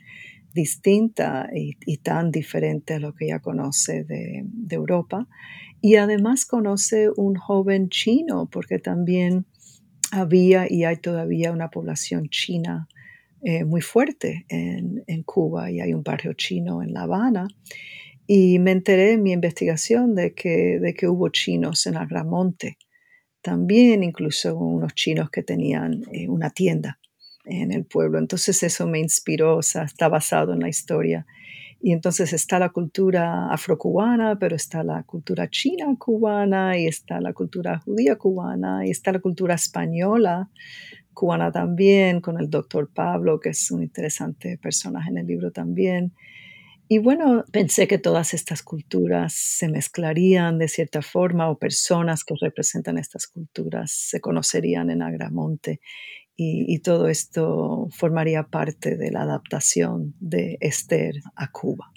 distinta 0.52 1.50
y, 1.54 1.98
tan 1.98 2.30
diferente 2.30 2.94
a 2.94 2.98
lo 2.98 3.14
que 3.14 3.26
ella 3.26 3.40
conoce 3.40 4.04
de 4.04 4.44
Europa. 4.70 5.28
Y 5.80 5.96
además 5.96 6.46
conoce 6.46 7.10
un 7.16 7.36
joven 7.36 7.88
chino, 7.90 8.48
porque 8.50 8.78
también 8.78 9.46
había 10.10 10.70
y 10.70 10.84
hay 10.84 10.96
todavía 10.96 11.52
una 11.52 11.70
población 11.70 12.28
china 12.28 12.88
eh, 13.42 13.64
muy 13.64 13.80
fuerte 13.80 14.46
en, 14.48 15.22
Cuba 15.24 15.70
y 15.70 15.80
hay 15.80 15.92
un 15.92 16.02
barrio 16.02 16.32
chino 16.32 16.82
en 16.82 16.92
La 16.92 17.02
Habana. 17.02 17.48
Y 18.26 18.58
me 18.58 18.72
enteré 18.72 19.12
en 19.12 19.22
mi 19.22 19.32
investigación 19.32 20.14
de 20.14 20.34
que, 20.34 20.78
de 20.80 20.94
que 20.94 21.06
hubo 21.06 21.28
chinos 21.28 21.86
en 21.86 21.96
Agramonte, 21.96 22.78
también 23.40 24.02
incluso 24.02 24.56
unos 24.56 24.94
chinos 24.94 25.30
que 25.30 25.42
tenían 25.42 26.02
eh, 26.12 26.28
una 26.28 26.50
tienda 26.50 26.98
en 27.44 27.70
el 27.70 27.84
pueblo. 27.84 28.18
Entonces 28.18 28.62
eso 28.62 28.86
me 28.88 28.98
inspiró, 28.98 29.58
o 29.58 29.62
sea, 29.62 29.84
está 29.84 30.08
basado 30.08 30.52
en 30.52 30.60
la 30.60 30.68
historia. 30.68 31.26
Y 31.80 31.92
entonces 31.92 32.32
está 32.32 32.58
la 32.58 32.70
cultura 32.70 33.52
afrocubana, 33.52 34.38
pero 34.40 34.56
está 34.56 34.82
la 34.82 35.04
cultura 35.04 35.48
china 35.48 35.94
cubana, 35.98 36.76
y 36.78 36.86
está 36.86 37.20
la 37.20 37.32
cultura 37.32 37.78
judía 37.78 38.16
cubana, 38.16 38.84
y 38.84 38.90
está 38.90 39.12
la 39.12 39.20
cultura 39.20 39.54
española 39.54 40.50
cubana 41.16 41.50
también, 41.50 42.20
con 42.20 42.38
el 42.38 42.50
doctor 42.50 42.90
Pablo, 42.92 43.40
que 43.40 43.48
es 43.48 43.70
un 43.70 43.82
interesante 43.82 44.58
personaje 44.58 45.08
en 45.10 45.16
el 45.16 45.26
libro 45.26 45.50
también. 45.50 46.12
Y 46.88 46.98
bueno, 46.98 47.44
pensé 47.50 47.88
que 47.88 47.98
todas 47.98 48.34
estas 48.34 48.62
culturas 48.62 49.32
se 49.34 49.68
mezclarían 49.68 50.58
de 50.58 50.68
cierta 50.68 51.02
forma 51.02 51.48
o 51.50 51.58
personas 51.58 52.22
que 52.22 52.34
representan 52.40 52.98
estas 52.98 53.26
culturas 53.26 53.90
se 53.90 54.20
conocerían 54.20 54.90
en 54.90 55.02
Agramonte 55.02 55.80
y, 56.36 56.80
todo 56.80 57.08
esto 57.08 57.88
formaría 57.90 58.42
parte 58.42 58.96
de 58.96 59.10
la 59.10 59.22
adaptación 59.22 60.14
de 60.20 60.58
Esther 60.60 61.14
a 61.34 61.50
Cuba. 61.50 61.90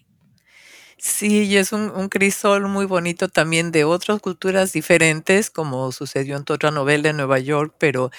Sí, 0.98 1.44
y 1.44 1.58
es 1.58 1.74
un, 1.74 2.10
crisol 2.10 2.68
muy 2.68 2.86
bonito 2.86 3.28
también 3.28 3.72
de 3.72 3.84
otras 3.84 4.22
culturas 4.22 4.74
diferentes, 4.74 5.50
como 5.50 5.92
sucedió 5.92 6.38
en 6.38 6.44
otra 6.48 6.72
novela 6.72 7.10
en 7.10 7.18
Nueva 7.18 7.40
York, 7.40 7.76
pero 7.80 8.12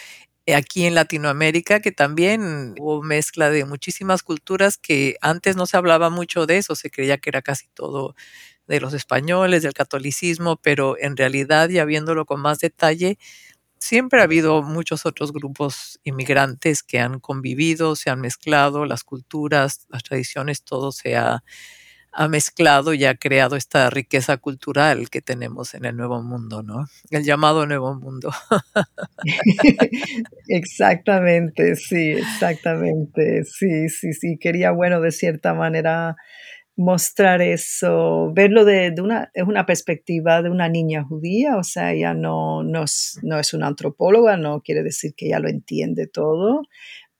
aquí 0.54 0.86
en 0.86 0.94
Latinoamérica, 0.94 1.80
que 1.80 1.92
también 1.92 2.74
hubo 2.78 3.02
mezcla 3.02 3.50
de 3.50 3.64
muchísimas 3.64 4.22
culturas 4.22 4.78
que 4.78 5.16
antes 5.20 5.56
no 5.56 5.66
se 5.66 5.76
hablaba 5.76 6.10
mucho 6.10 6.46
de 6.46 6.58
eso, 6.58 6.74
se 6.76 6.90
creía 6.90 7.18
que 7.18 7.30
era 7.30 7.42
casi 7.42 7.68
todo 7.74 8.14
de 8.68 8.80
los 8.80 8.94
españoles, 8.94 9.62
del 9.64 9.74
catolicismo, 9.74 10.56
pero 10.62 10.96
en 10.98 11.16
realidad, 11.16 11.68
ya 11.70 11.84
viéndolo 11.86 12.26
con 12.26 12.40
más 12.40 12.60
detalle, 12.60 13.18
siempre 13.80 14.20
ha 14.20 14.24
habido 14.24 14.62
muchos 14.62 15.06
otros 15.06 15.32
grupos 15.32 16.00
inmigrantes 16.04 16.82
que 16.82 17.00
han 17.00 17.20
convivido, 17.20 17.96
se 17.96 18.10
han 18.10 18.20
mezclado, 18.20 18.86
las 18.86 19.04
culturas, 19.04 19.86
las 19.90 20.02
tradiciones, 20.04 20.64
todo 20.64 20.92
se 20.92 21.16
ha, 21.16 21.44
mezclado 22.28 22.94
y 22.94 23.04
ha 23.04 23.14
creado 23.14 23.56
esta 23.56 23.88
riqueza 23.90 24.36
cultural 24.36 25.10
que 25.10 25.22
tenemos 25.22 25.74
en 25.74 25.84
el 25.84 25.96
Nuevo 25.96 26.22
Mundo, 26.22 26.62
¿no? 26.62 26.86
El 27.10 27.24
llamado 27.24 27.66
Nuevo 27.66 27.94
Mundo. 27.94 28.32
exactamente, 30.48 31.76
sí, 31.76 32.12
exactamente, 32.12 33.44
sí, 33.44 33.88
sí, 33.88 34.12
sí. 34.12 34.38
Quería, 34.38 34.72
bueno, 34.72 35.00
de 35.00 35.12
cierta 35.12 35.54
manera 35.54 36.16
mostrar 36.80 37.42
eso, 37.42 38.32
verlo 38.32 38.64
de, 38.64 38.94
una, 39.02 39.30
es 39.34 39.44
una 39.44 39.66
perspectiva 39.66 40.40
de 40.42 40.48
una 40.50 40.68
niña 40.68 41.04
judía, 41.04 41.56
o 41.58 41.62
sea, 41.62 41.92
ella 41.92 42.14
no, 42.14 42.62
no, 42.62 42.84
es, 42.84 43.18
una 43.52 43.66
antropóloga, 43.66 44.38
no 44.38 44.62
quiere 44.62 44.82
decir 44.82 45.12
que 45.14 45.26
ella 45.26 45.40
lo 45.40 45.48
entiende 45.48 46.06
todo, 46.06 46.62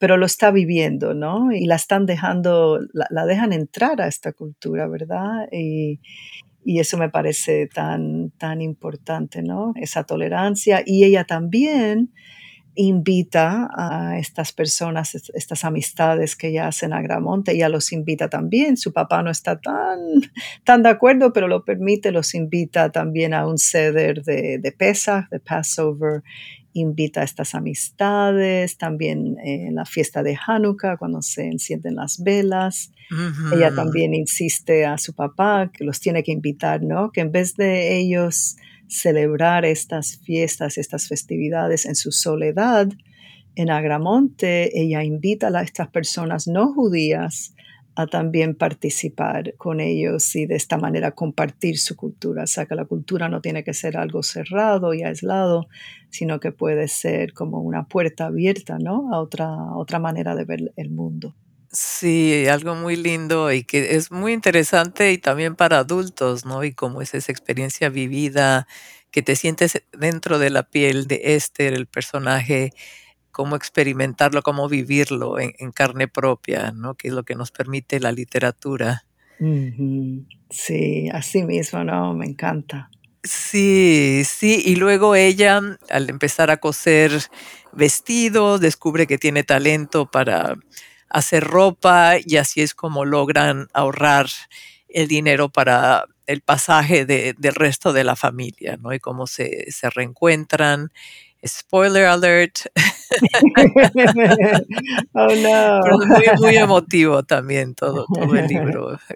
pero 0.00 0.16
lo 0.16 0.24
está 0.24 0.50
viviendo, 0.50 1.12
¿no? 1.12 1.52
Y 1.52 1.66
la 1.66 1.76
están 1.76 2.06
dejando, 2.06 2.80
la, 2.94 3.26
dejan 3.26 3.52
entrar 3.52 4.00
a 4.00 4.08
esta 4.08 4.32
cultura, 4.32 4.88
¿verdad? 4.88 5.46
Y, 5.52 6.00
eso 6.64 6.96
me 6.96 7.10
parece 7.10 7.66
tan, 7.66 8.30
tan 8.38 8.62
importante, 8.62 9.42
¿no? 9.42 9.72
Esa 9.76 10.04
tolerancia. 10.04 10.82
Y 10.86 11.04
ella 11.04 11.24
también 11.24 12.12
invita 12.74 13.68
a 13.76 14.18
estas 14.18 14.52
personas, 14.52 15.14
estas 15.34 15.64
amistades 15.64 16.36
que 16.36 16.52
ya 16.52 16.68
hacen 16.68 16.92
a 16.92 17.02
Gramonte, 17.02 17.52
ella 17.52 17.68
los 17.68 17.92
invita 17.92 18.28
también. 18.28 18.76
Su 18.76 18.92
papá 18.92 19.22
no 19.22 19.30
está 19.30 19.60
tan, 19.60 19.98
tan 20.64 20.82
de 20.82 20.90
acuerdo, 20.90 21.32
pero 21.32 21.46
lo 21.48 21.64
permite, 21.64 22.12
los 22.12 22.34
invita 22.34 22.90
también 22.90 23.34
a 23.34 23.46
un 23.46 23.58
ceder 23.58 24.22
de, 24.22 24.58
de 24.58 24.72
Pesach, 24.72 25.28
de 25.30 25.40
Passover, 25.40 26.22
invita 26.72 27.20
a 27.20 27.24
estas 27.24 27.54
amistades, 27.54 28.76
también 28.76 29.36
en 29.44 29.74
la 29.74 29.84
fiesta 29.84 30.22
de 30.22 30.38
Hanukkah, 30.46 30.96
cuando 30.96 31.22
se 31.22 31.46
encienden 31.46 31.96
las 31.96 32.22
velas. 32.22 32.92
Ella 33.52 33.74
también 33.74 34.14
insiste 34.14 34.86
a 34.86 34.96
su 34.98 35.14
papá 35.14 35.70
que 35.72 35.84
los 35.84 36.00
tiene 36.00 36.22
que 36.22 36.32
invitar, 36.32 36.82
¿no? 36.82 37.10
Que 37.10 37.22
en 37.22 37.32
vez 37.32 37.56
de 37.56 37.98
ellos 37.98 38.56
celebrar 38.88 39.64
estas 39.64 40.18
fiestas, 40.24 40.78
estas 40.78 41.08
festividades 41.08 41.86
en 41.86 41.94
su 41.94 42.12
soledad. 42.12 42.88
En 43.56 43.70
Agramonte, 43.70 44.80
ella 44.80 45.02
invita 45.02 45.48
a 45.48 45.62
estas 45.62 45.88
personas 45.88 46.46
no 46.46 46.72
judías 46.72 47.54
también 48.06 48.54
participar 48.54 49.54
con 49.56 49.80
ellos 49.80 50.34
y 50.36 50.46
de 50.46 50.56
esta 50.56 50.76
manera 50.76 51.12
compartir 51.12 51.78
su 51.78 51.96
cultura. 51.96 52.44
O 52.44 52.46
sea, 52.46 52.66
que 52.66 52.74
la 52.74 52.84
cultura 52.84 53.28
no 53.28 53.40
tiene 53.40 53.64
que 53.64 53.74
ser 53.74 53.96
algo 53.96 54.22
cerrado 54.22 54.94
y 54.94 55.02
aislado, 55.02 55.66
sino 56.10 56.40
que 56.40 56.52
puede 56.52 56.88
ser 56.88 57.32
como 57.32 57.60
una 57.60 57.86
puerta 57.86 58.26
abierta, 58.26 58.78
¿no? 58.78 59.12
A 59.14 59.20
otra, 59.20 59.48
otra 59.74 59.98
manera 59.98 60.34
de 60.34 60.44
ver 60.44 60.72
el 60.76 60.90
mundo. 60.90 61.34
Sí, 61.72 62.46
algo 62.48 62.74
muy 62.74 62.96
lindo 62.96 63.52
y 63.52 63.62
que 63.62 63.94
es 63.94 64.10
muy 64.10 64.32
interesante 64.32 65.12
y 65.12 65.18
también 65.18 65.54
para 65.54 65.78
adultos, 65.78 66.44
¿no? 66.44 66.64
Y 66.64 66.72
cómo 66.72 67.00
es 67.00 67.14
esa 67.14 67.30
experiencia 67.30 67.90
vivida, 67.90 68.66
que 69.12 69.22
te 69.22 69.36
sientes 69.36 69.82
dentro 69.92 70.38
de 70.38 70.50
la 70.50 70.64
piel 70.64 71.06
de 71.06 71.20
Esther, 71.36 71.74
el 71.74 71.86
personaje, 71.86 72.72
cómo 73.40 73.56
experimentarlo, 73.56 74.42
cómo 74.42 74.68
vivirlo 74.68 75.38
en, 75.40 75.72
carne 75.72 76.08
propia, 76.08 76.72
¿no? 76.72 76.94
Que 76.94 77.08
es 77.08 77.14
lo 77.14 77.22
que 77.22 77.34
nos 77.34 77.50
permite 77.50 77.98
la 77.98 78.12
literatura. 78.12 79.06
Sí, 80.50 81.08
así 81.10 81.42
mismo, 81.44 81.82
¿no? 81.82 82.12
Me 82.12 82.26
encanta. 82.26 82.90
Sí, 83.24 84.24
sí, 84.26 84.62
y 84.62 84.76
luego 84.76 85.14
ella, 85.14 85.62
al 85.88 86.10
empezar 86.10 86.50
a 86.50 86.58
coser 86.58 87.12
vestidos, 87.72 88.60
descubre 88.60 89.06
que 89.06 89.16
tiene 89.16 89.42
talento 89.42 90.10
para 90.10 90.56
hacer 91.08 91.42
ropa 91.42 92.16
y 92.22 92.36
así 92.36 92.60
es 92.60 92.74
como 92.74 93.06
logran 93.06 93.68
ahorrar 93.72 94.26
el 94.86 95.08
dinero 95.08 95.48
para 95.48 96.04
el 96.26 96.42
pasaje 96.42 97.06
del 97.06 97.54
resto 97.54 97.94
de 97.94 98.04
la 98.04 98.16
familia, 98.16 98.76
¿no? 98.76 98.92
Y 98.92 99.00
cómo 99.00 99.26
se, 99.26 99.66
reencuentran. 99.94 100.92
Spoiler 101.42 102.04
alert. 102.04 102.66
oh 105.14 105.34
no. 105.34 105.80
muy, 106.06 106.24
muy 106.38 106.56
emotivo 106.56 107.22
también 107.22 107.74
todo, 107.74 108.06
todo 108.12 108.34
el 108.34 108.46
libro. 108.46 108.98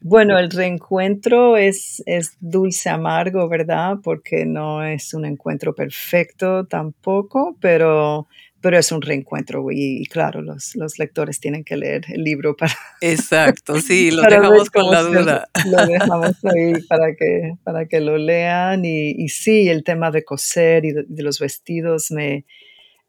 Bueno, 0.00 0.36
el 0.36 0.50
reencuentro 0.50 1.56
es, 1.56 2.02
es 2.04 2.36
dulce 2.40 2.90
amargo, 2.90 3.48
¿verdad? 3.48 3.98
Porque 4.02 4.44
no 4.44 4.82
es 4.82 5.14
un 5.14 5.24
encuentro 5.24 5.72
perfecto 5.72 6.66
tampoco, 6.66 7.56
pero 7.60 8.26
pero 8.60 8.78
es 8.78 8.90
un 8.90 9.02
reencuentro 9.02 9.66
y, 9.70 10.04
claro, 10.06 10.42
los, 10.42 10.74
los, 10.74 10.98
lectores 10.98 11.38
tienen 11.38 11.62
que 11.62 11.76
leer 11.76 12.02
el 12.08 12.24
libro 12.24 12.56
para... 12.56 12.72
Exacto, 13.00 13.80
sí, 13.80 14.10
lo 14.10 14.22
dejamos 14.22 14.70
con 14.70 14.90
la 14.90 15.02
duda. 15.02 15.48
lo 15.66 15.86
dejamos 15.86 16.44
ahí 16.44 16.72
para 16.88 17.14
que, 17.14 17.52
para 17.62 17.86
que 17.86 18.00
lo 18.00 18.18
lean 18.18 18.84
y, 18.84 19.10
y 19.10 19.28
sí, 19.28 19.68
el 19.68 19.84
tema 19.84 20.10
de 20.10 20.24
coser 20.24 20.84
y 20.84 20.92
de, 20.92 21.22
los 21.22 21.38
vestidos 21.38 22.10
me, 22.10 22.46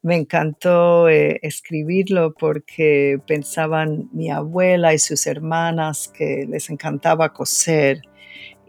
me 0.02 0.16
encantó 0.16 1.10
eh, 1.10 1.40
escribirlo 1.42 2.34
porque 2.34 3.20
pensaban 3.28 4.10
mi 4.14 4.32
abuela 4.32 4.94
y 4.94 5.00
sus 5.00 5.28
hermanas 5.28 6.08
que 6.08 6.46
les 6.50 6.70
encantaba 6.70 7.34
coser 7.34 8.02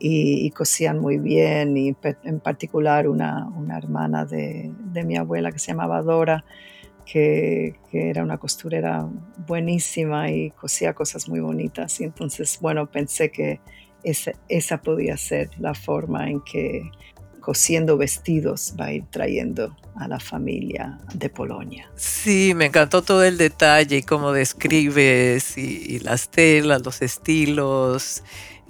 y, 0.00 0.50
cosían 0.52 0.98
muy 0.98 1.18
bien 1.18 1.76
y 1.76 1.94
en 2.24 2.40
particular 2.40 3.06
una, 3.06 3.46
una 3.48 3.76
hermana 3.76 4.24
de, 4.24 4.72
de, 4.92 5.04
mi 5.04 5.16
abuela 5.16 5.52
que 5.52 5.58
se 5.58 5.72
llamaba 5.72 6.00
Dora, 6.00 6.44
que, 7.04 7.76
que, 7.90 8.08
era 8.08 8.22
una 8.22 8.38
costurera 8.38 9.06
buenísima 9.46 10.30
y 10.30 10.52
cosía 10.52 10.94
cosas 10.94 11.28
muy 11.28 11.40
bonitas. 11.40 12.00
Y 12.00 12.04
entonces, 12.04 12.58
bueno, 12.62 12.90
pensé 12.90 13.30
que 13.30 13.60
esa, 14.02 14.32
esa 14.48 14.80
podía 14.80 15.18
ser 15.18 15.50
la 15.58 15.74
forma 15.74 16.30
en 16.30 16.40
que 16.40 16.90
cosiendo 17.40 17.96
vestidos 17.96 18.74
va 18.78 18.86
a 18.86 18.92
ir 18.92 19.04
trayendo 19.10 19.76
a 19.96 20.08
la 20.08 20.20
familia 20.20 20.98
de 21.14 21.28
Polonia. 21.28 21.90
Sí, 21.96 22.52
me 22.54 22.66
encantó 22.66 23.02
todo 23.02 23.24
el 23.24 23.38
detalle 23.38 23.98
y 23.98 24.02
cómo 24.02 24.32
describes 24.32 25.58
y, 25.58 25.82
y 25.96 25.98
las 26.00 26.30
telas, 26.30 26.84
los 26.84 27.02
estilos 27.02 28.22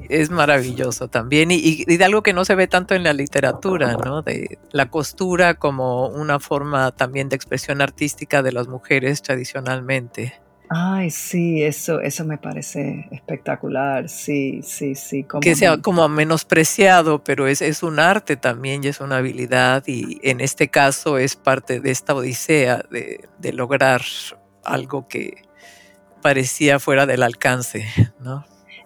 es 0.08 0.30
maravilloso 0.30 1.08
también 1.08 1.50
y, 1.50 1.84
de 1.84 2.04
algo 2.04 2.22
que 2.22 2.32
no 2.32 2.44
se 2.44 2.54
ve 2.54 2.66
tanto 2.66 2.94
en 2.94 3.04
la 3.04 3.12
literatura, 3.12 3.96
¿no? 4.04 4.22
De 4.22 4.58
la 4.72 4.88
costura 4.88 5.54
como 5.54 6.08
una 6.08 6.40
forma 6.40 6.92
también 6.92 7.28
de 7.28 7.36
expresión 7.36 7.82
artística 7.82 8.42
de 8.42 8.52
las 8.52 8.68
mujeres 8.68 9.22
tradicionalmente. 9.22 10.40
Ay, 10.72 11.10
sí, 11.10 11.64
eso, 11.64 12.00
eso 12.00 12.24
me 12.24 12.38
parece 12.38 13.08
espectacular, 13.10 14.08
sí, 14.08 14.60
sí, 14.62 14.94
sí. 14.94 15.26
que 15.40 15.56
sea 15.56 15.78
como 15.78 16.08
menospreciado, 16.08 17.24
pero 17.24 17.48
es, 17.48 17.60
es 17.60 17.82
un 17.82 17.98
arte 17.98 18.36
también 18.36 18.84
y 18.84 18.86
es 18.86 19.00
una 19.00 19.16
habilidad 19.16 19.82
y 19.88 20.20
en 20.22 20.40
este 20.40 20.68
caso 20.68 21.18
es 21.18 21.34
parte 21.34 21.80
de 21.80 21.90
esta 21.90 22.14
odisea 22.14 22.84
de, 22.88 23.28
de 23.38 23.52
lograr 23.52 24.02
algo 24.62 25.08
que 25.08 25.42
parecía 26.22 26.78
fuera 26.78 27.04
del 27.04 27.24
alcance, 27.24 27.88
¿no? 28.20 28.44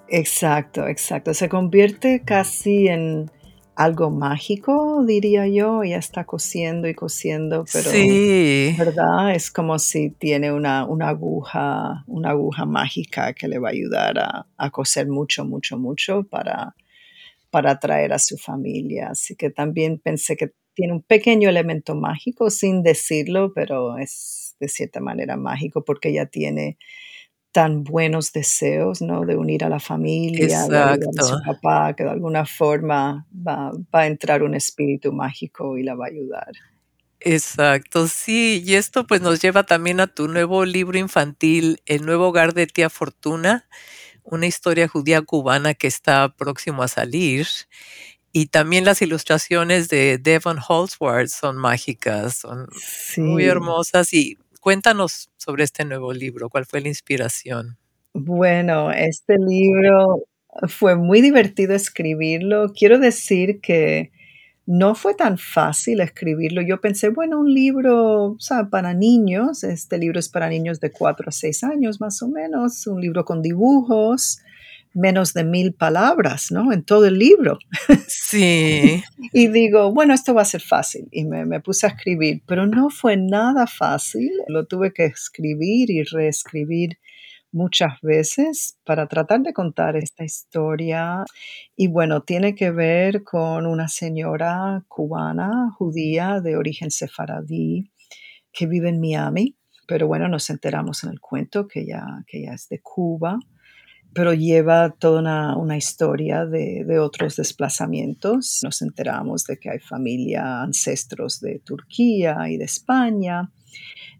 Exacto, 0.08 0.88
exacto. 0.88 1.34
Se 1.34 1.50
convierte 1.50 2.22
casi 2.24 2.88
en, 2.88 3.30
algo 3.76 4.10
mágico, 4.10 5.04
diría 5.06 5.46
yo. 5.48 5.82
Ella 5.82 5.98
está 5.98 6.24
cosiendo 6.24 6.88
y 6.88 6.94
cosiendo, 6.94 7.64
pero 7.72 7.90
Sí, 7.90 8.74
¿verdad? 8.78 9.34
Es 9.34 9.50
como 9.50 9.78
si 9.78 10.10
tiene 10.10 10.52
una, 10.52 10.84
una 10.86 11.08
aguja, 11.08 12.04
una 12.06 12.30
aguja 12.30 12.64
mágica 12.64 13.32
que 13.32 13.48
le 13.48 13.58
va 13.58 13.68
a 13.68 13.72
ayudar 13.72 14.18
a, 14.18 14.46
a 14.56 14.70
coser 14.70 15.08
mucho, 15.08 15.44
mucho, 15.44 15.78
mucho 15.78 16.24
para, 16.24 16.74
para 17.50 17.72
atraer 17.72 18.12
a 18.12 18.18
su 18.18 18.36
familia. 18.36 19.10
Así 19.10 19.36
que 19.36 19.50
también 19.50 19.98
pensé 19.98 20.36
que 20.36 20.52
tiene 20.74 20.92
un 20.92 21.02
pequeño 21.02 21.48
elemento 21.48 21.94
mágico, 21.94 22.50
sin 22.50 22.82
decirlo, 22.82 23.52
pero 23.54 23.98
es 23.98 24.56
de 24.60 24.68
cierta 24.68 25.00
manera 25.00 25.36
mágico 25.36 25.84
porque 25.84 26.10
ella 26.10 26.26
tiene 26.26 26.78
tan 27.54 27.84
buenos 27.84 28.32
deseos, 28.32 29.00
¿no? 29.00 29.24
De 29.24 29.36
unir 29.36 29.62
a 29.62 29.68
la 29.68 29.78
familia, 29.78 30.48
de 30.48 30.54
ayudar 30.56 30.88
a 30.88 30.94
exacto. 30.96 31.24
su 31.24 31.36
papá, 31.46 31.94
que 31.94 32.02
de 32.02 32.10
alguna 32.10 32.44
forma 32.46 33.28
va, 33.32 33.70
va 33.94 34.00
a 34.00 34.06
entrar 34.08 34.42
un 34.42 34.56
espíritu 34.56 35.12
mágico 35.12 35.78
y 35.78 35.84
la 35.84 35.94
va 35.94 36.06
a 36.06 36.08
ayudar. 36.08 36.50
Exacto, 37.20 38.08
sí, 38.08 38.60
y 38.66 38.74
esto 38.74 39.06
pues 39.06 39.20
nos 39.20 39.40
lleva 39.40 39.62
también 39.62 40.00
a 40.00 40.08
tu 40.08 40.26
nuevo 40.26 40.64
libro 40.64 40.98
infantil, 40.98 41.80
El 41.86 42.04
nuevo 42.04 42.26
hogar 42.26 42.54
de 42.54 42.66
tía 42.66 42.90
Fortuna, 42.90 43.68
una 44.24 44.48
historia 44.48 44.88
judía 44.88 45.22
cubana 45.22 45.74
que 45.74 45.86
está 45.86 46.34
próximo 46.34 46.82
a 46.82 46.88
salir. 46.88 47.46
Y 48.32 48.46
también 48.46 48.84
las 48.84 49.00
ilustraciones 49.00 49.88
de 49.88 50.18
Devon 50.18 50.58
Holsworth 50.58 51.28
son 51.28 51.56
mágicas, 51.56 52.38
son 52.38 52.66
muy 53.16 53.44
hermosas. 53.44 54.12
Y 54.12 54.38
cuéntanos 54.64 55.30
sobre 55.36 55.62
este 55.62 55.84
nuevo 55.84 56.12
libro, 56.12 56.48
¿cuál 56.48 56.64
fue 56.64 56.80
la 56.80 56.88
inspiración? 56.88 57.76
bueno, 58.14 58.92
este 58.92 59.36
libro 59.38 60.24
fue 60.68 60.94
muy 60.96 61.20
divertido 61.20 61.74
escribirlo. 61.74 62.72
Quiero 62.72 62.98
decir 62.98 63.60
que 63.60 64.12
no 64.66 64.94
fue 64.94 65.14
tan 65.14 65.36
fácil 65.36 66.00
escribirlo. 66.00 66.62
Yo 66.62 66.80
pensé, 66.80 67.08
bueno, 67.10 67.40
un 67.40 67.52
libro, 67.52 68.32
o 68.32 68.40
sea, 68.40 68.70
para 68.70 68.94
niños, 68.94 69.64
este 69.64 69.98
libro 69.98 70.20
es 70.20 70.28
para 70.28 70.48
niños 70.48 70.80
de 70.80 70.92
4 70.92 71.28
a 71.28 71.32
6 71.32 71.64
años 71.64 72.00
más 72.00 72.22
o 72.22 72.28
menos, 72.28 72.86
un 72.86 73.00
libro 73.00 73.24
con 73.24 73.42
dibujos, 73.42 74.38
menos 74.94 75.34
de 75.34 75.44
mil 75.44 75.74
palabras, 75.74 76.50
¿no? 76.50 76.72
En 76.72 76.84
todo 76.84 77.04
el 77.06 77.18
libro. 77.18 77.58
Sí, 78.06 79.02
Y 79.32 79.48
digo, 79.48 79.92
bueno, 79.92 80.14
esto 80.14 80.32
va 80.34 80.42
a 80.42 80.46
ser 80.46 80.62
fácil. 80.62 81.08
Y 81.10 81.24
me, 81.24 81.44
me 81.44 81.60
puse 81.60 81.86
a 81.86 81.90
escribir, 81.90 82.42
pero 82.46 82.66
no 82.66 82.88
fue 82.90 83.16
nada 83.16 83.66
fácil. 83.66 84.30
Lo 84.46 84.66
tuve 84.66 84.92
que 84.92 85.04
escribir 85.04 85.90
y 85.90 86.04
reescribir 86.04 86.98
muchas 87.50 88.00
veces 88.02 88.78
para 88.84 89.06
tratar 89.06 89.40
de 89.40 89.52
contar 89.52 89.96
esta 89.96 90.24
historia. 90.24 91.24
Y 91.76 91.88
bueno, 91.88 92.22
tiene 92.22 92.54
que 92.54 92.70
ver 92.70 93.24
con 93.24 93.66
una 93.66 93.88
señora 93.88 94.84
cubana, 94.88 95.72
judía, 95.76 96.40
de 96.40 96.56
origen 96.56 96.90
sefaradí, 96.90 97.90
que 98.52 98.66
vive 98.66 98.88
en 98.88 99.00
Miami. 99.00 99.56
Pero 99.86 100.06
bueno, 100.06 100.28
nos 100.28 100.48
enteramos 100.50 101.04
en 101.04 101.10
el 101.10 101.20
cuento 101.20 101.68
que 101.68 101.80
ella, 101.80 102.04
que 102.26 102.38
ella 102.38 102.54
es 102.54 102.68
de 102.68 102.80
Cuba 102.80 103.38
pero 104.14 104.32
lleva 104.32 104.90
toda 104.90 105.56
una, 105.56 105.76
historia 105.76 106.46
de, 106.46 106.84
de, 106.86 106.98
otros 107.00 107.36
desplazamientos. 107.36 108.60
Nos 108.62 108.80
enteramos 108.80 109.44
de 109.44 109.58
que 109.58 109.70
hay 109.70 109.80
familia, 109.80 110.62
ancestros 110.62 111.40
de 111.40 111.58
Turquía 111.58 112.36
y 112.48 112.56
de 112.56 112.64
España, 112.64 113.50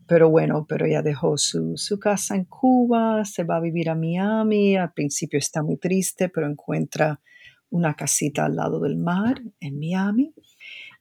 pero 0.06 0.28
bueno, 0.28 0.66
pero 0.68 0.84
ella 0.86 1.02
dejó 1.02 1.38
su, 1.38 1.74
su, 1.76 1.98
casa 1.98 2.34
en 2.34 2.44
Cuba, 2.44 3.24
se 3.24 3.44
va 3.44 3.56
a 3.56 3.60
vivir 3.60 3.88
a 3.88 3.94
Miami, 3.94 4.76
al 4.76 4.92
principio 4.92 5.38
está 5.38 5.62
muy 5.62 5.76
triste, 5.76 6.28
pero 6.28 6.48
encuentra 6.48 7.20
una 7.70 7.94
casita 7.94 8.44
al 8.44 8.56
lado 8.56 8.80
del 8.80 8.96
mar 8.96 9.40
en 9.60 9.78
Miami 9.78 10.34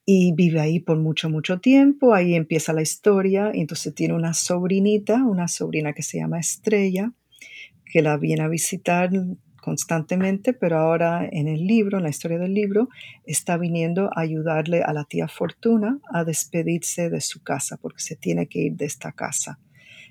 y 0.05 0.33
vive 0.33 0.59
ahí 0.59 0.79
por 0.79 0.99
mucho, 0.99 1.29
mucho 1.29 1.59
tiempo, 1.59 2.13
ahí 2.13 2.35
empieza 2.35 2.73
la 2.73 2.81
historia, 2.81 3.51
entonces 3.53 3.93
tiene 3.95 4.13
una 4.13 4.33
sobrinita, 4.33 5.23
una 5.23 5.47
sobrina 5.47 5.93
que 5.93 6.03
se 6.03 6.17
llama 6.17 6.39
Estrella, 6.39 7.11
que 7.93 8.01
la 8.01 8.17
viene 8.17 8.41
a 8.41 8.47
visitar 8.47 9.11
constantemente, 9.61 10.53
pero 10.53 10.79
ahora 10.79 11.29
en 11.31 11.47
el 11.47 11.67
libro, 11.67 11.99
en 11.99 12.03
la 12.03 12.09
historia 12.09 12.39
del 12.39 12.55
libro, 12.55 12.89
está 13.23 13.55
viniendo 13.55 14.09
a 14.15 14.21
ayudarle 14.21 14.81
a 14.81 14.93
la 14.93 15.05
tía 15.05 15.27
Fortuna 15.27 15.99
a 16.11 16.23
despedirse 16.23 17.11
de 17.11 17.21
su 17.21 17.43
casa, 17.43 17.77
porque 17.77 18.01
se 18.01 18.15
tiene 18.15 18.47
que 18.47 18.61
ir 18.61 18.73
de 18.77 18.85
esta 18.85 19.11
casa 19.11 19.59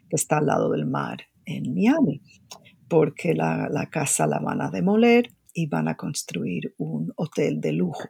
que 0.09 0.15
está 0.15 0.39
al 0.39 0.47
lado 0.47 0.71
del 0.71 0.87
mar 0.87 1.25
en 1.45 1.75
Miami, 1.75 2.23
porque 2.89 3.35
la, 3.35 3.69
la 3.69 3.91
casa 3.91 4.29
la 4.29 4.39
van 4.39 4.61
a 4.63 4.71
demoler 4.71 5.31
y 5.53 5.67
van 5.67 5.89
a 5.89 5.97
construir 5.97 6.77
un 6.79 7.13
hotel 7.17 7.61
de 7.61 7.73
lujo. 7.73 8.09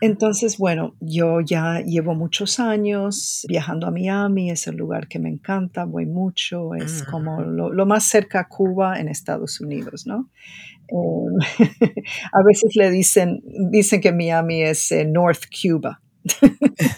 Entonces, 0.00 0.58
bueno, 0.58 0.94
yo 1.00 1.40
ya 1.40 1.80
llevo 1.80 2.14
muchos 2.14 2.58
años 2.60 3.44
viajando 3.48 3.86
a 3.86 3.90
Miami, 3.90 4.50
es 4.50 4.66
el 4.66 4.76
lugar 4.76 5.08
que 5.08 5.18
me 5.18 5.28
encanta, 5.28 5.84
voy 5.84 6.06
mucho, 6.06 6.74
es 6.74 7.02
como 7.02 7.38
ujú. 7.38 7.50
lo, 7.50 7.72
lo 7.72 7.86
más 7.86 8.04
cerca 8.04 8.40
a 8.40 8.48
Cuba 8.48 8.98
en 9.00 9.08
Estados 9.08 9.60
Unidos, 9.60 10.06
¿no? 10.06 10.30
Eh, 10.88 10.94
a 12.32 12.42
veces 12.44 12.76
le 12.76 12.90
dicen, 12.90 13.42
dicen 13.70 14.00
que 14.00 14.12
Miami 14.12 14.62
es 14.62 14.90
eh, 14.92 15.04
North 15.06 15.44
Cuba. 15.62 16.00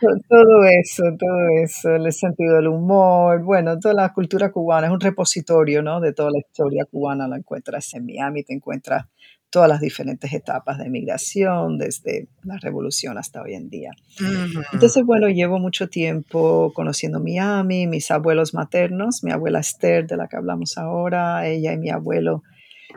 To- 0.00 0.08
Todo 0.28 0.64
eso, 0.64 1.04
todo 1.18 1.38
eso, 1.62 1.94
el 1.94 2.12
sentido 2.12 2.56
del 2.56 2.66
humor, 2.68 3.42
bueno, 3.44 3.78
toda 3.78 3.94
la 3.94 4.12
cultura 4.12 4.50
cubana, 4.50 4.88
es 4.88 4.92
un 4.92 5.00
repositorio, 5.00 5.80
¿no? 5.82 6.00
De 6.00 6.12
toda 6.12 6.30
la 6.32 6.38
historia 6.40 6.84
cubana, 6.90 7.28
la 7.28 7.36
encuentras 7.36 7.94
en 7.94 8.06
Miami, 8.06 8.42
te 8.42 8.52
encuentras 8.54 9.06
todas 9.52 9.68
las 9.68 9.82
diferentes 9.82 10.32
etapas 10.32 10.78
de 10.78 10.88
migración, 10.88 11.76
desde 11.76 12.26
la 12.42 12.56
revolución 12.56 13.18
hasta 13.18 13.42
hoy 13.42 13.52
en 13.52 13.68
día. 13.68 13.90
Ujú, 14.18 14.62
Entonces, 14.72 15.04
bueno, 15.04 15.28
llevo 15.28 15.58
mucho 15.58 15.88
tiempo 15.88 16.72
conociendo 16.74 17.20
Miami, 17.20 17.86
mis 17.86 18.10
abuelos 18.10 18.54
maternos, 18.54 19.22
mi 19.22 19.30
abuela 19.30 19.60
Esther, 19.60 20.06
de 20.06 20.16
la 20.16 20.26
que 20.26 20.36
hablamos 20.36 20.78
ahora, 20.78 21.46
ella 21.46 21.74
y 21.74 21.76
mi 21.76 21.90
abuelo 21.90 22.42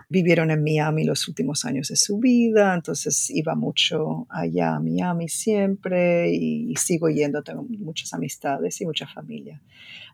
vivieron 0.08 0.49
en 0.49 0.64
Miami 0.64 1.03
los 1.03 1.28
últimos 1.28 1.66
años 1.66 1.89
de 1.89 1.97
su 1.97 2.20
vida, 2.20 2.74
entonces 2.74 3.30
iba 3.32 3.53
mucho 3.56 4.26
allá 4.30 4.76
a 4.76 4.80
Miami 4.80 5.28
siempre 5.28 6.32
y, 6.32 6.72
y 6.72 6.76
sigo 6.78 7.10
yendo, 7.10 7.43
tengo 7.43 7.64
muchas 7.64 8.14
amistades 8.14 8.80
y 8.80 8.86
mucha 8.86 9.08
familia 9.08 9.62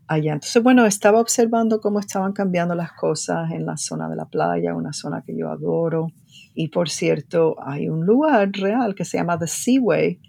allá. 0.07 0.33
Entonces, 0.33 0.61
bueno, 0.61 0.85
estaba 0.85 1.19
observando 1.19 1.79
cómo 1.79 1.99
estaban 1.99 2.33
cambiando 2.33 2.75
las 2.75 2.91
cosas 2.93 3.51
en 3.51 3.65
la 3.65 3.77
zona 3.77 4.09
de 4.09 4.15
la 4.15 4.25
playa, 4.25 4.75
una 4.75 4.93
zona 4.93 5.23
que 5.25 5.35
yo 5.35 5.49
adoro. 5.49 6.11
Y 6.53 6.69
por 6.69 6.89
cierto, 6.89 7.55
hay 7.63 7.89
un 7.89 8.05
lugar 8.05 8.51
real 8.51 8.95
que 8.95 9.05
se 9.05 9.17
llama 9.17 9.39
The 9.39 9.47
Seaway, 9.47 10.19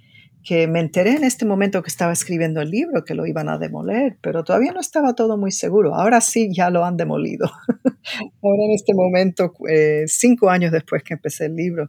que 0.43 0.67
me 0.67 0.81
enteré 0.81 1.13
en 1.13 1.25
este 1.25 1.45
momento 1.45 1.83
que 1.83 1.89
estaba 1.89 2.13
escribiendo 2.13 2.61
el 2.61 2.71
libro 2.71 3.05
que 3.05 3.15
lo 3.15 3.27
iban 3.27 3.49
a 3.49 3.59
demoler, 3.59 4.19
pero 4.21 4.43
todavía 4.43 4.73
no 4.73 4.81
estaba 4.81 5.15
todo 5.15 5.39
muy 5.39 5.53
seguro. 5.53 5.95
Ahora 5.95 6.21
sí 6.21 6.51
ya 6.53 6.71
lo 6.71 6.85
han 6.85 6.97
demolido. 6.97 7.47
Ahora 8.43 8.65
en 8.65 8.73
este 8.75 8.93
momento, 8.95 9.53
eh, 9.69 10.05
cinco 10.07 10.51
años 10.51 10.73
después 10.73 11.05
que 11.05 11.15
empecé 11.15 11.47
el 11.47 11.55
libro, 11.55 11.89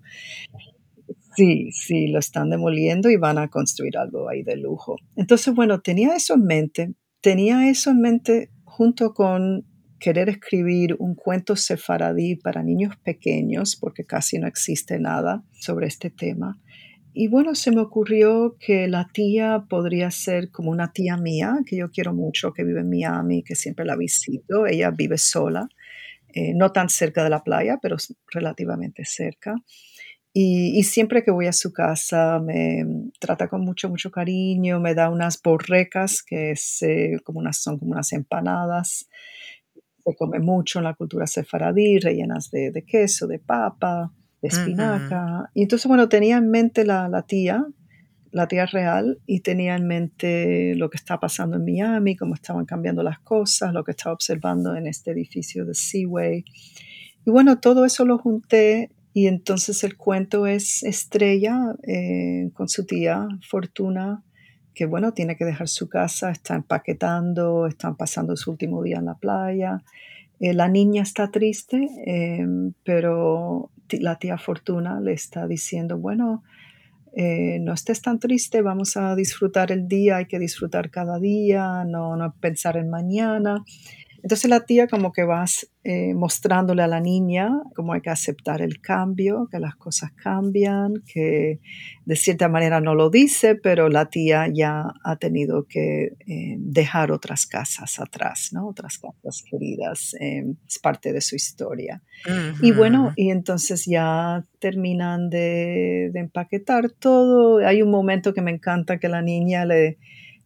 sí, 1.35 1.71
sí, 1.71 2.07
lo 2.07 2.19
están 2.19 2.49
demoliendo 2.51 3.09
y 3.09 3.17
van 3.17 3.39
a 3.39 3.47
construir 3.47 3.97
algo 3.97 4.29
ahí 4.29 4.43
de 4.43 4.57
lujo. 4.57 4.97
Entonces, 5.15 5.53
bueno, 5.55 5.81
tenía 5.81 6.15
eso 6.15 6.35
en 6.35 6.45
mente, 6.45 6.93
tenía 7.21 7.69
eso 7.69 7.89
en 7.89 8.01
mente 8.01 8.49
junto 8.63 9.13
con 9.13 9.65
querer 10.03 10.27
escribir 10.27 10.97
un 10.99 11.15
cuento 11.15 11.55
sefaradí 11.55 12.35
para 12.35 12.61
niños 12.61 12.97
pequeños, 13.05 13.77
porque 13.77 14.03
casi 14.03 14.37
no 14.37 14.47
existe 14.47 14.99
nada 14.99 15.45
sobre 15.53 15.87
este 15.87 16.09
tema. 16.09 16.59
Y 17.13 17.29
bueno, 17.29 17.55
se 17.55 17.71
me 17.71 17.79
ocurrió 17.79 18.57
que 18.59 18.89
la 18.89 19.07
tía 19.13 19.63
podría 19.69 20.11
ser 20.11 20.51
como 20.51 20.71
una 20.71 20.91
tía 20.91 21.15
mía, 21.15 21.55
que 21.65 21.77
yo 21.77 21.89
quiero 21.89 22.13
mucho, 22.13 22.51
que 22.51 22.65
vive 22.65 22.81
en 22.81 22.89
Miami, 22.89 23.43
que 23.43 23.55
siempre 23.55 23.85
la 23.85 23.95
visito. 23.95 24.67
Ella 24.67 24.91
vive 24.91 25.17
sola, 25.17 25.69
eh, 26.33 26.53
no 26.53 26.73
tan 26.73 26.89
cerca 26.89 27.23
de 27.23 27.29
la 27.29 27.41
playa, 27.41 27.79
pero 27.81 27.95
relativamente 28.29 29.05
cerca. 29.05 29.55
Y, 30.33 30.83
siempre 30.83 31.23
que 31.23 31.31
voy 31.31 31.45
a 31.45 31.53
su 31.53 31.71
casa 31.71 32.41
me 32.43 32.83
trata 33.19 33.47
con 33.47 33.61
mucho, 33.61 33.87
mucho 33.87 34.11
cariño, 34.11 34.81
me 34.81 34.95
da 34.95 35.09
unas 35.09 35.39
borrecas 35.41 36.23
que 36.23 36.51
es, 36.51 36.79
son 36.79 37.77
como 37.77 37.91
unas 37.91 38.11
empanadas. 38.11 39.07
Se 40.05 40.15
come 40.15 40.39
mucho 40.39 40.79
en 40.79 40.85
la 40.85 40.95
cultura 40.95 41.27
sefaradí, 41.27 41.99
rellenas 41.99 42.51
de, 42.51 42.71
de 42.71 42.83
queso, 42.83 43.27
de 43.27 43.39
papa, 43.39 44.11
de 44.41 44.49
espinaca. 44.49 45.49
Y 45.53 45.63
entonces, 45.63 45.87
bueno, 45.87 46.09
tenía 46.09 46.37
en 46.37 46.49
mente 46.49 46.85
la, 46.85 47.07
la 47.07 47.23
tía, 47.23 47.65
la 48.31 48.47
tía 48.47 48.65
real, 48.65 49.19
y 49.25 49.39
tenía 49.39 49.75
en 49.75 49.87
mente 49.87 50.75
lo 50.75 50.89
que 50.89 50.97
estaba 50.97 51.21
pasando 51.21 51.55
en 51.57 51.63
Miami, 51.63 52.15
cómo 52.15 52.33
estaban 52.33 52.65
cambiando 52.65 53.03
las 53.03 53.19
cosas, 53.19 53.73
lo 53.73 53.83
que 53.83 53.91
estaba 53.91 54.13
observando 54.13 54.75
en 54.75 54.87
este 54.87 55.11
edificio 55.11 55.65
de 55.65 55.73
Seaway. 55.73 56.43
Y 57.25 57.31
bueno, 57.31 57.59
todo 57.59 57.85
eso 57.85 58.03
lo 58.05 58.17
junté 58.17 58.91
y 59.13 59.27
entonces 59.27 59.83
el 59.83 59.95
cuento 59.95 60.47
es 60.47 60.83
Estrella 60.83 61.75
eh, 61.83 62.49
con 62.53 62.67
su 62.67 62.85
tía 62.85 63.27
Fortuna, 63.47 64.23
que 64.73 64.85
bueno, 64.85 65.13
tiene 65.13 65.35
que 65.35 65.45
dejar 65.45 65.67
su 65.67 65.87
casa, 65.89 66.31
está 66.31 66.55
empaquetando, 66.55 67.67
están 67.67 67.95
pasando 67.95 68.35
su 68.35 68.51
último 68.51 68.81
día 68.83 68.97
en 68.97 69.05
la 69.05 69.15
playa. 69.15 69.83
Eh, 70.39 70.53
la 70.53 70.67
niña 70.67 71.03
está 71.03 71.31
triste, 71.31 71.89
eh, 72.05 72.45
pero 72.83 73.69
la 73.89 74.17
tía 74.17 74.37
Fortuna 74.37 74.99
le 74.99 75.13
está 75.13 75.47
diciendo, 75.47 75.97
bueno, 75.97 76.43
eh, 77.15 77.59
no 77.59 77.73
estés 77.73 78.01
tan 78.01 78.19
triste, 78.19 78.63
vamos 78.63 78.97
a 78.97 79.15
disfrutar 79.15 79.71
el 79.71 79.87
día, 79.87 80.17
hay 80.17 80.25
que 80.25 80.39
disfrutar 80.39 80.89
cada 80.89 81.19
día, 81.19 81.85
no, 81.85 82.15
no 82.17 82.33
pensar 82.39 82.75
en 82.77 82.89
mañana. 82.89 83.63
Entonces 84.23 84.49
la 84.49 84.61
tía 84.61 84.87
como 84.87 85.11
que 85.11 85.25
va 85.25 85.43
eh, 85.83 86.13
mostrándole 86.13 86.81
a 86.81 86.87
la 86.87 87.01
niña 87.01 87.51
cómo 87.75 87.91
hay 87.91 87.99
que 87.99 88.09
aceptar 88.09 88.61
el 88.61 88.79
cambio, 88.79 89.49
que 89.51 89.59
las 89.59 89.75
cosas 89.75 90.11
cambian, 90.13 91.03
que 91.05 91.59
de 92.05 92.15
cierta 92.15 92.47
manera 92.47 92.79
no 92.79 92.95
lo 92.95 93.09
dice, 93.09 93.55
pero 93.55 93.89
la 93.89 94.09
tía 94.09 94.47
ya 94.51 94.85
ha 95.03 95.17
tenido 95.17 95.67
que 95.67 96.13
eh, 96.25 96.55
dejar 96.57 97.11
otras 97.11 97.45
casas 97.45 97.99
atrás, 97.99 98.51
¿no? 98.53 98.69
Otras 98.69 98.97
casas 98.97 99.43
queridas, 99.49 100.15
eh, 100.21 100.45
es 100.65 100.79
parte 100.79 101.11
de 101.11 101.19
su 101.19 101.35
historia. 101.35 102.01
Y 102.61 102.71
bueno, 102.71 103.11
y 103.17 103.29
entonces 103.29 103.85
ya 103.85 104.45
terminan 104.59 105.29
de, 105.29 106.11
de 106.13 106.19
empaquetar 106.21 106.89
todo. 106.91 107.57
Hay 107.57 107.81
un 107.81 107.91
momento 107.91 108.33
que 108.33 108.41
me 108.41 108.51
encanta 108.51 108.99
que 108.99 109.09
la 109.09 109.21
niña 109.21 109.65
le 109.65 109.97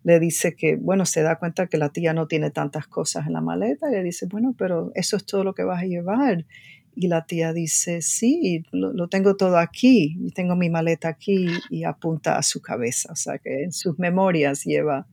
le 0.08 0.22
dice 0.22 0.56
que, 0.56 0.78
bueno, 0.78 1.06
se 1.06 1.22
da 1.22 1.38
cuenta 1.38 1.68
que 1.68 1.78
la 1.78 1.90
tía 1.90 2.14
no 2.14 2.28
tiene 2.28 2.50
tantas 2.50 2.88
cosas 2.88 3.28
en 3.28 3.34
la 3.34 3.42
maleta 3.42 3.90
y 3.90 3.92
le 3.92 4.04
dice, 4.04 4.26
bueno, 4.26 4.56
pero 4.58 4.90
eso 4.96 5.18
es 5.18 5.26
todo 5.26 5.44
lo 5.44 5.54
que 5.54 5.66
vas 5.66 5.84
a 5.84 5.86
llevar. 5.86 6.46
Y 6.96 7.10
la 7.10 7.26
tía 7.26 7.52
dice, 7.52 8.02
sí, 8.02 8.64
lo, 8.72 9.10
tengo 9.10 9.36
todo 9.36 9.58
aquí, 9.58 10.16
y 10.22 10.32
tengo 10.32 10.56
mi 10.56 10.70
maleta 10.70 11.10
aquí 11.10 11.48
y 11.70 11.84
apunta 11.84 12.38
a 12.38 12.42
su 12.42 12.62
cabeza. 12.62 13.12
O 13.12 13.18
sea 13.18 13.38
que 13.38 13.64
en 13.64 13.74
sus 13.74 14.00
memorias 14.00 14.64
lleva 14.64 15.08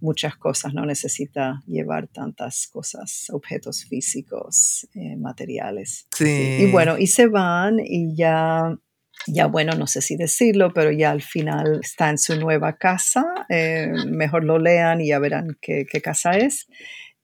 muchas 0.00 0.36
cosas, 0.36 0.72
no 0.74 0.86
necesita 0.86 1.64
llevar 1.66 2.06
tantas 2.06 2.68
cosas, 2.68 3.26
objetos 3.32 3.84
físicos, 3.84 4.86
eh, 4.94 5.16
materiales. 5.16 6.06
Sí. 6.12 6.58
Y 6.60 6.70
bueno, 6.70 6.98
y 6.98 7.08
se 7.08 7.26
van 7.26 7.80
y 7.84 8.14
ya 8.14 8.78
ya 9.26 9.46
bueno, 9.46 9.72
no 9.74 9.86
sé 9.86 10.02
si 10.02 10.16
decirlo, 10.16 10.72
pero 10.72 10.92
ya 10.92 11.10
al 11.10 11.22
final 11.22 11.80
está 11.82 12.10
en 12.10 12.18
su 12.18 12.36
nueva 12.36 12.76
casa. 12.76 13.24
Eh, 13.48 13.92
mejor 14.06 14.44
lo 14.44 14.58
lean 14.58 15.00
y 15.00 15.08
ya 15.08 15.18
verán 15.18 15.56
qué, 15.60 15.86
casa 16.02 16.32
es. 16.36 16.68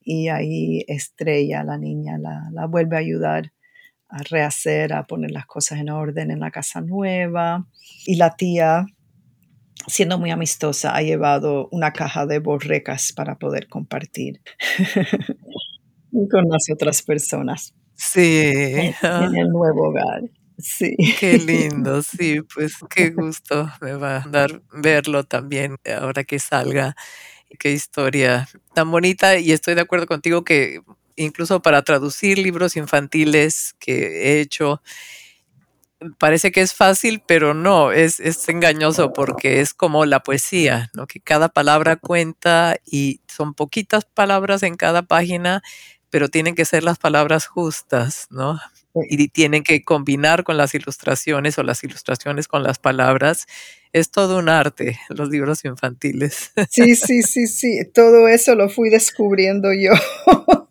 Y 0.01 0.29
ahí 0.29 0.85
Estrella, 0.89 1.63
la 1.63 1.79
niña, 1.79 2.19
la, 2.19 2.67
vuelve 2.67 2.97
a 2.97 3.01
ayudar 3.01 3.53
a 4.09 4.23
rehacer, 4.25 4.93
a 4.93 5.07
poner 5.07 5.31
las 5.31 5.47
cosas 5.47 5.79
en 5.79 5.91
orden 5.91 6.31
en 6.31 6.41
la 6.41 6.51
casa 6.51 6.81
nueva. 6.81 7.69
Y 8.05 8.17
la 8.17 8.35
tía, 8.35 8.85
siendo 9.87 10.19
muy 10.19 10.31
amistosa, 10.31 10.97
ha 10.97 11.03
llevado 11.03 11.69
una 11.71 11.93
caja 11.93 12.27
de 12.27 12.41
borrecas 12.41 13.13
para 13.13 13.39
poder 13.39 13.69
compartir 13.69 14.41
con 16.31 16.49
las 16.49 16.65
otras 16.73 17.03
personas. 17.03 17.75
Sí. 17.95 18.41
en 19.03 19.37
el 19.37 19.49
nuevo 19.51 19.91
hogar. 19.91 20.23
Sí. 20.59 20.97
Qué 21.19 21.39
lindo, 21.39 22.03
sí, 22.03 22.41
pues 22.55 22.75
qué 22.95 23.11
gusto 23.11 23.71
me 23.81 23.95
va 23.95 24.19
a 24.19 24.29
dar 24.29 24.63
verlo 24.73 25.25
también 25.25 25.77
ahora 25.99 26.25
que 26.25 26.39
salga. 26.39 26.95
Qué 27.59 27.73
historia 27.73 28.49
tan 28.75 28.91
bonita 28.91 29.39
y 29.39 29.53
estoy 29.53 29.75
de 29.75 29.83
acuerdo 29.83 30.07
contigo 30.07 30.45
que 30.45 30.81
incluso 31.17 31.61
para 31.61 31.83
traducir 31.83 32.39
libros 32.39 32.77
infantiles 32.77 33.75
que 33.79 34.39
he 34.39 34.41
hecho, 34.41 34.81
parece 36.19 36.51
que 36.53 36.61
es 36.63 36.75
fácil, 36.75 37.23
pero 37.27 37.55
no, 37.55 37.93
es, 37.93 38.21
es 38.21 38.49
engañoso 38.49 39.13
porque 39.13 39.61
es 39.61 39.75
como 39.75 40.05
la 40.05 40.21
poesía, 40.21 40.91
¿no? 40.95 41.07
que 41.07 41.21
cada 41.21 41.49
palabra 41.49 41.97
cuenta 41.97 42.77
y 42.85 43.21
son 43.29 43.55
poquitas 43.55 44.05
palabras 44.05 44.63
en 44.63 44.77
cada 44.77 45.03
página, 45.03 45.63
pero 46.11 46.29
tienen 46.29 46.55
que 46.55 46.65
ser 46.65 46.83
las 46.85 46.99
palabras 46.99 47.47
justas, 47.47 48.27
¿no? 48.31 48.61
Y 48.95 49.29
tienen 49.29 49.63
que 49.63 49.83
combinar 49.83 50.45
con 50.45 50.57
las 50.57 50.75
ilustraciones 50.75 51.59
o 51.59 51.63
las 51.63 51.83
ilustraciones 51.85 52.49
con 52.49 52.63
las 52.63 52.79
palabras. 52.79 53.47
Es 53.93 54.11
todo 54.11 54.39
un 54.39 54.49
arte, 54.49 54.99
los 55.11 55.29
libros 55.29 55.65
infantiles. 55.65 56.53
Sí, 56.71 56.97
sí, 56.97 57.23
sí, 57.23 57.47
sí. 57.47 57.81
Todo 57.93 58.29
eso 58.29 58.55
lo 58.55 58.69
fui 58.69 58.91
descubriendo 58.91 59.69
yo. 59.73 59.93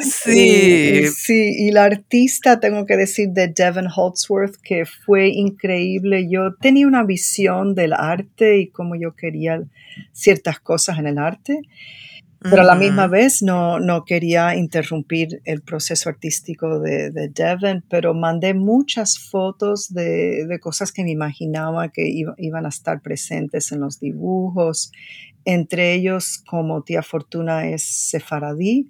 Sí. 0.00 1.06
sí, 1.08 1.54
y 1.58 1.70
la 1.70 1.84
artista, 1.84 2.60
tengo 2.60 2.86
que 2.86 2.96
decir, 2.96 3.30
de 3.30 3.48
Devon 3.48 3.88
Holtzworth, 3.94 4.56
que 4.62 4.84
fue 4.84 5.28
increíble. 5.28 6.28
Yo 6.30 6.54
tenía 6.60 6.86
una 6.86 7.02
visión 7.02 7.74
del 7.74 7.92
arte 7.92 8.58
y 8.58 8.68
cómo 8.68 8.94
yo 8.94 9.14
quería 9.14 9.62
ciertas 10.12 10.60
cosas 10.60 10.98
en 10.98 11.06
el 11.06 11.18
arte. 11.18 11.62
Pero 12.40 12.62
a 12.62 12.64
la 12.64 12.76
misma 12.76 13.08
vez 13.08 13.42
no, 13.42 13.80
no 13.80 14.04
quería 14.04 14.54
interrumpir 14.54 15.42
el 15.44 15.62
proceso 15.62 16.08
artístico 16.08 16.78
de, 16.78 17.10
de 17.10 17.28
Devon, 17.28 17.84
pero 17.90 18.14
mandé 18.14 18.54
muchas 18.54 19.18
fotos 19.18 19.92
de, 19.92 20.46
de 20.46 20.60
cosas 20.60 20.92
que 20.92 21.02
me 21.02 21.10
imaginaba 21.10 21.88
que 21.88 22.08
iban 22.08 22.64
a 22.64 22.68
estar 22.68 23.02
presentes 23.02 23.72
en 23.72 23.80
los 23.80 23.98
dibujos. 23.98 24.92
Entre 25.44 25.94
ellos, 25.94 26.42
como 26.46 26.82
tía 26.82 27.02
Fortuna 27.02 27.68
es 27.68 27.82
sefaradí, 27.82 28.88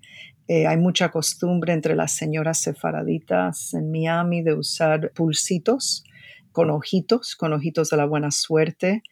eh, 0.49 0.67
hay 0.67 0.79
mucha 0.79 1.11
costumbre 1.11 1.75
entre 1.75 1.95
las 1.95 2.13
señoras 2.13 2.61
sefaraditas 2.63 3.75
en 3.75 3.91
Miami 3.91 4.43
de 4.43 4.55
usar 4.55 5.13
pulsitos 5.15 6.05
con 6.53 6.71
ojitos, 6.71 7.37
con 7.37 7.53
ojitos 7.53 7.91
de 7.91 7.99
la 7.99 8.07
buena 8.07 8.31
suerte. 8.31 9.03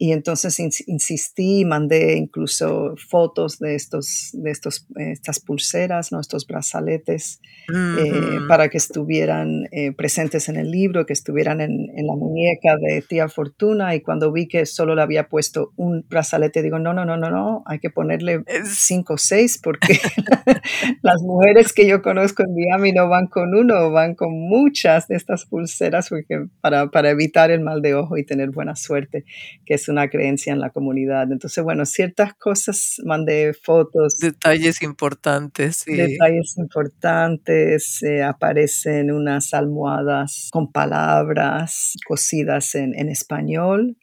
Y 0.00 0.12
entonces 0.12 0.60
insistí 0.86 1.60
y 1.60 1.64
mandé 1.64 2.16
incluso 2.16 2.94
fotos 2.96 3.58
de, 3.58 3.74
estos, 3.74 4.30
de 4.32 4.52
estos, 4.52 4.86
eh, 4.96 5.10
estas 5.10 5.40
pulseras, 5.40 6.12
¿no? 6.12 6.20
estos 6.20 6.46
brazaletes, 6.46 7.40
eh, 7.68 8.38
para 8.46 8.68
que 8.68 8.78
estuvieran 8.78 9.64
eh, 9.72 9.90
presentes 9.92 10.48
en 10.48 10.56
el 10.56 10.70
libro, 10.70 11.04
que 11.04 11.12
estuvieran 11.12 11.60
en, 11.60 11.90
en, 11.96 12.06
la 12.06 12.14
muñeca 12.14 12.76
de 12.80 13.02
tía 13.02 13.28
Fortuna. 13.28 13.96
Y 13.96 14.00
cuando 14.00 14.30
vi 14.30 14.46
que 14.46 14.66
solo 14.66 14.94
le 14.94 15.02
había 15.02 15.28
puesto 15.28 15.72
un 15.74 16.06
brazalete, 16.08 16.62
digo, 16.62 16.78
no, 16.78 16.94
no, 16.94 17.04
no, 17.04 17.16
no, 17.16 17.30
no, 17.30 17.64
hay 17.66 17.80
que 17.80 17.90
ponerle 17.90 18.44
cinco 18.64 19.14
o 19.14 19.18
seis, 19.18 19.60
porque 19.60 19.98
las 21.02 21.22
mujeres 21.22 21.72
que 21.72 21.88
yo 21.88 22.02
conozco 22.02 22.44
en 22.44 22.54
Miami 22.54 22.92
no 22.92 23.08
van 23.08 23.26
con 23.26 23.52
uno, 23.52 23.90
van 23.90 24.14
con 24.14 24.32
muchas 24.32 25.08
de 25.08 25.16
estas 25.16 25.44
pulseras 25.44 26.08
porque, 26.08 26.46
para, 26.60 26.90
para 26.92 27.10
evitar 27.10 27.50
el 27.50 27.62
mal 27.62 27.82
de 27.82 27.94
ojo 27.94 28.16
y 28.16 28.24
tener 28.24 28.50
buena 28.50 28.76
suerte, 28.76 29.24
que 29.66 29.74
es 29.74 29.87
una 29.88 30.08
creencia 30.08 30.52
en 30.52 30.60
la 30.60 30.70
comunidad. 30.70 31.30
Entonces, 31.30 31.62
bueno, 31.62 31.84
ciertas 31.86 32.34
cosas, 32.34 32.96
mandé 33.04 33.52
fotos. 33.54 34.18
Detalles 34.18 34.82
importantes, 34.82 35.78
sí. 35.78 35.96
Detalles 35.96 36.56
importantes, 36.58 38.02
eh, 38.02 38.22
aparecen 38.22 39.10
unas 39.10 39.54
almohadas 39.54 40.48
con 40.52 40.70
palabras 40.72 41.94
cosidas 42.06 42.74
en, 42.74 42.94
en 42.98 43.08
español 43.08 43.96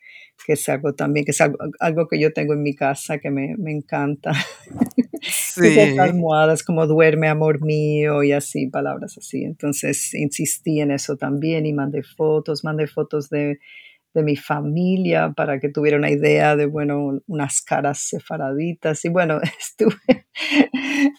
que 0.46 0.54
es 0.54 0.70
algo 0.70 0.94
también, 0.94 1.26
que 1.26 1.32
es 1.32 1.42
algo, 1.42 2.08
que 2.08 2.20
yo 2.20 2.32
tengo 2.32 2.54
en 2.54 2.62
mi 2.62 2.76
casa 2.76 3.18
que 3.18 3.32
me, 3.32 3.56
me 3.58 3.72
encanta. 3.72 4.32
Sí. 5.28 5.98
almohadas 5.98 6.62
como 6.62 6.86
duerme 6.86 7.30
amor 7.30 7.60
mío 7.66 8.22
y 8.22 8.32
así, 8.32 8.68
palabras 8.68 9.18
así. 9.18 9.44
Entonces 9.44 10.14
insistí 10.14 10.82
en 10.82 10.92
eso 10.92 11.16
también 11.16 11.66
y 11.66 11.74
mandé 11.74 12.04
fotos, 12.04 12.64
mandé 12.64 12.86
fotos 12.86 13.30
de 13.30 13.58
de 14.16 14.24
mi 14.24 14.38
familia 14.38 15.34
para 15.36 15.60
que 15.60 15.70
tuviera 15.70 15.98
una 15.98 16.10
idea 16.10 16.56
de, 16.56 16.66
bueno, 16.66 17.20
unas 17.28 17.62
caras 17.62 18.00
sefaraditas. 18.00 19.04
Y 19.04 19.10
bueno, 19.10 19.40
estuve, 19.60 20.26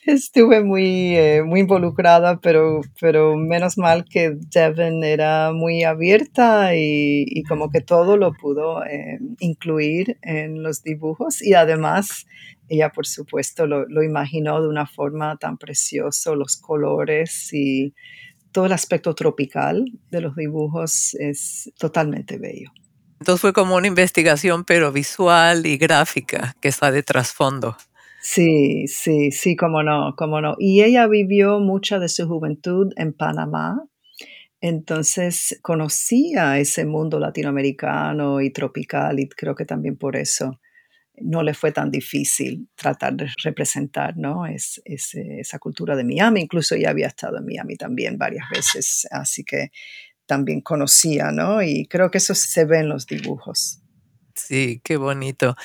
estuve 0.06 0.64
muy, 0.64 1.14
eh, 1.14 1.42
muy 1.44 1.60
involucrada, 1.60 2.40
pero, 2.40 2.80
pero 2.98 3.36
menos 3.36 3.76
mal 3.76 4.06
que 4.10 4.34
Devon 4.50 5.04
era 5.04 5.52
muy 5.52 5.84
abierta 5.84 6.74
y, 6.74 7.42
como 7.46 7.70
que 7.70 7.82
todo 7.82 8.16
lo 8.16 8.32
pudo 8.32 8.82
eh, 8.84 9.18
incluir 9.40 10.18
en 10.22 10.62
los 10.62 10.82
dibujos. 10.82 11.42
Y 11.42 11.52
además, 11.52 12.26
ella, 12.68 12.90
por 12.90 13.06
supuesto, 13.06 13.66
lo, 13.66 13.86
lo 13.86 14.02
imaginó 14.02 14.62
de 14.62 14.68
una 14.68 14.86
forma 14.86 15.36
tan 15.36 15.58
preciosa, 15.58 16.34
los 16.34 16.56
colores 16.56 17.52
y 17.52 17.92
todo 18.52 18.64
el 18.64 18.72
aspecto 18.72 19.14
tropical 19.14 19.84
de 20.10 20.22
los 20.22 20.34
dibujos 20.34 21.14
es 21.20 21.70
totalmente 21.78 22.38
bello. 22.38 22.70
Entonces 23.20 23.40
fue 23.40 23.52
como 23.52 23.76
una 23.76 23.86
investigación, 23.86 24.64
pero 24.64 24.92
visual 24.92 25.66
y 25.66 25.76
gráfica, 25.76 26.54
que 26.60 26.68
está 26.68 26.90
de 26.90 27.02
trasfondo. 27.02 27.76
Sí, 28.20 28.86
sí, 28.88 29.30
sí, 29.30 29.56
cómo 29.56 29.82
no, 29.82 30.14
cómo 30.16 30.40
no. 30.40 30.56
Y 30.58 30.82
ella 30.82 31.06
vivió 31.06 31.60
mucha 31.60 31.98
de 31.98 32.08
su 32.08 32.26
juventud 32.26 32.92
en 32.96 33.12
Panamá, 33.12 33.84
entonces 34.60 35.58
conocía 35.62 36.58
ese 36.58 36.86
mundo 36.86 37.20
latinoamericano 37.20 38.40
y 38.40 38.50
tropical 38.50 39.20
y 39.20 39.28
creo 39.28 39.54
que 39.54 39.64
también 39.64 39.96
por 39.96 40.16
eso 40.16 40.58
no 41.18 41.42
le 41.42 41.54
fue 41.54 41.72
tan 41.72 41.90
difícil 41.90 42.68
tratar 42.74 43.14
de 43.14 43.28
representar 43.42 44.16
¿no? 44.16 44.46
es, 44.46 44.80
esa 44.84 45.58
cultura 45.58 45.96
de 45.96 46.04
Miami. 46.04 46.42
Incluso 46.42 46.74
ella 46.74 46.90
había 46.90 47.06
estado 47.06 47.38
en 47.38 47.46
Miami 47.46 47.76
también 47.76 48.18
varias 48.18 48.48
veces, 48.50 49.06
así 49.10 49.44
que 49.44 49.70
también 50.26 50.60
conocía, 50.60 51.30
¿no? 51.32 51.62
Y 51.62 51.86
creo 51.86 52.10
que 52.10 52.18
eso 52.18 52.34
se 52.34 52.64
ve 52.64 52.80
en 52.80 52.88
los 52.88 53.06
dibujos. 53.06 53.80
Sí, 54.34 54.80
qué 54.84 54.96
bonito. 54.96 55.56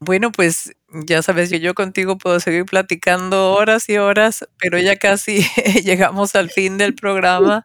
Bueno, 0.00 0.32
pues 0.32 0.74
Ya 1.06 1.22
sabes 1.22 1.50
que 1.50 1.60
yo 1.60 1.74
contigo 1.74 2.18
puedo 2.18 2.40
seguir 2.40 2.64
platicando 2.66 3.52
horas 3.52 3.88
y 3.88 3.98
horas, 3.98 4.46
pero 4.58 4.78
ya 4.78 4.96
casi 4.96 5.44
llegamos 5.84 6.34
al 6.34 6.50
fin 6.50 6.78
del 6.78 6.94
programa. 6.94 7.64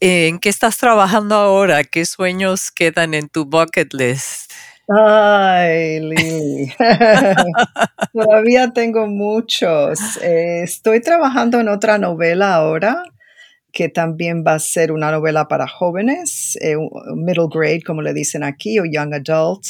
¿En 0.00 0.38
qué 0.40 0.48
estás 0.48 0.78
trabajando 0.78 1.34
ahora? 1.36 1.84
¿Qué 1.84 2.04
sueños 2.06 2.70
quedan 2.72 3.14
en 3.14 3.28
tu 3.28 3.46
bucket 3.46 3.94
list? 3.94 4.52
Ay, 4.88 6.00
Lili. 6.00 6.72
Todavía 8.12 8.72
tengo 8.72 9.06
muchos. 9.06 10.18
Eh, 10.22 10.62
estoy 10.64 11.00
trabajando 11.00 11.60
en 11.60 11.68
otra 11.68 11.98
novela 11.98 12.54
ahora, 12.54 13.02
que 13.72 13.88
también 13.88 14.44
va 14.46 14.54
a 14.54 14.58
ser 14.58 14.92
una 14.92 15.10
novela 15.10 15.48
para 15.48 15.66
jóvenes, 15.66 16.56
eh, 16.60 16.76
middle 17.16 17.48
grade, 17.50 17.82
como 17.82 18.02
le 18.02 18.12
dicen 18.12 18.44
aquí, 18.44 18.78
o 18.78 18.84
young 18.84 19.14
adult. 19.14 19.64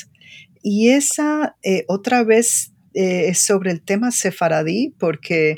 Y 0.63 0.91
esa 0.91 1.57
eh, 1.63 1.85
otra 1.89 2.25
vez 2.25 2.73
es 2.95 3.39
sobre 3.39 3.71
el 3.71 3.83
tema 3.83 4.11
sefaradí, 4.11 4.95
porque 4.99 5.57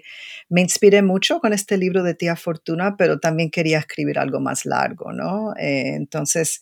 me 0.49 0.61
inspiré 0.61 1.03
mucho 1.03 1.40
con 1.40 1.53
este 1.53 1.76
libro 1.76 2.05
de 2.05 2.14
Tía 2.14 2.36
Fortuna, 2.36 2.95
pero 2.97 3.18
también 3.18 3.51
quería 3.51 3.80
escribir 3.80 4.20
algo 4.20 4.38
más 4.38 4.64
largo, 4.64 5.12
¿no? 5.12 5.53
entonces, 5.57 6.61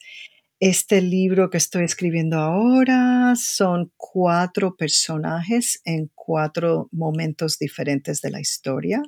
este 0.61 1.03
libro 1.03 1.51
que 1.51 1.59
estoy 1.59 1.83
escribiendo 1.83 2.39
ahora 2.39 3.35
son 3.37 3.93
cuatro 3.97 4.77
personajes 4.77 5.83
en 5.85 6.09
cuatro 6.15 6.89
momentos 6.93 7.59
diferentes 7.59 8.21
de 8.23 8.31
la 8.31 8.41
historia 8.41 9.03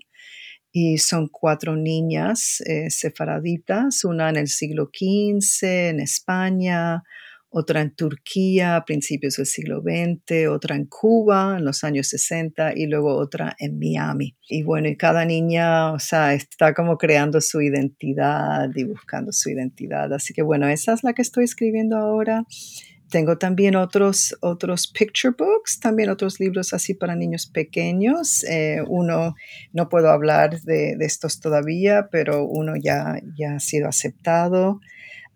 y 0.76 0.98
son 0.98 1.28
cuatro 1.28 1.76
niñas 1.76 2.60
eh, 2.66 2.88
una 4.02 4.28
en 4.28 4.36
el 4.36 4.48
siglo 4.48 4.90
XV 4.92 5.62
en 5.62 6.00
España, 6.00 7.04
otra 7.48 7.80
en 7.80 7.94
Turquía 7.94 8.74
a 8.74 8.84
principios 8.84 9.36
del 9.36 9.46
siglo 9.46 9.82
XX, 9.82 10.48
otra 10.48 10.74
en 10.74 10.86
Cuba 10.86 11.54
en 11.58 11.64
los 11.64 11.84
años 11.84 12.08
60 12.08 12.72
y 12.74 12.86
luego 12.86 13.14
otra 13.14 13.54
en 13.60 13.78
Miami. 13.78 14.36
Y 14.48 14.64
bueno, 14.64 14.88
y 14.88 14.96
cada 14.96 15.24
niña, 15.24 15.92
o 15.92 16.00
sea, 16.00 16.34
está 16.34 16.74
como 16.74 16.98
creando 16.98 17.40
su 17.40 17.62
identidad 17.62 18.68
y 18.74 18.82
buscando 18.82 19.30
su 19.30 19.50
identidad. 19.50 20.12
Así 20.12 20.34
que 20.34 20.42
bueno, 20.42 20.66
esa 20.66 20.94
es 20.94 21.04
la 21.04 21.12
que 21.12 21.22
estoy 21.22 21.44
escribiendo 21.44 21.96
ahora. 21.96 22.44
Tengo 23.14 23.38
también 23.38 23.76
otros, 23.76 24.36
otros 24.40 24.88
picture 24.88 25.32
books, 25.38 25.78
también 25.78 26.10
otros 26.10 26.40
libros 26.40 26.74
así 26.74 26.94
para 26.94 27.14
niños 27.14 27.46
pequeños. 27.46 28.42
Eh, 28.42 28.82
uno, 28.88 29.36
no 29.72 29.88
puedo 29.88 30.10
hablar 30.10 30.60
de, 30.62 30.96
de, 30.96 31.04
estos 31.04 31.38
todavía, 31.38 32.08
pero 32.10 32.44
uno 32.44 32.72
ya, 32.74 33.20
ya 33.38 33.54
ha 33.54 33.60
sido 33.60 33.86
aceptado. 33.86 34.80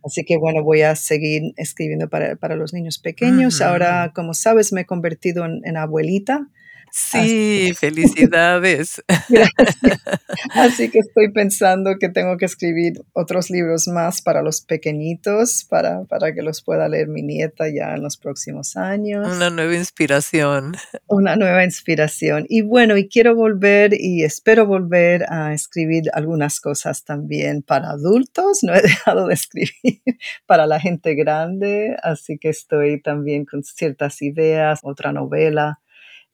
Así 0.04 0.24
que 0.24 0.38
bueno, 0.38 0.64
voy 0.64 0.82
a 0.82 0.96
seguir 0.96 1.52
escribiendo 1.56 2.08
para, 2.08 2.34
para 2.34 2.56
los 2.56 2.72
niños 2.72 2.98
pequeños. 2.98 3.60
Ahora, 3.60 4.10
como 4.12 4.34
sabes, 4.34 4.72
me 4.72 4.80
he 4.80 4.84
convertido 4.84 5.44
en, 5.44 5.76
abuelita. 5.76 6.48
Sí, 6.92 7.72
felicidades. 7.78 9.02
Así 10.54 10.90
que 10.90 11.00
estoy 11.00 11.30
pensando 11.32 11.96
que 11.98 12.08
tengo 12.08 12.36
que 12.36 12.44
escribir 12.44 13.02
otros 13.12 13.50
libros 13.50 13.88
más 13.88 14.22
para 14.22 14.42
los 14.42 14.60
pequeñitos, 14.60 15.64
para, 15.68 16.04
para 16.04 16.34
que 16.34 16.42
los 16.42 16.62
pueda 16.62 16.88
leer 16.88 17.08
mi 17.08 17.22
nieta 17.22 17.66
ya 17.68 17.94
en 17.94 18.02
los 18.02 18.16
próximos 18.16 18.76
años. 18.76 19.36
Una 19.36 19.50
nueva 19.50 19.74
inspiración. 19.74 20.76
Una 21.06 21.36
nueva 21.36 21.64
inspiración. 21.64 22.46
Y 22.48 22.62
bueno, 22.62 22.96
y 22.96 23.08
quiero 23.08 23.34
volver 23.34 23.94
y 23.98 24.24
espero 24.24 24.66
volver 24.66 25.24
a 25.28 25.52
escribir 25.54 26.04
algunas 26.12 26.60
cosas 26.60 27.04
también 27.04 27.62
para 27.62 27.90
adultos. 27.90 28.60
No 28.62 28.74
he 28.74 28.82
dejado 28.82 29.28
de 29.28 29.34
escribir 29.34 30.02
para 30.46 30.66
la 30.66 30.80
gente 30.80 31.14
grande, 31.14 31.96
así 32.02 32.38
que 32.38 32.48
estoy 32.48 33.00
también 33.00 33.44
con 33.44 33.62
ciertas 33.62 34.22
ideas, 34.22 34.80
otra 34.82 35.12
novela 35.12 35.80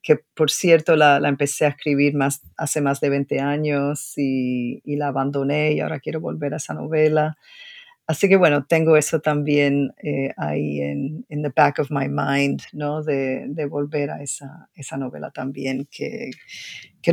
que 0.04 0.16
por 0.34 0.50
cierto 0.50 0.96
la, 0.96 1.16
empecé 1.26 1.64
a 1.64 1.70
escribir 1.70 2.14
más, 2.14 2.42
hace 2.58 2.82
más 2.82 3.00
de 3.00 3.08
20 3.08 3.40
años 3.40 4.12
y, 4.16 4.82
la 4.84 5.08
abandoné 5.08 5.72
y 5.72 5.80
ahora 5.80 5.98
quiero 5.98 6.20
volver 6.20 6.52
a 6.52 6.58
esa 6.58 6.74
novela. 6.74 7.36
Así 8.06 8.28
que 8.28 8.36
bueno, 8.36 8.66
tengo 8.66 8.98
eso 8.98 9.20
también 9.20 9.94
eh, 10.02 10.34
ahí 10.36 10.82
en, 10.82 11.24
the 11.30 11.50
back 11.56 11.78
of 11.78 11.90
my 11.90 12.06
mind, 12.06 12.60
¿no? 12.74 13.02
De, 13.02 13.66
volver 13.68 14.10
a 14.10 14.22
esa, 14.22 14.68
novela 14.98 15.30
también 15.30 15.88
que, 15.90 16.30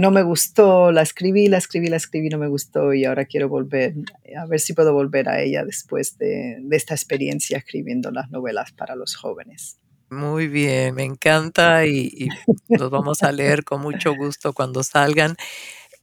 no 0.02 0.12
me 0.12 0.22
gustó, 0.22 0.92
la 0.92 1.02
escribí, 1.02 1.48
la 1.48 1.60
escribí, 1.60 1.88
la 1.88 1.96
escribí, 1.96 2.28
no 2.28 2.38
me 2.38 2.50
gustó 2.50 2.94
y 2.94 3.06
ahora 3.06 3.24
quiero 3.24 3.48
volver, 3.48 3.94
a 4.38 4.46
ver 4.48 4.60
si 4.60 4.74
puedo 4.74 4.94
volver 4.94 5.30
a 5.30 5.40
ella 5.40 5.64
después 5.64 6.18
de, 6.18 6.58
de 6.60 6.76
esta 6.76 6.94
experiencia 6.94 7.58
escribiendo 7.58 8.12
las 8.12 8.30
novelas 8.32 8.74
para 8.74 8.98
los 8.98 9.16
jóvenes. 9.16 9.81
Muy 10.12 10.50
bien, 10.50 10.96
me 10.96 11.06
encanta 11.06 11.86
y, 11.86 12.28
los 12.68 12.90
vamos 12.90 13.24
a 13.24 13.32
leer 13.32 13.64
con 13.64 13.82
mucho 13.82 14.14
gusto 14.14 14.52
cuando 14.52 14.84
salgan. 14.84 15.38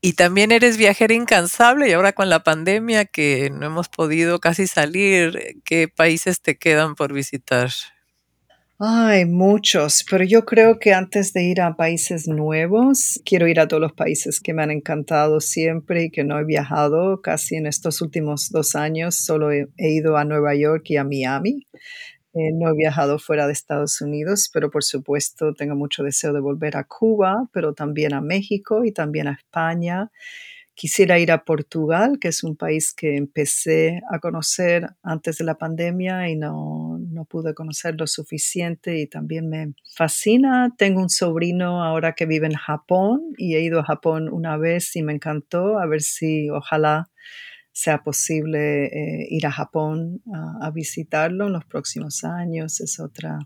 Y 0.00 0.14
también 0.14 0.50
eres 0.50 0.78
viajera 0.78 1.12
incansable 1.12 1.90
y 1.90 1.92
ahora 1.92 2.14
con 2.14 2.30
la 2.30 2.42
pandemia 2.42 3.04
que 3.04 3.50
no 3.50 3.66
hemos 3.66 3.90
podido 3.90 4.38
casi 4.40 4.66
salir, 4.66 5.60
¿qué 5.62 5.88
países 5.88 6.40
te 6.40 6.56
quedan 6.56 6.94
por 6.94 7.12
visitar? 7.12 7.68
Ay, 8.78 9.26
muchos, 9.26 10.06
pero 10.10 10.24
yo 10.24 10.46
creo 10.46 10.78
que 10.78 10.94
antes 10.94 11.34
de 11.34 11.42
ir 11.42 11.60
a 11.60 11.76
países 11.76 12.28
nuevos, 12.28 13.20
quiero 13.26 13.46
ir 13.46 13.60
a 13.60 13.68
todos 13.68 13.82
los 13.82 13.92
países 13.92 14.40
que 14.40 14.54
me 14.54 14.62
han 14.62 14.70
encantado 14.70 15.40
siempre 15.40 16.04
y 16.04 16.10
que 16.10 16.24
no 16.24 16.38
he 16.38 16.44
viajado 16.44 17.20
casi 17.20 17.56
en 17.56 17.66
estos 17.66 18.00
últimos 18.00 18.48
dos 18.50 18.74
años, 18.74 19.16
solo 19.16 19.50
he 19.52 19.68
ido 19.78 20.16
a 20.16 20.24
Nueva 20.24 20.54
York 20.54 20.84
y 20.86 20.96
a 20.96 21.04
Miami. 21.04 21.66
Eh, 22.38 22.52
no 22.54 22.68
he 22.70 22.74
viajado 22.76 23.18
fuera 23.18 23.46
de 23.48 23.52
Estados 23.52 24.00
Unidos, 24.00 24.48
pero 24.52 24.70
por 24.70 24.84
supuesto 24.84 25.54
tengo 25.54 25.74
mucho 25.74 26.04
deseo 26.04 26.32
de 26.32 26.38
volver 26.40 26.76
a 26.76 26.84
Cuba, 26.84 27.48
pero 27.52 27.74
también 27.74 28.14
a 28.14 28.20
México 28.20 28.84
y 28.84 28.92
también 28.92 29.26
a 29.26 29.32
España. 29.32 30.12
Quisiera 30.74 31.18
ir 31.18 31.32
a 31.32 31.44
Portugal, 31.44 32.18
que 32.20 32.28
es 32.28 32.44
un 32.44 32.56
país 32.56 32.94
que 32.94 33.16
empecé 33.16 34.00
a 34.12 34.20
conocer 34.20 34.86
antes 35.02 35.38
de 35.38 35.44
la 35.44 35.56
pandemia 35.58 36.28
y 36.28 36.36
no, 36.36 36.98
no 37.00 37.24
pude 37.24 37.54
conocer 37.54 37.96
lo 37.98 38.06
suficiente 38.06 38.98
y 39.00 39.08
también 39.08 39.48
me 39.48 39.74
fascina. 39.96 40.72
Tengo 40.78 41.00
un 41.02 41.10
sobrino 41.10 41.82
ahora 41.84 42.14
que 42.14 42.26
vive 42.26 42.46
en 42.46 42.54
Japón 42.54 43.34
y 43.36 43.56
he 43.56 43.62
ido 43.62 43.80
a 43.80 43.84
Japón 43.84 44.28
una 44.32 44.56
vez 44.56 44.94
y 44.94 45.02
me 45.02 45.12
encantó. 45.14 45.80
A 45.80 45.86
ver 45.86 46.02
si 46.02 46.48
ojalá 46.50 47.10
sea 47.78 48.02
posible 48.02 48.86
eh, 48.86 49.28
ir 49.30 49.46
a 49.46 49.52
Japón 49.52 50.20
a, 50.34 50.68
visitarlo 50.72 51.46
en 51.46 51.52
los 51.52 51.64
próximos 51.64 52.24
años. 52.24 52.80
Es 52.80 52.98
otra, 52.98 53.38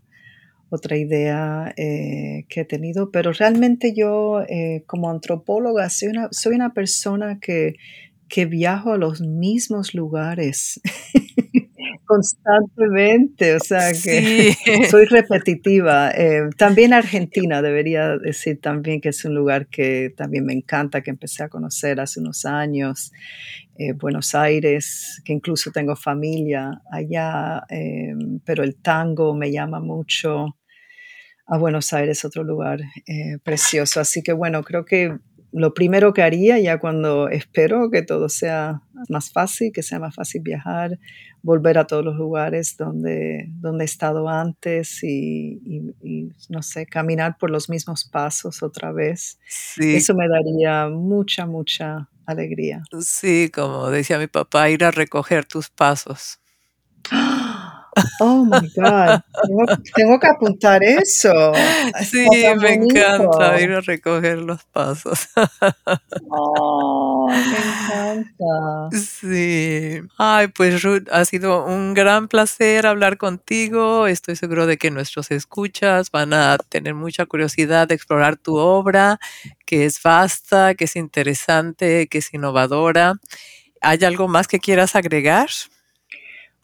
otra 0.71 0.97
idea 0.97 1.71
eh, 1.77 2.45
que 2.49 2.61
he 2.61 2.65
tenido. 2.65 3.11
Pero 3.11 3.31
realmente 3.31 3.93
yo 3.95 4.41
eh, 4.49 4.85
como 4.87 5.11
antropóloga 5.11 5.87
soy 5.91 6.09
una, 6.09 6.29
soy 6.31 6.55
una 6.55 6.73
persona 6.73 7.37
que, 7.39 7.75
que 8.27 8.47
viajo 8.47 8.93
a 8.93 8.97
los 8.97 9.21
mismos 9.21 9.93
lugares. 9.93 10.81
constantemente, 12.13 13.55
o 13.55 13.59
sea 13.59 13.91
que 13.91 14.53
soy 14.91 15.05
repetitiva. 15.05 16.11
Eh, 16.11 16.49
también 16.57 16.93
Argentina, 16.93 17.63
debería 17.63 18.17
decir 18.19 18.61
también 18.61 19.01
que 19.01 19.09
es 19.09 19.25
un 19.25 19.33
lugar 19.33 19.67
que 19.67 20.13
también 20.15 20.45
me 20.45 20.53
encanta, 20.53 21.01
que 21.01 21.09
empecé 21.09 21.43
a 21.43 21.49
conocer 21.49 21.99
hace 21.99 22.19
unos 22.19 22.45
años. 22.45 23.11
Eh, 23.79 23.93
Buenos 23.93 24.35
Aires, 24.35 25.21
que 25.25 25.33
incluso 25.33 25.71
tengo 25.71 25.95
familia 25.95 26.83
allá, 26.91 27.63
eh, 27.69 28.13
pero 28.45 28.63
el 28.63 28.75
tango 28.75 29.33
me 29.33 29.51
llama 29.51 29.79
mucho. 29.79 30.57
A 31.45 31.57
Buenos 31.57 31.91
Aires, 31.91 32.23
otro 32.23 32.43
lugar 32.43 32.79
precioso. 33.43 33.99
Así 33.99 34.21
que 34.23 34.31
bueno, 34.31 34.63
creo 34.63 34.85
que 34.85 35.17
lo 35.53 35.73
primero 35.73 36.13
que 36.13 36.23
haría 36.23 36.59
ya 36.59 36.79
cuando 36.79 37.29
espero 37.29 37.91
que 37.91 38.01
todo 38.01 38.27
sea 38.27 38.81
más 39.07 39.31
fácil, 39.31 39.71
que 39.71 39.83
sea 39.83 39.99
más 39.99 40.15
fácil 40.15 40.41
viajar, 40.41 40.99
volver 41.43 41.77
a 41.77 41.85
todos 41.85 42.03
los 42.03 42.15
lugares 42.15 42.75
donde, 42.75 43.45
donde 43.59 43.83
he 43.83 43.85
estado 43.85 44.27
antes 44.27 45.03
y, 45.03 45.61
no 46.49 46.63
sé, 46.63 46.87
caminar 46.87 47.37
por 47.37 47.51
los 47.51 47.69
mismos 47.69 48.03
pasos 48.05 48.63
otra 48.63 48.91
vez. 48.91 49.39
Eso 49.77 50.15
me 50.15 50.27
daría 50.27 50.89
mucha, 50.89 51.45
mucha 51.45 52.09
alegría. 52.25 52.81
Sí, 53.01 53.51
como 53.53 53.89
decía 53.89 54.17
mi 54.17 54.27
papá, 54.27 54.69
ir 54.69 54.83
a 54.83 54.91
recoger 54.91 55.45
tus 55.45 55.69
pasos. 55.69 56.39
Oh 58.19 58.45
my 58.45 58.69
God, 58.75 59.21
tengo, 59.95 60.19
que 60.19 60.27
apuntar 60.27 60.83
eso. 60.83 61.53
Sí, 62.03 62.27
me 62.59 62.73
encanta 62.73 63.59
ir 63.59 63.71
a 63.71 63.81
recoger 63.81 64.39
los 64.39 64.63
pasos. 64.65 65.29
Oh, 66.29 67.29
me 67.29 67.35
encanta. 67.37 68.89
Sí. 68.91 70.01
Ay, 70.17 70.47
pues 70.47 70.81
Ruth, 70.83 71.07
ha 71.11 71.25
sido 71.25 71.65
un 71.65 71.93
gran 71.93 72.27
placer 72.27 72.87
hablar 72.87 73.17
contigo. 73.17 74.07
Estoy 74.07 74.35
seguro 74.35 74.65
de 74.65 74.77
que 74.77 74.91
nuestros 74.91 75.31
escuchas 75.31 76.11
van 76.11 76.33
a 76.33 76.57
tener 76.69 76.95
mucha 76.95 77.25
curiosidad 77.25 77.87
de 77.87 77.95
explorar 77.95 78.37
tu 78.37 78.55
obra, 78.57 79.19
que 79.65 79.85
es 79.85 80.01
vasta, 80.01 80.75
que 80.75 80.85
es 80.85 80.95
interesante, 80.95 82.07
que 82.07 82.19
es 82.19 82.33
innovadora. 82.33 83.19
¿Hay 83.81 84.03
algo 84.05 84.27
más 84.27 84.47
que 84.47 84.59
quieras 84.59 84.95
agregar? 84.95 85.49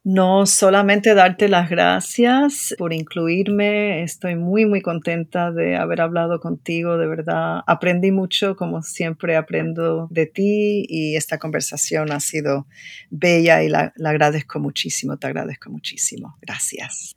No 0.04 0.46
solamente 0.46 1.14
darte 1.14 1.50
las 1.50 1.70
gracias 1.70 2.74
por 2.78 2.94
incluirme. 2.94 4.02
Estoy 4.02 4.36
muy, 4.36 4.66
muy 4.66 4.82
contenta 4.82 5.52
de 5.52 5.76
haber 5.76 6.00
hablado 6.02 6.40
contigo. 6.40 6.98
De 6.98 7.06
verdad, 7.06 7.62
aprendí 7.68 8.12
mucho, 8.12 8.56
como 8.56 8.82
siempre 8.82 9.36
aprendo 9.36 10.08
de 10.10 10.26
ti 10.26 10.86
y 10.88 11.16
esta 11.18 11.38
conversación 11.38 12.12
ha 12.12 12.22
sido 12.22 12.66
bella 13.10 13.62
y 13.62 13.68
la, 13.68 13.94
agradezco 14.04 14.60
muchísimo. 14.60 15.18
Te 15.18 15.28
agradezco 15.28 15.70
muchísimo. 15.70 16.38
Gracias. 16.42 17.16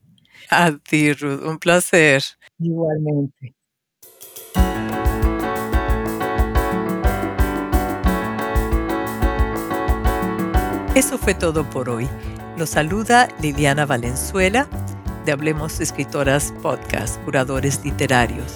A 0.50 0.72
ti, 0.72 1.12
Ruth. 1.12 1.42
Un 1.44 1.58
placer. 1.58 2.22
Igualmente. 2.58 3.54
Eso 10.94 11.16
fue 11.16 11.34
todo 11.34 11.68
por 11.70 11.88
hoy. 11.88 12.06
Los 12.57 12.70
saluda 12.70 13.28
Liliana 13.40 13.86
Valenzuela 13.86 14.66
de 15.24 15.32
Hablemos 15.32 15.80
Escritoras 15.80 16.53
Podcast, 16.61 17.18
Curadores 17.24 17.82
Literarios. 17.82 18.53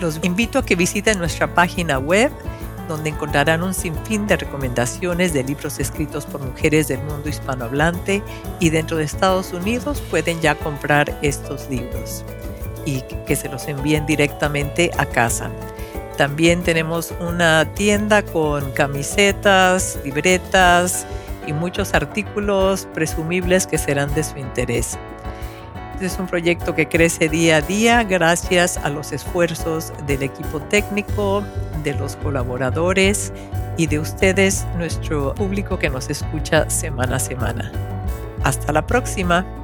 Los 0.00 0.20
invito 0.22 0.58
a 0.58 0.66
que 0.66 0.76
visiten 0.76 1.18
nuestra 1.18 1.54
página 1.54 1.98
web 1.98 2.30
donde 2.86 3.08
encontrarán 3.08 3.62
un 3.62 3.72
sinfín 3.72 4.26
de 4.26 4.36
recomendaciones 4.36 5.32
de 5.32 5.42
libros 5.42 5.78
escritos 5.78 6.26
por 6.26 6.42
mujeres 6.42 6.88
del 6.88 7.02
mundo 7.04 7.30
hispanohablante 7.30 8.22
y 8.60 8.68
dentro 8.68 8.98
de 8.98 9.04
Estados 9.04 9.54
Unidos 9.54 10.02
pueden 10.10 10.40
ya 10.42 10.54
comprar 10.54 11.18
estos 11.22 11.70
libros 11.70 12.26
y 12.84 13.00
que 13.26 13.36
se 13.36 13.48
los 13.48 13.66
envíen 13.68 14.04
directamente 14.04 14.90
a 14.98 15.06
casa. 15.06 15.50
También 16.18 16.62
tenemos 16.62 17.14
una 17.20 17.64
tienda 17.72 18.22
con 18.22 18.70
camisetas, 18.72 19.98
libretas, 20.04 21.06
y 21.46 21.52
muchos 21.52 21.94
artículos 21.94 22.86
presumibles 22.94 23.66
que 23.66 23.78
serán 23.78 24.12
de 24.14 24.24
su 24.24 24.38
interés. 24.38 24.98
es 26.00 26.18
un 26.18 26.26
proyecto 26.26 26.74
que 26.74 26.88
crece 26.88 27.28
día 27.28 27.56
a 27.56 27.60
día 27.60 28.02
gracias 28.02 28.76
a 28.78 28.90
los 28.90 29.12
esfuerzos 29.12 29.92
del 30.06 30.22
equipo 30.22 30.60
técnico, 30.60 31.44
de 31.82 31.94
los 31.94 32.16
colaboradores 32.16 33.32
y 33.76 33.86
de 33.86 33.98
ustedes, 33.98 34.66
nuestro 34.76 35.34
público 35.34 35.78
que 35.78 35.90
nos 35.90 36.10
escucha 36.10 36.68
semana 36.68 37.16
a 37.16 37.20
semana. 37.20 37.72
Hasta 38.42 38.72
la 38.72 38.86
próxima. 38.86 39.63